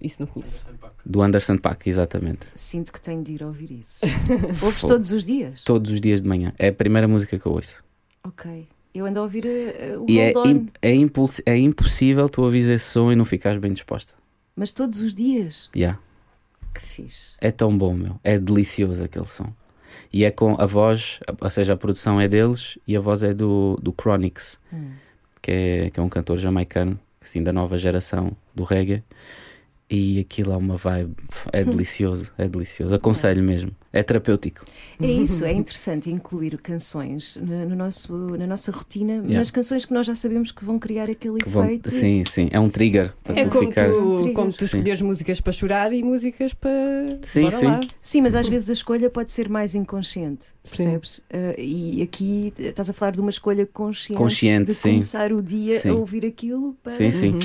Isso- 0.02 0.16
não 0.20 0.26
conheço. 0.26 0.62
Do 1.04 1.22
Anderson 1.22 1.56
Paak, 1.56 1.88
exatamente. 1.88 2.46
Sinto 2.56 2.92
que 2.92 3.00
tenho 3.00 3.22
de 3.22 3.32
ir 3.32 3.42
ouvir 3.44 3.70
isso. 3.70 4.04
Ouves 4.62 4.82
todos 4.82 5.10
os 5.12 5.22
dias? 5.24 5.62
Todos 5.62 5.90
os 5.92 6.00
dias 6.00 6.20
de 6.20 6.28
manhã. 6.28 6.52
É 6.58 6.68
a 6.68 6.72
primeira 6.72 7.06
música 7.08 7.38
que 7.38 7.46
eu 7.46 7.52
ouço. 7.52 7.82
Ok. 8.24 8.66
Eu 8.92 9.06
ando 9.06 9.20
a 9.20 9.22
ouvir 9.22 9.44
uh, 9.46 10.02
o 10.02 10.06
E 10.10 10.18
é, 10.18 10.32
im- 10.46 10.66
é, 10.82 10.92
impuls- 10.94 11.40
é 11.46 11.56
impossível 11.56 12.28
tu 12.28 12.42
ouvires 12.42 12.68
esse 12.68 12.84
som 12.86 13.12
e 13.12 13.14
não 13.16 13.24
ficares 13.24 13.58
bem 13.58 13.72
disposta. 13.72 14.14
mas 14.56 14.72
todos 14.72 15.00
os 15.00 15.14
dias. 15.14 15.70
Yeah. 15.76 15.98
Que 16.76 16.84
fixe. 16.84 17.34
É 17.40 17.50
tão 17.50 17.76
bom, 17.76 17.94
meu. 17.94 18.20
É 18.22 18.38
delicioso 18.38 19.02
aquele 19.02 19.26
som. 19.26 19.52
E 20.12 20.24
é 20.24 20.30
com 20.30 20.60
a 20.60 20.66
voz, 20.66 21.20
ou 21.40 21.50
seja, 21.50 21.72
a 21.74 21.76
produção 21.76 22.20
é 22.20 22.28
deles 22.28 22.78
e 22.86 22.96
a 22.96 23.00
voz 23.00 23.22
é 23.22 23.32
do, 23.32 23.78
do 23.82 23.94
Chronix, 23.98 24.58
que, 25.40 25.50
é, 25.50 25.90
que 25.90 25.98
é 25.98 26.02
um 26.02 26.08
cantor 26.08 26.36
jamaicano, 26.36 26.98
assim, 27.20 27.42
da 27.42 27.52
nova 27.52 27.78
geração 27.78 28.36
do 28.54 28.62
reggae. 28.62 29.02
E 29.88 30.18
aquilo 30.20 30.52
é 30.52 30.56
uma 30.56 30.76
vibe, 30.76 31.14
é 31.52 31.62
delicioso, 31.64 32.32
é 32.36 32.48
delicioso. 32.48 32.94
Aconselho 32.94 33.42
mesmo. 33.42 33.70
É 33.96 34.02
terapêutico. 34.02 34.64
É 35.00 35.06
isso, 35.06 35.44
é 35.44 35.52
interessante 35.52 36.10
incluir 36.10 36.56
canções 36.58 37.36
no, 37.40 37.68
no 37.68 37.76
nosso, 37.76 38.12
na 38.36 38.46
nossa 38.46 38.70
rotina, 38.72 39.14
Yeah. 39.14 39.38
mas 39.38 39.50
canções 39.50 39.84
que 39.84 39.92
nós 39.92 40.06
já 40.06 40.14
sabemos 40.14 40.50
que 40.52 40.64
vão 40.64 40.78
criar 40.78 41.08
aquele 41.10 41.38
Que 41.38 41.48
vão- 41.48 41.64
efeito. 41.64 41.90
sim, 41.90 42.22
sim. 42.30 42.48
É 42.52 42.58
um 42.60 42.68
trigger 42.68 43.12
para 43.24 43.40
É 43.40 43.44
tu 43.44 43.50
como 43.50 43.68
ficar. 43.68 43.90
tu, 43.90 44.32
como 44.34 44.52
tu 44.52 44.64
escolheres 44.64 45.02
músicas 45.02 45.40
para 45.40 45.52
chorar 45.52 45.92
e 45.92 46.02
músicas 46.02 46.52
para. 46.54 46.70
Sim, 47.22 47.42
Bora 47.42 47.56
sim. 47.56 47.66
lá. 47.66 47.80
Sim, 48.02 48.20
mas 48.22 48.34
às 48.34 48.48
vezes 48.48 48.70
a 48.70 48.72
escolha 48.72 49.08
pode 49.10 49.32
ser 49.32 49.48
mais 49.48 49.74
inconsciente, 49.74 50.46
percebes? 50.62 51.18
Uh, 51.18 51.58
e 51.58 52.02
aqui 52.02 52.52
estás 52.58 52.88
a 52.88 52.92
falar 52.92 53.12
de 53.12 53.20
uma 53.20 53.30
escolha 53.30 53.66
consciente, 53.66 54.18
Consciente, 54.18 54.66
de 54.66 54.74
sim. 54.74 54.90
começar 54.90 55.32
o 55.32 55.42
dia 55.42 55.80
Sim. 55.80 55.90
a 55.90 55.94
ouvir 55.94 56.24
aquilo 56.24 56.74
para 56.82 56.92
Sim, 56.92 57.10
sim. 57.10 57.30
Uhum. 57.32 57.38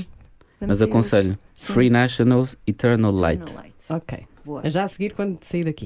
Mas 0.67 0.81
aconselho. 0.81 1.37
Sim. 1.55 1.73
Free 1.73 1.89
Nationals, 1.89 2.55
Eternal 2.67 3.11
Light. 3.11 3.51
light. 3.55 3.73
Ok. 3.89 4.19
Boa. 4.43 4.69
Já 4.69 4.83
a 4.83 4.87
seguir 4.87 5.13
quando 5.13 5.43
sair 5.43 5.63
daqui. 5.63 5.85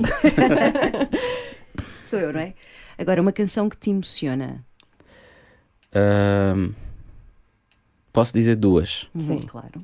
Sou 2.03 2.19
eu, 2.19 2.31
não 2.31 2.39
é? 2.39 2.53
Agora, 2.97 3.21
uma 3.21 3.31
canção 3.31 3.67
que 3.67 3.77
te 3.77 3.89
emociona. 3.89 4.63
Posso 8.15 8.33
dizer 8.33 8.55
duas. 8.55 9.09
Sim. 9.17 9.39
claro. 9.39 9.83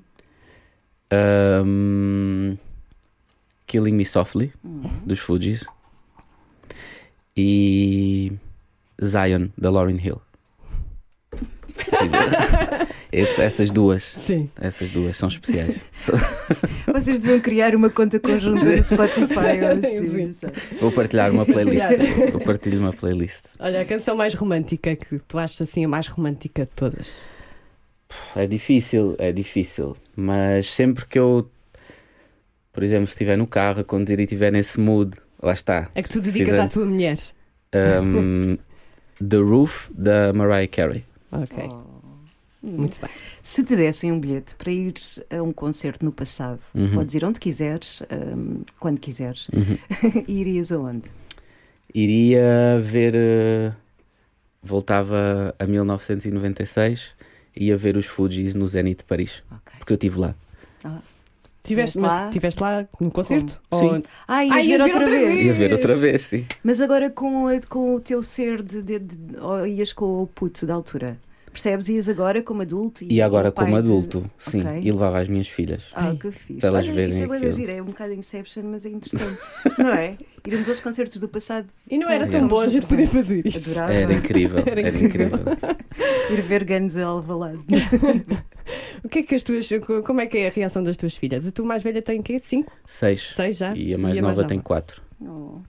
Um, 1.65 2.57
Killing 3.67 3.91
Me 3.91 4.05
Softly, 4.05 4.53
dos 5.05 5.19
Fugees. 5.19 5.65
E 7.35 8.31
Zion, 9.03 9.49
da 9.57 9.69
Lauryn 9.69 9.99
Hill. 10.01 10.21
Esse- 13.11 13.41
essas 13.41 13.71
duas. 13.71 14.03
Sim. 14.03 14.49
Essas 14.59 14.89
duas 14.91 15.17
são 15.17 15.27
especiais. 15.27 15.89
So- 15.93 16.13
Vocês 16.93 17.19
deviam 17.19 17.39
criar 17.39 17.75
uma 17.75 17.89
conta 17.89 18.19
conjunta 18.19 18.63
no 18.63 18.83
Spotify 18.83 19.59
assim. 19.65 20.33
Vou 20.79 20.91
partilhar 20.91 21.31
uma 21.31 21.45
playlist. 21.45 21.83
Eu 22.33 22.39
partilho 22.39 22.79
uma 22.79 22.93
playlist. 22.93 23.45
Olha, 23.59 23.81
a 23.81 23.85
canção 23.85 24.15
mais 24.15 24.33
romântica 24.33 24.95
que 24.95 25.19
tu 25.19 25.37
achas 25.37 25.61
assim 25.61 25.83
a 25.83 25.87
mais 25.87 26.07
romântica 26.07 26.63
de 26.63 26.71
todas. 26.75 27.07
É 28.35 28.45
difícil, 28.47 29.15
é 29.19 29.31
difícil. 29.31 29.95
Mas 30.15 30.69
sempre 30.69 31.05
que 31.05 31.17
eu, 31.19 31.49
por 32.73 32.83
exemplo, 32.83 33.07
se 33.07 33.13
estiver 33.13 33.37
no 33.37 33.47
carro 33.47 33.81
a 33.81 33.83
conduzir 33.83 34.19
e 34.19 34.23
estiver 34.23 34.51
nesse 34.51 34.79
mood, 34.79 35.17
lá 35.41 35.53
está. 35.53 35.89
É 35.95 36.01
que 36.03 36.09
tu 36.09 36.21
dedicas 36.21 36.49
fizer, 36.49 36.61
à 36.61 36.67
tua 36.67 36.85
mulher. 36.85 37.17
um, 38.03 38.57
The 39.27 39.37
Roof, 39.37 39.89
da 39.93 40.33
Mariah 40.33 40.67
Carey. 40.67 41.05
Ok. 41.31 41.57
Oh. 41.71 42.00
Muito 42.63 42.99
bem. 43.01 43.09
Se 43.41 43.63
te 43.63 43.75
dessem 43.75 44.11
um 44.11 44.19
bilhete 44.19 44.53
para 44.55 44.71
ires 44.71 45.19
a 45.29 45.41
um 45.41 45.51
concerto 45.51 46.05
no 46.05 46.11
passado, 46.11 46.59
Uhum. 46.75 46.93
podes 46.93 47.15
ir 47.15 47.25
onde 47.25 47.39
quiseres, 47.39 48.03
hum, 48.35 48.61
quando 48.79 48.99
quiseres, 48.99 49.47
Uhum. 49.49 49.77
e 50.27 50.39
irias 50.41 50.71
aonde? 50.71 51.09
Iria 51.93 52.79
ver. 52.81 53.13
eh, 53.15 53.71
voltava 54.63 55.55
a 55.57 55.65
1996, 55.65 57.15
ia 57.55 57.75
ver 57.75 57.97
os 57.97 58.05
Fugees 58.05 58.53
no 58.55 58.67
Zenit 58.67 58.99
de 58.99 59.03
Paris, 59.05 59.43
Ok. 59.51 59.73
porque 59.79 59.93
eu 59.93 59.95
estive 59.95 60.19
lá. 60.19 60.35
Tiveste, 60.79 61.01
Estiveste 61.63 61.99
mas 61.99 62.13
lá? 62.13 62.25
estiveste 62.27 62.61
lá 62.61 62.87
no 62.99 63.11
concerto? 63.11 63.61
Ou- 63.69 63.79
Sim. 63.95 64.01
Ah, 64.27 64.43
ias 64.45 64.51
Ah, 64.55 64.59
ver 64.59 64.65
ias 64.65 64.77
ver 64.77 64.83
outra, 64.83 64.99
outra 64.99 65.09
vez. 65.11 65.33
vez. 65.33 65.45
Ia 65.45 65.53
ver 65.53 65.73
outra 65.73 65.95
vez, 65.95 66.21
sim. 66.23 66.45
Mas 66.63 66.81
agora 66.81 67.09
com, 67.09 67.45
com 67.69 67.95
o 67.95 67.99
teu 67.99 68.21
ser 68.23 68.61
de, 68.63 68.81
de- 68.81 68.99
de- 68.99 69.37
ou 69.39 69.67
ias 69.67 69.93
com 69.93 70.23
o 70.23 70.27
puto 70.27 70.65
da 70.65 70.73
altura. 70.73 71.19
Percebes? 71.51 71.89
Ias 71.89 72.07
agora 72.07 72.41
como 72.41 72.61
adulto 72.61 73.03
E 73.03 73.21
agora 73.21 73.49
o 73.49 73.51
pai 73.51 73.65
como 73.65 73.75
de- 73.81 73.83
adulto, 73.83 74.31
sim. 74.37 74.61
Ok. 74.61 74.81
E 74.83 74.91
levava 74.91 75.19
as 75.19 75.27
minhas 75.27 75.47
filhas. 75.49 75.83
Ah, 75.93 76.15
que 76.19 76.31
fixe. 76.31 76.59
Para 76.61 76.69
elas 76.69 76.85
Olha, 76.85 76.93
verem 76.95 77.09
isso 77.09 77.33
é 77.33 77.51
gira, 77.51 77.71
é 77.73 77.81
um 77.81 77.85
bocado 77.85 78.13
Inception, 78.13 78.63
mas 78.63 78.85
é 78.85 78.89
interessante. 78.89 79.37
não 79.77 79.93
é? 79.93 80.17
Irmos 80.47 80.69
aos 80.69 80.79
concertos 80.79 81.17
do 81.17 81.27
passado. 81.27 81.67
E 81.89 81.97
não 81.97 82.09
era 82.09 82.25
tão 82.27 82.47
bom 82.47 82.61
a 82.61 82.67
gente 82.67 82.87
poder 82.87 83.07
fazer 83.07 83.45
isso. 83.45 83.71
Adorava 83.71 83.93
Era 83.93 84.13
incrível, 84.13 84.59
Era 84.65 84.81
era, 84.81 84.97
incrível. 84.97 85.39
ir 86.31 86.41
ver 86.41 86.63
Guns 86.63 86.97
a 86.97 87.05
Alvalade. 87.05 87.59
O 89.03 89.09
que 89.09 89.19
é 89.19 89.23
que 89.23 89.35
as 89.35 89.41
tuas. 89.43 89.67
Como 90.05 90.21
é 90.21 90.25
que 90.25 90.37
é 90.37 90.47
a 90.47 90.51
reação 90.51 90.81
das 90.83 90.95
tuas 90.97 91.15
filhas? 91.15 91.45
A 91.45 91.51
tua 91.51 91.65
mais 91.65 91.83
velha 91.83 92.01
tem 92.01 92.21
quê? 92.21 92.39
Cinco? 92.39 92.71
Seis. 92.85 93.33
Seis 93.35 93.57
já? 93.57 93.75
E 93.75 93.93
a 93.93 93.97
mais 93.97 94.19
nova 94.19 94.45
tem 94.45 94.59
quatro. 94.59 95.01
Oh. 95.21 95.59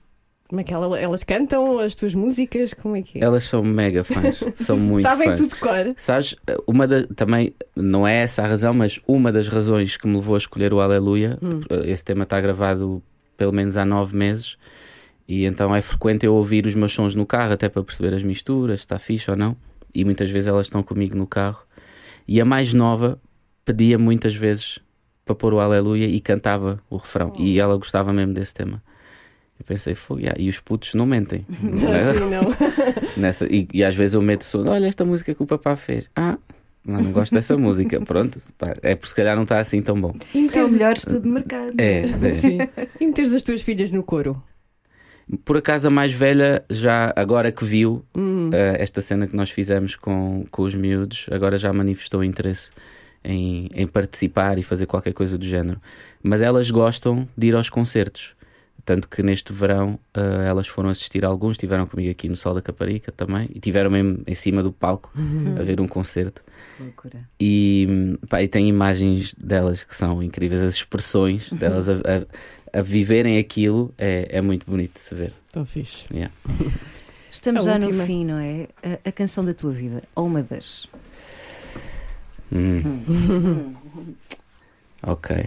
Como 0.53 0.61
é 0.61 0.65
que 0.65 0.75
ela- 0.75 1.01
elas 1.01 1.25
cantam 1.25 1.79
as 1.79 1.95
tuas 1.95 2.15
músicas? 2.15 2.75
Como 2.75 2.95
é 2.95 3.01
que 3.01 3.17
é? 3.19 3.25
Elas 3.25 3.45
são 3.45 3.63
mega 3.63 4.05
fãs, 4.05 4.45
são 4.55 4.77
muito 4.77 5.01
Sabem 5.09 5.29
fãs. 5.29 5.41
tudo 5.41 5.55
de 5.55 5.57
cor. 5.59 5.95
Sabes, 5.97 6.37
uma 6.67 6.87
da, 6.87 7.07
também 7.07 7.55
não 7.75 8.07
é 8.07 8.17
essa 8.21 8.43
a 8.43 8.47
razão, 8.47 8.75
mas 8.75 9.01
uma 9.09 9.33
das 9.33 9.49
razões 9.49 9.97
que 9.97 10.07
me 10.07 10.15
levou 10.17 10.35
a 10.35 10.39
escolher 10.39 10.75
o 10.75 10.81
Aleluia, 10.83 11.39
Hum. 11.43 11.61
esse 11.87 12.05
tema 12.05 12.25
está 12.25 12.39
gravado 12.39 13.03
pelo 13.35 13.51
menos 13.51 13.79
há 13.79 13.85
nove 13.87 14.15
meses, 14.15 14.59
e 15.27 15.47
então 15.47 15.75
é 15.75 15.81
frequente 15.81 16.27
eu 16.27 16.35
ouvir 16.35 16.67
os 16.67 16.75
meus 16.75 16.93
sons 16.93 17.15
no 17.15 17.25
carro, 17.25 17.55
até 17.55 17.71
para 17.71 17.83
perceber 17.83 18.13
as 18.15 18.23
misturas, 18.23 18.81
se 18.81 18.85
está 18.85 18.99
fixe 18.99 19.31
ou 19.31 19.37
não, 19.39 19.57
e 19.95 20.05
muitas 20.05 20.29
vezes 20.31 20.49
elas 20.49 20.67
estão 20.67 20.83
comigo 20.83 21.17
no 21.17 21.27
carro. 21.27 21.65
E 22.29 22.39
a 22.43 22.45
mais 22.45 22.75
nova 22.75 23.19
pedia 23.65 23.99
muitas 23.99 24.35
vezes 24.35 24.79
para 25.25 25.35
pôr 25.35 25.55
o 25.55 25.61
Aleluia 25.61 26.05
e 26.05 26.21
cantava 26.21 26.79
o 26.91 26.99
refrão, 26.99 27.33
e 27.39 27.59
ela 27.59 27.75
gostava 27.79 28.13
mesmo 28.13 28.35
desse 28.35 28.53
tema. 28.53 28.83
Eu 29.63 29.65
pensei, 29.65 29.95
"Fogo, 29.95 30.19
yeah, 30.19 30.35
e 30.43 30.49
os 30.49 30.59
putos 30.59 30.93
não 30.95 31.07
mentem. 31.07 31.47
não 31.63 31.95
é? 31.95 32.01
Assim, 32.11 32.29
não. 32.29 32.43
Nessa, 33.17 33.47
e, 33.47 33.69
e 33.73 33.85
às 33.85 33.95
vezes 33.95 34.15
eu 34.17 34.21
meto 34.21 34.43
som, 34.45 34.65
olha 34.69 34.87
esta 34.87 35.05
música 35.05 35.33
que 35.33 35.41
o 35.41 35.47
papá 35.47 35.77
fez. 35.77 36.11
Ah, 36.17 36.37
não, 36.85 37.01
não 37.01 37.13
gosto 37.13 37.33
dessa 37.33 37.57
música. 37.57 38.01
Pronto, 38.05 38.41
pá, 38.59 38.75
é 38.83 38.97
porque 38.97 39.09
se 39.11 39.15
calhar 39.15 39.37
não 39.37 39.45
está 39.45 39.61
assim 39.61 39.81
tão 39.81 40.01
bom. 40.01 40.17
E 40.35 40.51
É 40.53 40.65
o 40.65 40.69
melhor 40.69 40.97
estudo 40.97 41.21
de 41.21 41.29
mercado. 41.29 41.75
É, 41.79 42.01
é. 42.01 42.35
Sim. 42.41 42.59
E 43.01 43.07
meteres 43.07 43.33
as 43.33 43.43
tuas 43.43 43.63
filhas 43.63 43.93
no 43.93 44.03
coro. 44.03 44.43
Por 45.45 45.57
acaso 45.57 45.87
a 45.87 45.91
mais 45.91 46.13
velha, 46.13 46.65
já 46.69 47.13
agora 47.15 47.53
que 47.53 47.65
viu 47.65 48.05
Hum. 48.17 48.51
eh, 48.53 48.77
esta 48.81 49.01
cena 49.01 49.29
que 49.29 49.37
nós 49.37 49.49
fizemos 49.51 49.95
com, 49.95 50.45
com 50.51 50.63
os 50.63 50.75
miúdos, 50.75 51.27
agora 51.31 51.57
já 51.57 51.73
manifestou 51.73 52.25
interesse 52.25 52.71
em, 53.23 53.69
em 53.73 53.87
participar 53.87 54.59
e 54.59 54.63
fazer 54.63 54.87
qualquer 54.87 55.13
coisa 55.13 55.39
do 55.39 55.45
género. 55.45 55.81
Mas 56.21 56.43
elas 56.43 56.69
gostam 56.69 57.29
de 57.39 57.47
ir 57.47 57.55
aos 57.55 57.71
concertos. 57.71 58.35
Tanto 58.85 59.09
que 59.09 59.23
neste 59.23 59.53
verão 59.53 59.97
eh, 60.13 60.45
elas 60.49 60.67
foram 60.67 60.89
assistir 60.91 61.25
a 61.25 61.29
alguns, 61.29 61.53
estiveram 61.53 61.87
comigo 61.87 62.11
aqui 62.11 62.29
no 62.29 62.37
Sol 62.37 62.53
da 62.55 62.61
Caparica 62.61 63.13
também, 63.13 63.49
e 63.55 63.61
tiveram 63.61 63.91
mesmo 63.91 64.23
em 64.27 64.35
cima 64.35 64.61
do 64.63 64.73
palco 64.73 65.13
a 65.59 65.63
ver 65.63 65.81
um 65.81 65.87
concerto. 65.87 66.43
Que 66.77 66.83
loucura. 66.83 67.29
E, 67.41 68.17
pá, 68.29 68.43
e 68.43 68.49
tem 68.49 68.69
imagens 68.69 69.35
delas 69.35 69.85
que 69.85 69.95
são 69.95 70.21
incríveis, 70.23 70.61
as 70.61 70.75
expressões 70.75 71.49
delas 71.51 71.89
a, 71.89 71.93
a- 71.95 72.79
a 72.79 72.83
viverem 72.83 73.39
aquilo 73.39 73.95
é, 73.99 74.27
é 74.31 74.41
muito 74.41 74.65
bonito 74.69 74.95
de 74.95 75.01
se 75.01 75.15
ver. 75.15 75.33
Tão 75.53 75.65
fixe. 75.65 76.07
Yeah. 76.13 76.33
Estamos 77.31 77.67
A 77.67 77.71
já 77.79 77.85
última. 77.87 78.01
no 78.03 78.07
fim, 78.07 78.25
não 78.25 78.39
é? 78.39 78.67
A, 78.83 79.09
a 79.09 79.13
canção 79.13 79.45
da 79.45 79.55
tua 79.55 79.73
vida, 79.73 80.03
ou 80.17 80.27
uma 80.27 80.43
das. 80.43 80.89
Hum. 82.51 83.75
ok. 85.07 85.47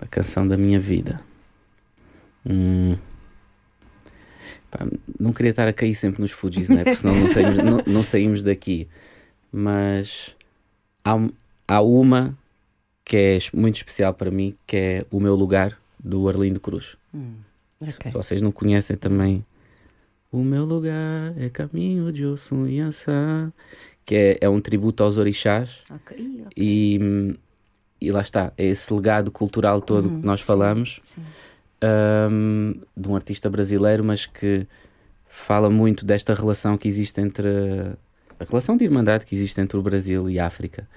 A 0.00 0.06
canção 0.06 0.44
da 0.44 0.56
minha 0.56 0.78
vida. 0.78 1.20
Hum. 2.46 2.96
Pá, 4.70 4.86
não 5.18 5.32
queria 5.32 5.50
estar 5.50 5.66
a 5.66 5.72
cair 5.72 5.94
sempre 5.94 6.20
nos 6.20 6.30
Fujis, 6.30 6.68
né? 6.68 6.84
porque 6.84 6.96
senão 6.96 7.14
não 7.14 7.28
saímos, 7.28 7.56
não, 7.58 7.78
não 7.86 8.02
saímos 8.02 8.42
daqui. 8.42 8.86
Mas 9.50 10.34
há, 11.04 11.16
há 11.66 11.80
uma 11.80 12.36
que 13.04 13.16
é 13.16 13.38
muito 13.54 13.76
especial 13.76 14.12
para 14.12 14.30
mim, 14.30 14.54
que 14.66 14.76
é 14.76 15.06
O 15.10 15.18
Meu 15.18 15.34
Lugar, 15.34 15.80
do 15.98 16.28
Arlindo 16.28 16.60
Cruz. 16.60 16.96
Hum. 17.14 17.36
Se 17.86 17.98
Ok. 17.98 18.10
vocês 18.10 18.42
não 18.42 18.52
conhecem 18.52 18.96
também, 18.96 19.44
O 20.30 20.42
meu 20.42 20.64
lugar 20.64 21.32
é 21.38 21.48
caminho 21.48 22.12
de 22.12 22.24
Osso 22.26 22.66
e 22.68 22.80
que 24.04 24.14
é, 24.14 24.38
é 24.42 24.48
um 24.48 24.60
tributo 24.60 25.02
aos 25.02 25.16
orixás. 25.16 25.78
Ok, 25.90 26.42
ok. 26.46 26.52
E, 26.56 26.98
hum, 27.00 27.34
e 28.00 28.10
lá 28.10 28.20
está, 28.20 28.52
é 28.58 28.66
esse 28.66 28.92
legado 28.92 29.30
cultural 29.30 29.80
todo 29.80 30.10
que 30.10 30.26
nós 30.26 30.40
sim, 30.40 30.46
falamos 30.46 31.00
sim. 31.04 31.22
Hum, 32.30 32.74
de 32.96 33.08
um 33.08 33.14
artista 33.14 33.48
brasileiro, 33.48 34.04
mas 34.04 34.26
que 34.26 34.66
fala 35.28 35.70
muito 35.70 36.04
desta 36.04 36.34
relação 36.34 36.76
que 36.76 36.88
existe 36.88 37.20
entre 37.20 37.48
a 38.40 38.44
relação 38.44 38.76
de 38.76 38.84
irmandade 38.84 39.26
que 39.26 39.34
existe 39.34 39.60
entre 39.60 39.76
o 39.76 39.82
Brasil 39.82 40.28
e 40.30 40.38
a 40.38 40.46
África. 40.46 40.88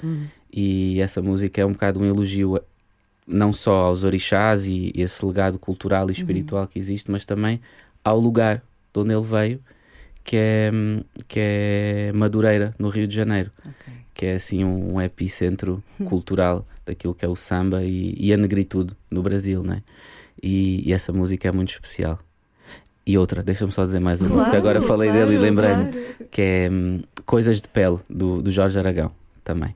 E 0.51 0.99
essa 1.01 1.21
música 1.21 1.61
é 1.61 1.65
um 1.65 1.73
bocado 1.73 1.99
um 1.99 2.05
elogio 2.05 2.59
não 3.27 3.53
só 3.53 3.85
aos 3.85 4.03
orixás 4.03 4.65
e 4.65 4.91
esse 4.95 5.25
legado 5.25 5.57
cultural 5.57 6.09
e 6.09 6.11
espiritual 6.13 6.67
que 6.67 6.77
existe, 6.79 7.09
mas 7.09 7.25
também 7.25 7.61
ao 8.03 8.19
lugar 8.19 8.63
de 8.93 8.99
onde 8.99 9.13
ele 9.13 9.25
veio, 9.25 9.59
que 10.23 10.35
é, 10.37 10.71
hum, 10.73 11.01
que 11.27 11.39
é 11.39 12.11
Madureira, 12.13 12.73
no 12.77 12.89
Rio 12.89 13.07
de 13.07 13.15
Janeiro 13.15 13.51
Ok. 13.59 13.93
que 14.13 14.25
é 14.27 14.33
assim 14.35 14.63
um, 14.63 14.95
um 14.95 15.01
epicentro 15.01 15.83
cultural 16.05 16.67
daquilo 16.85 17.13
que 17.15 17.25
é 17.25 17.27
o 17.27 17.35
samba 17.35 17.83
e, 17.83 18.15
e 18.19 18.33
a 18.33 18.37
negritude 18.37 18.95
no 19.09 19.21
Brasil, 19.23 19.63
né? 19.63 19.81
E, 20.41 20.87
e 20.87 20.93
essa 20.93 21.11
música 21.13 21.47
é 21.47 21.51
muito 21.51 21.69
especial. 21.69 22.19
E 23.05 23.17
outra, 23.17 23.41
deixa-me 23.43 23.71
só 23.71 23.85
dizer 23.85 23.99
mais 23.99 24.21
uma, 24.21 24.43
porque 24.43 24.57
agora 24.57 24.79
falei 24.81 25.11
dele 25.11 25.35
e 25.35 25.37
lembrei-me, 25.37 25.91
que 26.29 26.41
é 26.41 26.69
hum, 26.71 27.01
Coisas 27.25 27.59
de 27.61 27.67
Pele, 27.67 27.97
do, 28.09 28.41
do 28.41 28.51
Jorge 28.51 28.77
Aragão, 28.77 29.11
também. 29.43 29.75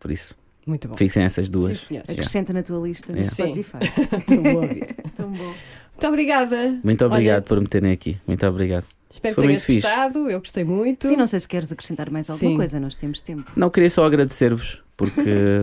Por 0.00 0.10
isso, 0.10 0.34
Muito 0.66 0.88
bom. 0.88 0.96
fixem 0.96 1.22
essas 1.24 1.48
duas. 1.50 1.78
Sim, 1.78 1.86
senhor. 1.86 2.04
Acrescenta 2.08 2.52
na 2.52 2.62
tua 2.62 2.86
lista 2.86 3.12
no 3.12 3.18
Yeah. 3.18 3.34
Spotify. 3.34 3.78
Tão 5.16 5.30
bom. 5.30 5.54
Muito 5.94 6.06
obrigada. 6.08 6.80
Muito 6.82 7.04
obrigado 7.04 7.36
Olha, 7.36 7.42
por 7.42 7.60
me 7.60 7.66
terem 7.66 7.92
aqui. 7.92 8.18
Muito 8.26 8.44
obrigado. 8.46 8.84
espero 9.10 9.34
que 9.34 9.40
Foi 9.40 9.46
tenhas 9.48 9.62
muito 9.62 9.80
fixe. 9.80 9.86
gostado. 9.86 10.30
Eu 10.30 10.38
gostei 10.40 10.64
muito. 10.64 11.06
Sim, 11.06 11.16
não 11.16 11.26
sei 11.26 11.40
se 11.40 11.48
queres 11.48 11.70
acrescentar 11.70 12.10
mais 12.10 12.28
alguma 12.28 12.50
Sim. 12.50 12.56
coisa, 12.56 12.80
nós 12.80 12.96
temos 12.96 13.20
tempo. 13.20 13.50
Não, 13.56 13.70
queria 13.70 13.90
só 13.90 14.04
agradecer-vos, 14.04 14.82
porque 14.96 15.22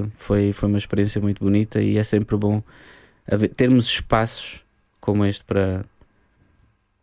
foi, 0.17 0.53
foi 0.53 0.69
uma 0.69 0.77
experiência 0.77 1.19
muito 1.19 1.43
bonita 1.43 1.81
e 1.81 1.97
é 1.97 2.03
sempre 2.03 2.37
bom 2.37 2.63
termos 3.55 3.85
espaços 3.87 4.61
como 4.99 5.25
este 5.25 5.43
para, 5.43 5.83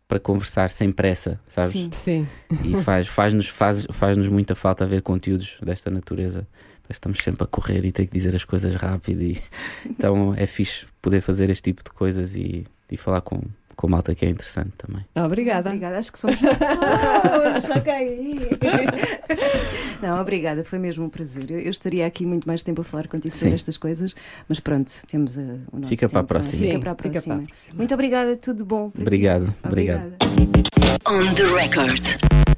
para 0.07 0.19
conversar 0.19 0.69
sem 0.69 0.91
pressa, 0.91 1.39
sabes? 1.47 1.71
Sim. 1.71 1.89
Sim. 1.91 2.27
E 2.63 2.75
faz, 2.81 3.07
faz-nos 3.07 3.47
faz, 3.47 3.85
faz-nos 3.91 4.27
muita 4.27 4.55
falta 4.55 4.85
ver 4.85 5.01
conteúdos 5.01 5.57
desta 5.61 5.89
natureza. 5.89 6.47
Parece 6.81 6.87
que 6.87 6.93
estamos 6.93 7.19
sempre 7.19 7.43
a 7.43 7.47
correr 7.47 7.85
e 7.85 7.91
ter 7.91 8.07
que 8.07 8.13
dizer 8.13 8.35
as 8.35 8.43
coisas 8.43 8.73
rápido. 8.75 9.21
E... 9.21 9.41
Então 9.85 10.33
é 10.35 10.45
fixe 10.45 10.87
poder 11.01 11.21
fazer 11.21 11.49
este 11.49 11.63
tipo 11.63 11.83
de 11.83 11.91
coisas 11.91 12.35
e, 12.35 12.65
e 12.91 12.97
falar 12.97 13.21
com, 13.21 13.41
com 13.79 13.87
malta 13.87 14.13
que 14.13 14.25
é 14.25 14.29
interessante 14.29 14.73
também. 14.77 15.05
Obrigada. 15.15 15.69
Obrigada, 15.69 15.99
acho 15.99 16.11
que 16.11 16.19
somos. 16.19 16.37
Oh, 16.41 17.59
já 17.65 17.79
caí. 17.79 18.37
Não, 20.03 20.19
obrigada, 20.19 20.65
foi 20.65 20.77
mesmo 20.77 21.05
um 21.05 21.09
prazer. 21.09 21.49
Eu, 21.49 21.61
eu 21.61 21.69
estaria 21.69 22.05
aqui 22.05 22.25
muito 22.25 22.45
mais 22.45 22.61
tempo 22.61 22.81
a 22.81 22.83
falar 22.83 23.07
contigo 23.07 23.33
sobre 23.33 23.51
Sim. 23.51 23.55
estas 23.55 23.77
coisas, 23.77 24.13
mas 24.49 24.59
pronto, 24.59 24.91
temos 25.07 25.37
uh, 25.37 25.61
o 25.71 25.77
nosso 25.77 25.87
Fica 25.87 26.09
para 26.09 26.19
a 26.19 26.23
tempo, 26.23 26.33
é? 26.33 26.39
próxima. 26.39 26.61
Fica 26.61 26.79
para 26.79 26.91
a 26.91 26.95
fica 26.95 27.09
próxima. 27.09 27.35
para 27.35 27.43
a 27.43 27.47
próxima. 27.47 27.75
Muito 27.77 27.93
obrigada, 27.93 28.35
tudo 28.35 28.65
bom. 28.65 28.89
para 28.89 28.99
ti. 28.99 29.07
Obrigado, 29.07 29.53
obrigado. 29.63 30.13
Obrigada. 30.19 30.99
On 31.07 31.33
the 31.35 31.43
record. 31.45 32.03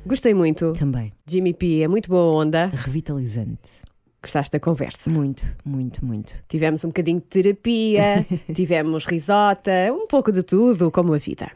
Gostei 0.03 0.33
muito. 0.33 0.73
Também, 0.73 1.13
Jimmy 1.27 1.53
P 1.53 1.83
é 1.83 1.87
muito 1.87 2.09
boa 2.09 2.43
onda. 2.43 2.71
revitalizante. 2.73 3.90
Gostaste 4.23 4.51
da 4.51 4.59
conversa. 4.59 5.09
Muito, 5.09 5.43
muito, 5.65 6.05
muito. 6.05 6.41
Tivemos 6.47 6.85
um 6.85 6.89
bocadinho 6.89 7.19
de 7.19 7.25
terapia, 7.25 8.25
tivemos 8.53 9.05
risota, 9.05 9.71
um 9.91 10.05
pouco 10.05 10.31
de 10.31 10.43
tudo, 10.43 10.91
como 10.91 11.13
a 11.13 11.17
vida. 11.17 11.51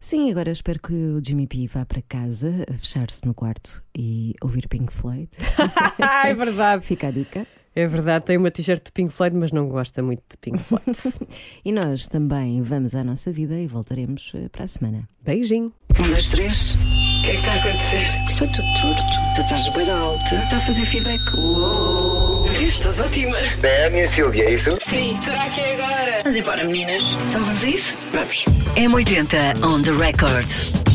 Sim, 0.00 0.30
agora 0.30 0.50
espero 0.50 0.80
que 0.80 0.92
o 0.92 1.24
Jimmy 1.24 1.46
P 1.46 1.66
vá 1.66 1.84
para 1.84 2.02
casa, 2.02 2.64
fechar-se 2.78 3.24
no 3.24 3.34
quarto 3.34 3.82
e 3.96 4.34
ouvir 4.42 4.68
Pink 4.68 4.92
Floyd. 4.92 5.28
é 6.24 6.34
verdade. 6.34 6.84
Fica 6.84 7.08
a 7.08 7.10
dica. 7.10 7.46
É 7.78 7.86
verdade, 7.86 8.24
tem 8.24 8.36
uma 8.36 8.50
t-shirt 8.50 8.86
de 8.86 8.90
Pink 8.90 9.12
Floyd, 9.12 9.36
mas 9.36 9.52
não 9.52 9.68
gosta 9.68 10.02
muito 10.02 10.20
de 10.28 10.36
Pink 10.38 10.58
Floyd. 10.58 10.84
E 11.64 11.70
nós 11.70 12.08
também 12.08 12.60
vamos 12.60 12.92
à 12.92 13.04
nossa 13.04 13.30
vida 13.30 13.54
e 13.54 13.68
voltaremos 13.68 14.32
eh, 14.34 14.48
para 14.48 14.64
a 14.64 14.66
semana. 14.66 15.08
Beijinho. 15.22 15.72
Um, 15.96 16.08
dois, 16.08 16.28
três. 16.28 16.74
O 16.74 17.22
que 17.22 17.30
é 17.30 17.30
que 17.30 17.36
está 17.36 17.52
a 17.52 17.54
acontecer? 17.54 18.04
Está 18.28 18.46
tudo 18.46 18.80
torto. 18.80 19.02
Tu 19.36 19.40
estás 19.42 19.68
bem 19.74 19.90
alta. 19.90 20.34
Está 20.34 20.56
a 20.56 20.60
fazer 20.60 20.84
feedback. 20.86 21.20
Uou. 21.36 22.46
Estás 22.60 22.98
ótima. 22.98 23.38
É 23.62 23.86
a 23.86 23.90
minha 23.90 24.08
Silvia, 24.08 24.44
é 24.44 24.54
isso? 24.54 24.76
Sim. 24.80 25.16
Será 25.20 25.48
que 25.50 25.60
é 25.60 25.74
agora? 25.74 26.18
Vamos 26.18 26.36
embora, 26.36 26.64
meninas. 26.64 27.16
Então 27.28 27.44
vamos 27.44 27.62
a 27.62 27.68
isso? 27.68 27.96
Vamos. 28.10 28.44
M80 28.76 29.64
on 29.64 29.82
the 29.82 29.92
record. 29.92 30.87